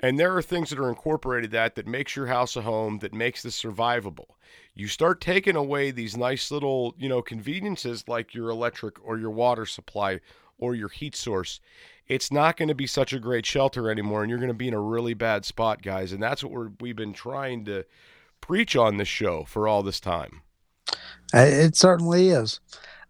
And 0.00 0.18
there 0.18 0.36
are 0.36 0.42
things 0.42 0.70
that 0.70 0.78
are 0.78 0.88
incorporated 0.88 1.50
that 1.50 1.74
that 1.74 1.88
makes 1.88 2.14
your 2.14 2.28
house 2.28 2.54
a 2.54 2.62
home 2.62 2.98
that 2.98 3.12
makes 3.12 3.42
this 3.42 3.60
survivable. 3.60 4.36
You 4.74 4.86
start 4.86 5.20
taking 5.20 5.56
away 5.56 5.90
these 5.90 6.16
nice 6.16 6.52
little, 6.52 6.94
you 6.96 7.08
know, 7.08 7.20
conveniences 7.20 8.04
like 8.06 8.32
your 8.32 8.48
electric 8.50 9.04
or 9.04 9.18
your 9.18 9.32
water 9.32 9.66
supply 9.66 10.20
or 10.56 10.76
your 10.76 10.88
heat 10.88 11.16
source. 11.16 11.60
It's 12.08 12.32
not 12.32 12.56
going 12.56 12.68
to 12.68 12.74
be 12.74 12.86
such 12.86 13.12
a 13.12 13.18
great 13.18 13.44
shelter 13.44 13.90
anymore 13.90 14.22
and 14.22 14.30
you're 14.30 14.38
going 14.38 14.48
to 14.48 14.54
be 14.54 14.68
in 14.68 14.74
a 14.74 14.80
really 14.80 15.14
bad 15.14 15.44
spot, 15.44 15.82
guys. 15.82 16.12
And 16.12 16.22
that's 16.22 16.42
what 16.42 16.52
we're 16.52 16.70
we've 16.80 16.96
been 16.96 17.12
trying 17.12 17.64
to 17.66 17.84
preach 18.40 18.76
on 18.76 18.96
this 18.96 19.08
show 19.08 19.44
for 19.44 19.68
all 19.68 19.82
this 19.82 20.00
time. 20.00 20.42
It 21.34 21.76
certainly 21.76 22.30
is. 22.30 22.60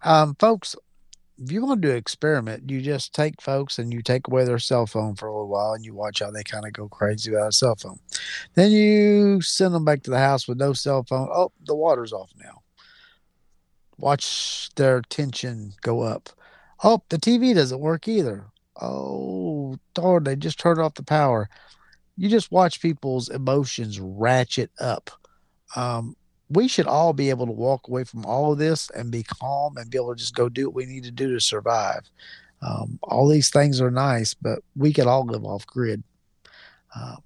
Um, 0.02 0.36
folks, 0.38 0.74
if 1.40 1.52
you 1.52 1.64
want 1.64 1.80
to 1.80 1.88
do 1.88 1.92
an 1.92 1.98
experiment, 1.98 2.68
you 2.68 2.80
just 2.80 3.14
take 3.14 3.40
folks 3.40 3.78
and 3.78 3.92
you 3.92 4.02
take 4.02 4.26
away 4.26 4.44
their 4.44 4.58
cell 4.58 4.86
phone 4.86 5.14
for 5.14 5.28
a 5.28 5.32
little 5.32 5.48
while 5.48 5.72
and 5.72 5.84
you 5.84 5.94
watch 5.94 6.20
how 6.20 6.30
they 6.30 6.42
kind 6.42 6.66
of 6.66 6.72
go 6.72 6.88
crazy 6.88 7.30
without 7.30 7.48
a 7.48 7.52
cell 7.52 7.76
phone. 7.76 8.00
Then 8.54 8.72
you 8.72 9.40
send 9.40 9.74
them 9.74 9.84
back 9.84 10.02
to 10.02 10.10
the 10.10 10.18
house 10.18 10.48
with 10.48 10.58
no 10.58 10.72
cell 10.72 11.04
phone. 11.04 11.28
Oh, 11.32 11.52
the 11.64 11.76
water's 11.76 12.12
off 12.12 12.32
now. 12.36 12.62
Watch 13.98 14.70
their 14.74 15.00
tension 15.02 15.74
go 15.82 16.00
up. 16.00 16.30
Oh, 16.82 17.02
the 17.08 17.18
TV 17.18 17.54
doesn't 17.54 17.80
work 17.80 18.08
either. 18.08 18.46
Oh, 18.80 19.76
darn, 19.94 20.24
they 20.24 20.36
just 20.36 20.58
turned 20.58 20.80
off 20.80 20.94
the 20.94 21.02
power. 21.02 21.48
You 22.16 22.28
just 22.28 22.50
watch 22.52 22.80
people's 22.80 23.28
emotions 23.28 24.00
ratchet 24.00 24.70
up. 24.80 25.10
Um, 25.76 26.16
we 26.50 26.68
should 26.68 26.86
all 26.86 27.12
be 27.12 27.30
able 27.30 27.46
to 27.46 27.52
walk 27.52 27.88
away 27.88 28.04
from 28.04 28.24
all 28.24 28.52
of 28.52 28.58
this 28.58 28.90
and 28.90 29.10
be 29.10 29.22
calm 29.22 29.76
and 29.76 29.90
be 29.90 29.98
able 29.98 30.14
to 30.14 30.18
just 30.18 30.34
go 30.34 30.48
do 30.48 30.66
what 30.66 30.74
we 30.74 30.86
need 30.86 31.04
to 31.04 31.10
do 31.10 31.32
to 31.34 31.40
survive. 31.40 32.02
Um, 32.62 32.98
all 33.02 33.28
these 33.28 33.50
things 33.50 33.80
are 33.80 33.90
nice, 33.90 34.34
but 34.34 34.60
we 34.74 34.92
could 34.92 35.06
all 35.06 35.24
live 35.24 35.44
off 35.44 35.66
grid. 35.66 36.02
Uh, 36.94 37.16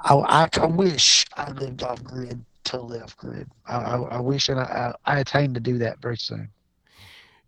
I, 0.00 0.48
I, 0.60 0.66
wish 0.66 1.26
I 1.36 1.50
lived 1.52 1.82
off 1.82 2.02
grid 2.02 2.44
to 2.64 2.80
live 2.80 3.16
grid. 3.16 3.48
I, 3.66 3.76
I, 3.76 3.96
I 3.96 4.20
wish 4.20 4.48
and 4.48 4.58
I, 4.58 4.94
I 5.04 5.20
attain 5.20 5.54
to 5.54 5.60
do 5.60 5.78
that 5.78 6.00
very 6.00 6.16
soon. 6.16 6.48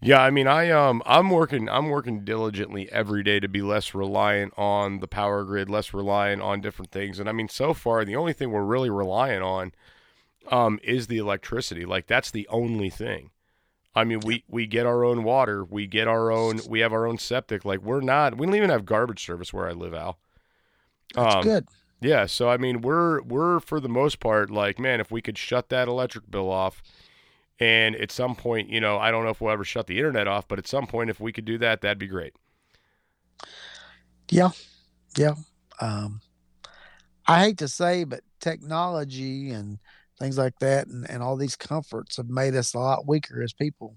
Yeah, 0.05 0.21
I 0.21 0.31
mean, 0.31 0.49
I 0.49 0.69
um, 0.71 1.01
I'm 1.07 1.31
working, 1.31 1.69
I'm 1.69 1.89
working 1.89 2.25
diligently 2.25 2.91
every 2.91 3.23
day 3.23 3.39
to 3.39 3.49
be 3.49 3.63
less 3.63 3.95
reliant 3.95 4.53
on 4.57 4.99
the 4.99 5.07
power 5.07 5.45
grid, 5.45 5.71
less 5.71 5.95
reliant 5.95 6.43
on 6.43 6.61
different 6.61 6.91
things. 6.91 7.21
And 7.21 7.29
I 7.29 7.33
mean, 7.33 7.49
so 7.49 7.73
far, 7.73 8.05
the 8.05 8.17
only 8.17 8.33
thing 8.33 8.51
we're 8.51 8.65
really 8.65 8.91
reliant 8.91 9.45
on, 9.45 9.73
um, 10.51 10.81
is 10.83 11.07
the 11.07 11.19
electricity. 11.19 11.85
Like 11.85 12.09
that's 12.09 12.33
the 12.33 12.49
only 12.49 12.91
thing. 12.91 13.31
I 13.95 14.03
mean, 14.03 14.21
we 14.21 14.43
we 14.49 14.67
get 14.67 14.87
our 14.87 15.05
own 15.05 15.23
water, 15.23 15.65
we 15.65 15.87
get 15.87 16.09
our 16.09 16.33
own, 16.33 16.59
we 16.69 16.81
have 16.81 16.93
our 16.93 17.07
own 17.07 17.19
septic. 17.19 17.65
Like 17.65 17.81
we're 17.83 18.01
not, 18.01 18.37
we 18.37 18.47
don't 18.47 18.57
even 18.57 18.71
have 18.71 18.85
garbage 18.85 19.25
service 19.25 19.53
where 19.53 19.69
I 19.69 19.73
live, 19.73 19.95
Al. 19.95 20.19
That's 21.15 21.37
um, 21.37 21.43
good. 21.43 21.69
Yeah, 22.01 22.27
so 22.27 22.49
I 22.49 22.57
mean, 22.57 22.81
we're 22.81 23.23
we're 23.23 23.61
for 23.61 23.79
the 23.79 23.89
most 23.89 24.19
part 24.19 24.51
like, 24.51 24.81
man, 24.81 25.01
if 25.01 25.13
we 25.13 25.23
could 25.23 25.39
shut 25.39 25.69
that 25.69 25.87
electric 25.87 26.29
bill 26.29 26.51
off 26.51 26.83
and 27.63 27.95
at 27.95 28.11
some 28.11 28.35
point, 28.35 28.71
you 28.71 28.81
know, 28.81 28.99
I 28.99 29.13
don't 29.13 29.23
know 29.23 29.31
if 29.31 29.41
we'll 29.41 29.53
ever 29.53 29.63
shut 29.63 29.87
the 29.87 29.97
internet 29.97 30.27
off, 30.27 30.49
but 30.49 30.59
at 30.59 30.67
some 30.67 30.85
point, 30.85 31.11
if 31.11 31.21
we 31.21 31.33
could 31.33 31.45
do 31.45 31.59
that, 31.59 31.81
that'd 31.81 31.97
be 31.97 32.09
great. 32.09 32.35
Yeah. 34.29 34.51
Yeah. 35.17 35.35
Um, 35.81 36.21
I 37.29 37.45
hate 37.45 37.59
to 37.59 37.69
say, 37.69 38.03
but 38.03 38.23
technology 38.41 39.51
and 39.51 39.79
things 40.19 40.37
like 40.37 40.59
that 40.59 40.89
and, 40.89 41.09
and 41.09 41.23
all 41.23 41.37
these 41.37 41.55
comforts 41.55 42.17
have 42.17 42.29
made 42.29 42.57
us 42.57 42.75
a 42.75 42.81
lot 42.81 43.07
weaker 43.07 43.41
as 43.41 43.53
people. 43.53 43.97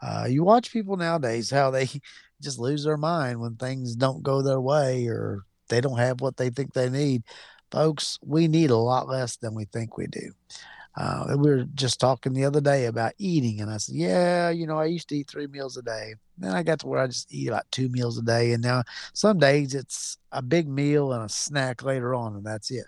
Uh, 0.00 0.24
you 0.26 0.42
watch 0.42 0.72
people 0.72 0.96
nowadays, 0.96 1.50
how 1.50 1.70
they 1.70 1.86
just 2.40 2.58
lose 2.58 2.84
their 2.84 2.96
mind 2.96 3.38
when 3.38 3.56
things 3.56 3.96
don't 3.96 4.22
go 4.22 4.40
their 4.40 4.62
way 4.62 5.08
or 5.08 5.42
they 5.68 5.82
don't 5.82 5.98
have 5.98 6.22
what 6.22 6.38
they 6.38 6.48
think 6.48 6.72
they 6.72 6.88
need. 6.88 7.22
Folks, 7.70 8.18
we 8.22 8.48
need 8.48 8.70
a 8.70 8.76
lot 8.78 9.08
less 9.08 9.36
than 9.36 9.54
we 9.54 9.66
think 9.66 9.98
we 9.98 10.06
do. 10.06 10.32
Uh, 10.96 11.36
we 11.38 11.50
were 11.50 11.64
just 11.74 11.98
talking 11.98 12.32
the 12.32 12.44
other 12.44 12.60
day 12.60 12.86
about 12.86 13.12
eating, 13.18 13.60
and 13.60 13.70
I 13.70 13.78
said, 13.78 13.96
"Yeah, 13.96 14.50
you 14.50 14.66
know, 14.66 14.78
I 14.78 14.84
used 14.86 15.08
to 15.08 15.16
eat 15.16 15.28
three 15.28 15.48
meals 15.48 15.76
a 15.76 15.82
day. 15.82 16.14
Then 16.38 16.52
I 16.52 16.62
got 16.62 16.80
to 16.80 16.86
where 16.86 17.00
I 17.00 17.08
just 17.08 17.32
eat 17.34 17.48
about 17.48 17.70
two 17.72 17.88
meals 17.88 18.16
a 18.18 18.22
day, 18.22 18.52
and 18.52 18.62
now 18.62 18.84
some 19.12 19.38
days 19.38 19.74
it's 19.74 20.18
a 20.32 20.40
big 20.42 20.68
meal 20.68 21.12
and 21.12 21.24
a 21.24 21.28
snack 21.28 21.82
later 21.82 22.14
on, 22.14 22.36
and 22.36 22.44
that's 22.44 22.70
it. 22.70 22.86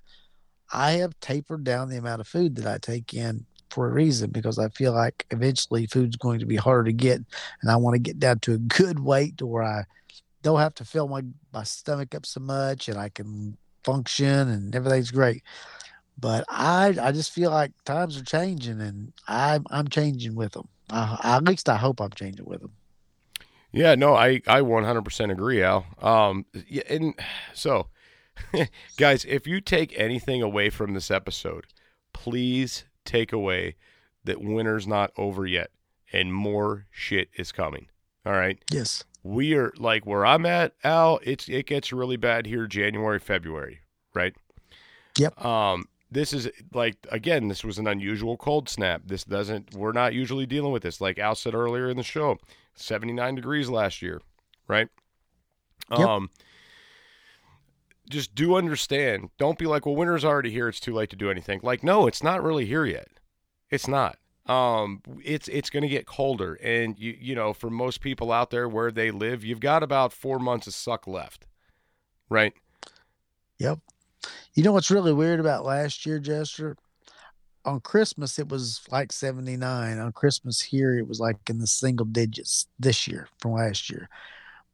I 0.73 0.93
have 0.93 1.19
tapered 1.21 1.65
down 1.65 1.89
the 1.89 1.99
amount 1.99 2.21
of 2.21 2.29
food 2.29 2.57
that 2.57 2.67
I 2.67 2.79
take 2.79 3.15
in 3.15 3.47
for 3.71 3.89
a 3.89 3.93
reason 3.93 4.31
because 4.31 4.59
I 4.59 4.69
feel 4.71 4.93
like 4.93 5.27
eventually 5.31 5.87
food's 5.87 6.17
going 6.17 6.41
to 6.41 6.47
be 6.47 6.57
harder 6.57 6.85
to 6.85 6.93
get, 6.93 7.21
and 7.63 7.71
I 7.71 7.77
want 7.77 7.95
to 7.95 8.01
get 8.01 8.19
down 8.21 8.41
to 8.41 8.55
a 8.55 8.59
good 8.59 9.01
weight 9.01 9.39
to 9.39 9.47
where 9.47 9.65
I 9.65 9.85
don't 10.43 10.61
have 10.61 10.75
to 10.77 10.85
fill 10.85 11.09
my 11.09 11.23
my 11.53 11.65
stomach 11.65 12.15
up 12.15 12.27
so 12.27 12.41
much, 12.41 12.89
and 12.89 12.99
I 12.99 13.09
can 13.11 13.57
function, 13.85 14.49
and 14.49 14.75
everything's 14.75 15.11
great." 15.11 15.43
But 16.19 16.45
I 16.49 16.97
I 17.01 17.13
just 17.13 17.33
feel 17.33 17.51
like 17.51 17.73
times 17.85 18.17
are 18.17 18.25
changing, 18.25 18.81
and 18.81 19.13
I'm 19.29 19.67
I'm 19.71 19.89
changing 19.89 20.35
with 20.35 20.53
them. 20.53 20.69
Uh, 20.89 21.17
at 21.23 21.45
least 21.45 21.69
I 21.69 21.77
hope 21.77 22.01
I'm 22.01 22.11
changing 22.11 22.47
with 22.47 22.61
them. 22.61 22.73
Yeah, 23.73 23.95
no, 23.95 24.15
I 24.15 24.41
I 24.47 24.61
100% 24.61 25.31
agree, 25.31 25.63
Al. 25.63 25.85
Um, 26.01 26.47
yeah, 26.67 26.83
and 26.89 27.15
so, 27.53 27.89
guys, 28.97 29.25
if 29.27 29.47
you 29.47 29.61
take 29.61 29.99
anything 29.99 30.41
away 30.41 30.71
from 30.71 30.95
this 30.95 31.11
episode, 31.11 31.67
please 32.15 32.85
take 33.05 33.33
away 33.33 33.77
that 34.25 34.41
winter's 34.41 34.87
not 34.87 35.13
over 35.19 35.45
yet, 35.45 35.71
and 36.13 36.33
more 36.33 36.87
shit 36.91 37.29
is 37.37 37.53
coming. 37.53 37.89
All 38.25 38.33
right. 38.33 38.59
Yes. 38.73 39.05
We 39.23 39.55
are 39.55 39.73
like 39.77 40.07
where 40.07 40.25
I'm 40.25 40.47
at, 40.47 40.73
Al. 40.83 41.21
It's 41.23 41.49
it 41.49 41.67
gets 41.67 41.93
really 41.93 42.17
bad 42.17 42.47
here, 42.47 42.67
January, 42.67 43.19
February, 43.19 43.81
right? 44.15 44.35
Yep. 45.19 45.45
Um, 45.45 45.87
this 46.11 46.33
is 46.33 46.49
like 46.73 46.97
again 47.11 47.49
this 47.49 47.65
was 47.65 47.79
an 47.79 47.87
unusual 47.87 48.37
cold 48.37 48.69
snap. 48.69 49.03
This 49.07 49.25
doesn't 49.25 49.75
we're 49.75 49.93
not 49.93 50.15
usually 50.15 50.47
dealing 50.47 50.73
with 50.73 50.83
this. 50.83 51.01
Like 51.01 51.19
al 51.19 51.35
said 51.35 51.55
earlier 51.55 51.89
in 51.91 51.97
the 51.97 52.03
show 52.03 52.39
79 52.75 53.35
degrees 53.35 53.69
last 53.69 54.03
year 54.03 54.21
right? 54.69 54.89
Yep. 55.91 56.01
um 56.01 56.31
just 58.09 58.37
do 58.37 58.55
understand. 58.55 59.31
Don't 59.37 59.59
be 59.59 59.67
like 59.67 59.85
well 59.85 59.97
winter's 59.97 60.25
already 60.25 60.51
here. 60.51 60.69
It's 60.69 60.81
too 60.81 60.95
late 60.95 61.11
to 61.11 61.17
do 61.17 61.31
anything. 61.31 61.61
Like 61.63 61.83
no 61.83 62.07
it's 62.07 62.23
not 62.23 62.43
really 62.43 62.67
here 62.67 62.85
yet. 62.85 63.09
It's 63.71 63.89
not. 63.89 64.19
Um 64.47 65.03
it's 65.25 65.49
it's 65.49 65.71
going 65.71 65.83
to 65.83 65.89
get 65.89 66.07
colder. 66.07 66.55
And 66.55 66.97
you 66.99 67.17
you 67.19 67.35
know 67.35 67.53
for 67.53 67.69
most 67.69 68.01
people 68.01 68.31
out 68.31 68.51
there 68.51 68.69
where 68.69 68.93
they 68.93 69.11
live 69.11 69.45
you've 69.45 69.61
got 69.61 69.83
about 69.83 70.13
4 70.13 70.39
months 70.39 70.69
of 70.69 70.75
suck 70.75 71.09
left 71.09 71.47
right? 72.29 72.53
Yep 73.59 73.81
you 74.55 74.63
know 74.63 74.73
what's 74.73 74.91
really 74.91 75.13
weird 75.13 75.41
about 75.41 75.65
last 75.65 76.07
year, 76.07 76.19
Jester? 76.19 76.77
On 77.65 77.81
Christmas, 77.81 78.39
it 78.39 78.49
was 78.49 78.81
like 78.91 79.13
79. 79.13 79.99
On 79.99 80.13
Christmas 80.13 80.61
here, 80.61 80.97
it 80.99 81.09
was 81.09 81.19
like 81.19 81.37
in 81.51 81.59
the 81.59 81.67
single 81.67 82.07
digits 82.07 82.67
this 82.79 83.09
year 83.09 83.29
from 83.41 83.53
last 83.53 83.91
year. 83.91 84.09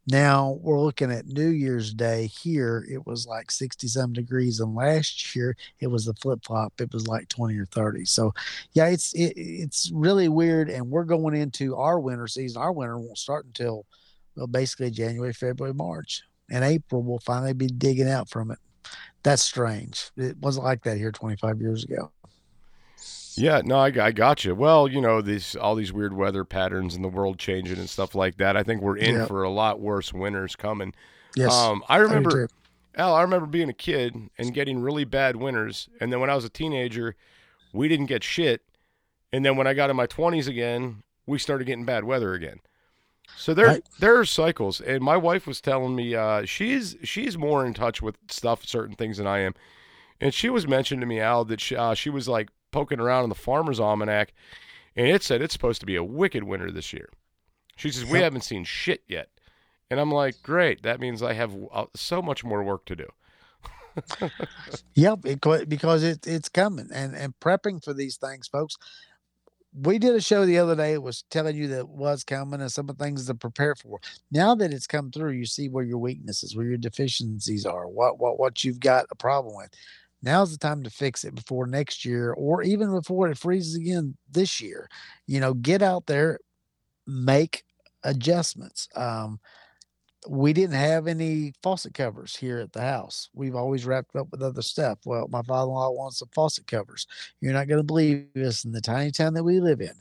Now 0.05 0.59
we're 0.61 0.81
looking 0.81 1.11
at 1.11 1.27
New 1.27 1.47
Year's 1.47 1.93
Day 1.93 2.27
here. 2.27 2.85
It 2.91 3.05
was 3.05 3.25
like 3.25 3.49
60 3.49 3.87
some 3.87 4.11
degrees, 4.11 4.59
and 4.59 4.75
last 4.75 5.33
year 5.33 5.55
it 5.79 5.87
was 5.87 6.05
the 6.05 6.13
flip 6.15 6.39
flop. 6.45 6.73
It 6.79 6.93
was 6.93 7.07
like 7.07 7.29
20 7.29 7.57
or 7.57 7.65
30. 7.65 8.05
So, 8.05 8.33
yeah, 8.73 8.87
it's 8.87 9.13
it, 9.13 9.33
it's 9.35 9.91
really 9.93 10.27
weird. 10.27 10.69
And 10.69 10.89
we're 10.89 11.05
going 11.05 11.35
into 11.35 11.77
our 11.77 11.99
winter 11.99 12.27
season. 12.27 12.61
Our 12.61 12.73
winter 12.73 12.99
won't 12.99 13.17
start 13.17 13.45
until 13.45 13.85
well, 14.35 14.47
basically 14.47 14.91
January, 14.91 15.33
February, 15.33 15.73
March, 15.73 16.23
and 16.49 16.65
April. 16.65 17.01
We'll 17.01 17.19
finally 17.19 17.53
be 17.53 17.67
digging 17.67 18.09
out 18.09 18.29
from 18.29 18.51
it 18.51 18.59
that's 19.23 19.41
strange. 19.41 20.11
It 20.17 20.37
wasn't 20.37 20.65
like 20.65 20.83
that 20.83 20.97
here 20.97 21.11
25 21.11 21.61
years 21.61 21.83
ago. 21.83 22.11
Yeah, 23.35 23.61
no, 23.63 23.77
I, 23.77 23.87
I 23.87 24.11
got 24.11 24.45
you. 24.45 24.53
Well, 24.53 24.87
you 24.87 25.01
know, 25.01 25.21
these 25.21 25.55
all 25.55 25.75
these 25.75 25.91
weird 25.91 26.13
weather 26.13 26.45
patterns 26.45 26.93
and 26.93 27.03
the 27.03 27.09
world 27.09 27.39
changing 27.39 27.79
and 27.79 27.89
stuff 27.89 28.13
like 28.13 28.37
that. 28.37 28.55
I 28.55 28.63
think 28.63 28.81
we're 28.81 28.97
in 28.97 29.15
yep. 29.15 29.27
for 29.27 29.43
a 29.43 29.49
lot 29.49 29.79
worse 29.79 30.13
winters 30.13 30.55
coming. 30.55 30.93
Yes, 31.35 31.51
um, 31.51 31.83
I 31.89 31.97
remember, 31.97 32.47
I 32.95 33.01
Al. 33.01 33.15
I 33.15 33.23
remember 33.23 33.47
being 33.47 33.69
a 33.69 33.73
kid 33.73 34.15
and 34.37 34.53
getting 34.53 34.79
really 34.79 35.03
bad 35.03 35.35
winters, 35.35 35.89
and 35.99 36.13
then 36.13 36.19
when 36.19 36.29
I 36.29 36.35
was 36.35 36.45
a 36.45 36.49
teenager, 36.49 37.15
we 37.73 37.87
didn't 37.87 38.05
get 38.05 38.23
shit, 38.23 38.61
and 39.31 39.43
then 39.43 39.57
when 39.57 39.65
I 39.65 39.73
got 39.73 39.89
in 39.89 39.95
my 39.95 40.05
twenties 40.05 40.47
again, 40.47 41.01
we 41.25 41.39
started 41.39 41.65
getting 41.65 41.85
bad 41.85 42.03
weather 42.03 42.33
again. 42.33 42.59
So 43.35 43.53
there 43.53 43.67
right. 43.67 43.83
there 43.99 44.17
are 44.17 44.25
cycles, 44.25 44.79
and 44.79 45.03
my 45.03 45.17
wife 45.17 45.47
was 45.47 45.61
telling 45.61 45.95
me 45.95 46.15
uh, 46.15 46.45
she's 46.45 46.95
she's 47.03 47.37
more 47.37 47.65
in 47.65 47.73
touch 47.73 48.01
with 48.01 48.17
stuff, 48.29 48.65
certain 48.65 48.95
things 48.95 49.17
than 49.17 49.27
I 49.27 49.39
am, 49.39 49.53
and 50.21 50.33
she 50.33 50.49
was 50.49 50.67
mentioning 50.67 51.01
to 51.01 51.05
me 51.05 51.19
Al 51.19 51.45
that 51.45 51.59
she, 51.59 51.75
uh, 51.75 51.93
she 51.93 52.09
was 52.09 52.27
like 52.27 52.49
poking 52.71 52.99
around 52.99 53.23
in 53.23 53.29
the 53.29 53.35
Farmer's 53.35 53.79
Almanac, 53.79 54.33
and 54.95 55.07
it 55.07 55.23
said 55.23 55.41
it's 55.41 55.53
supposed 55.53 55.79
to 55.79 55.85
be 55.85 55.95
a 55.95 56.03
wicked 56.03 56.43
winter 56.43 56.71
this 56.71 56.93
year. 56.93 57.09
She 57.75 57.89
says 57.91 58.05
we 58.05 58.19
haven't 58.19 58.41
seen 58.41 58.63
shit 58.63 59.03
yet, 59.07 59.29
and 59.89 59.99
I'm 59.99 60.11
like, 60.11 60.41
great, 60.43 60.83
that 60.83 60.99
means 60.99 61.23
I 61.23 61.33
have 61.33 61.55
uh, 61.73 61.85
so 61.95 62.21
much 62.21 62.43
more 62.43 62.63
work 62.63 62.85
to 62.85 62.95
do. 62.95 63.07
yep, 64.95 65.19
it, 65.25 65.69
because 65.69 66.03
it, 66.03 66.27
it's 66.27 66.49
coming, 66.49 66.89
and 66.93 67.15
and 67.15 67.33
prepping 67.39 67.83
for 67.83 67.93
these 67.93 68.17
things, 68.17 68.47
folks 68.47 68.77
we 69.75 69.97
did 69.97 70.15
a 70.15 70.21
show 70.21 70.45
the 70.45 70.59
other 70.59 70.75
day. 70.75 70.93
It 70.93 71.01
was 71.01 71.23
telling 71.29 71.55
you 71.55 71.67
that 71.69 71.89
was 71.89 72.23
coming 72.23 72.61
and 72.61 72.71
some 72.71 72.89
of 72.89 72.97
the 72.97 73.03
things 73.03 73.25
to 73.25 73.35
prepare 73.35 73.75
for. 73.75 73.99
Now 74.31 74.55
that 74.55 74.71
it's 74.71 74.87
come 74.87 75.11
through, 75.11 75.31
you 75.31 75.45
see 75.45 75.69
where 75.69 75.83
your 75.83 75.97
weaknesses, 75.97 76.55
where 76.55 76.65
your 76.65 76.77
deficiencies 76.77 77.65
are, 77.65 77.87
what 77.87 78.19
what 78.19 78.39
what 78.39 78.63
you've 78.63 78.79
got 78.79 79.05
a 79.11 79.15
problem 79.15 79.55
with. 79.55 79.69
Now's 80.21 80.51
the 80.51 80.57
time 80.57 80.83
to 80.83 80.89
fix 80.89 81.25
it 81.25 81.35
before 81.35 81.67
next 81.67 82.05
year, 82.05 82.33
or 82.33 82.63
even 82.63 82.91
before 82.91 83.29
it 83.29 83.37
freezes 83.37 83.75
again 83.75 84.15
this 84.31 84.61
year. 84.61 84.87
You 85.27 85.39
know, 85.39 85.53
get 85.53 85.81
out 85.81 86.05
there, 86.05 86.39
make 87.07 87.63
adjustments. 88.03 88.87
Um, 88.95 89.39
we 90.27 90.53
didn't 90.53 90.75
have 90.75 91.07
any 91.07 91.53
faucet 91.61 91.93
covers 91.93 92.35
here 92.35 92.59
at 92.59 92.73
the 92.73 92.81
house. 92.81 93.29
We've 93.33 93.55
always 93.55 93.85
wrapped 93.85 94.15
up 94.15 94.31
with 94.31 94.41
other 94.41 94.61
stuff. 94.61 94.99
Well, 95.05 95.27
my 95.27 95.41
father-in-law 95.41 95.91
wants 95.91 96.19
some 96.19 96.29
faucet 96.33 96.67
covers. 96.67 97.07
You're 97.41 97.53
not 97.53 97.67
going 97.67 97.79
to 97.79 97.83
believe 97.83 98.27
this 98.33 98.65
in 98.65 98.71
the 98.71 98.81
tiny 98.81 99.11
town 99.11 99.33
that 99.33 99.43
we 99.43 99.59
live 99.59 99.81
in. 99.81 99.93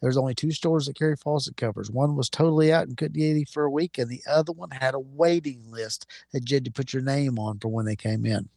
There's 0.00 0.16
only 0.16 0.34
two 0.34 0.50
stores 0.50 0.86
that 0.86 0.98
carry 0.98 1.16
faucet 1.16 1.56
covers. 1.56 1.90
One 1.90 2.16
was 2.16 2.28
totally 2.28 2.72
out 2.72 2.88
and 2.88 2.96
couldn't 2.96 3.18
get 3.18 3.30
any 3.30 3.44
for 3.44 3.64
a 3.64 3.70
week, 3.70 3.98
and 3.98 4.10
the 4.10 4.22
other 4.28 4.52
one 4.52 4.70
had 4.70 4.94
a 4.94 4.98
waiting 4.98 5.62
list 5.70 6.06
that 6.32 6.50
you 6.50 6.56
had 6.56 6.64
to 6.64 6.70
put 6.70 6.92
your 6.92 7.02
name 7.02 7.38
on 7.38 7.58
for 7.58 7.68
when 7.68 7.86
they 7.86 7.96
came 7.96 8.26
in. 8.26 8.48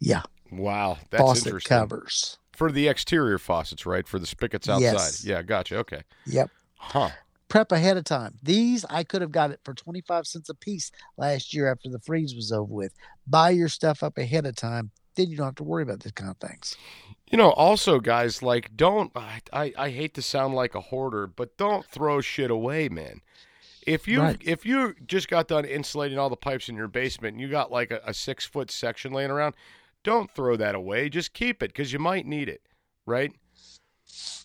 Yeah. 0.00 0.22
Wow, 0.50 0.98
that's 1.10 1.22
faucet 1.22 1.46
interesting. 1.46 1.68
covers. 1.68 2.38
For 2.52 2.70
the 2.70 2.88
exterior 2.88 3.38
faucets, 3.38 3.86
right? 3.86 4.06
For 4.06 4.18
the 4.18 4.26
spigots 4.26 4.68
outside. 4.68 4.82
Yes. 4.82 5.24
Yeah, 5.24 5.42
gotcha. 5.42 5.78
Okay. 5.78 6.02
Yep. 6.26 6.50
Huh. 6.76 7.10
Prep 7.48 7.72
ahead 7.72 7.96
of 7.96 8.04
time. 8.04 8.34
These 8.42 8.84
I 8.90 9.04
could 9.04 9.22
have 9.22 9.30
got 9.30 9.50
it 9.50 9.60
for 9.64 9.74
25 9.74 10.26
cents 10.26 10.48
a 10.48 10.54
piece 10.54 10.90
last 11.16 11.54
year 11.54 11.70
after 11.70 11.88
the 11.88 12.00
freeze 12.00 12.34
was 12.34 12.50
over 12.50 12.72
with. 12.72 12.92
Buy 13.26 13.50
your 13.50 13.68
stuff 13.68 14.02
up 14.02 14.18
ahead 14.18 14.46
of 14.46 14.56
time. 14.56 14.90
Then 15.14 15.30
you 15.30 15.36
don't 15.36 15.46
have 15.46 15.54
to 15.56 15.64
worry 15.64 15.84
about 15.84 16.00
these 16.00 16.12
kind 16.12 16.30
of 16.30 16.38
things. 16.38 16.76
You 17.30 17.38
know, 17.38 17.50
also, 17.52 18.00
guys, 18.00 18.42
like, 18.42 18.76
don't. 18.76 19.12
I, 19.14 19.40
I, 19.52 19.72
I 19.78 19.90
hate 19.90 20.14
to 20.14 20.22
sound 20.22 20.54
like 20.54 20.74
a 20.74 20.80
hoarder, 20.80 21.26
but 21.26 21.56
don't 21.56 21.86
throw 21.86 22.20
shit 22.20 22.50
away, 22.50 22.88
man. 22.88 23.20
If 23.86 24.08
you 24.08 24.22
Right. 24.22 24.40
if 24.44 24.64
you 24.64 24.94
just 25.06 25.28
got 25.28 25.46
done 25.46 25.64
insulating 25.64 26.18
all 26.18 26.30
the 26.30 26.36
pipes 26.36 26.68
in 26.68 26.74
your 26.74 26.88
basement 26.88 27.34
and 27.34 27.40
you 27.40 27.48
got 27.48 27.70
like 27.70 27.90
a, 27.90 28.00
a 28.04 28.14
six 28.14 28.44
foot 28.46 28.70
section 28.70 29.12
laying 29.12 29.30
around, 29.30 29.54
don't 30.02 30.30
throw 30.30 30.56
that 30.56 30.74
away. 30.74 31.08
Just 31.08 31.32
keep 31.34 31.62
it 31.62 31.68
because 31.68 31.92
you 31.92 31.98
might 31.98 32.26
need 32.26 32.48
it, 32.48 32.62
right? 33.06 33.32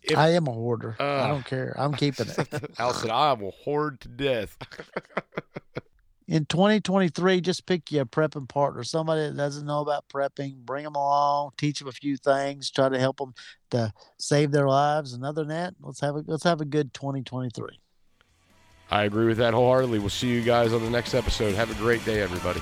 If- 0.03 0.17
I 0.17 0.29
am 0.29 0.47
a 0.47 0.51
hoarder. 0.51 0.95
I 0.99 1.03
uh, 1.03 1.27
don't 1.27 1.45
care. 1.45 1.75
I'm 1.77 1.93
keeping 1.93 2.27
it. 2.27 2.71
Al 2.79 2.93
said, 2.93 3.09
"I 3.11 3.33
will 3.33 3.51
hoard 3.51 3.99
to 4.01 4.07
death." 4.07 4.57
In 6.27 6.45
2023, 6.45 7.41
just 7.41 7.65
pick 7.65 7.91
you 7.91 8.01
a 8.01 8.05
prepping 8.05 8.47
partner, 8.47 8.83
somebody 8.83 9.21
that 9.21 9.35
doesn't 9.35 9.65
know 9.65 9.79
about 9.79 10.07
prepping. 10.09 10.57
Bring 10.57 10.83
them 10.83 10.93
along, 10.93 11.53
teach 11.57 11.79
them 11.79 11.87
a 11.87 11.91
few 11.91 12.17
things, 12.17 12.69
try 12.69 12.87
to 12.87 12.99
help 12.99 13.17
them 13.17 13.33
to 13.71 13.91
save 14.19 14.51
their 14.51 14.67
lives. 14.67 15.13
And 15.13 15.25
other 15.25 15.41
than 15.41 15.49
that, 15.49 15.73
let's 15.81 15.99
have 16.01 16.15
a 16.15 16.23
let's 16.27 16.43
have 16.43 16.61
a 16.61 16.65
good 16.65 16.93
2023. 16.93 17.79
I 18.91 19.03
agree 19.03 19.25
with 19.25 19.37
that 19.37 19.55
wholeheartedly. 19.55 19.97
We'll 19.97 20.09
see 20.09 20.29
you 20.29 20.41
guys 20.41 20.71
on 20.71 20.83
the 20.83 20.89
next 20.91 21.15
episode. 21.15 21.55
Have 21.55 21.71
a 21.71 21.75
great 21.75 22.05
day, 22.05 22.21
everybody. 22.21 22.61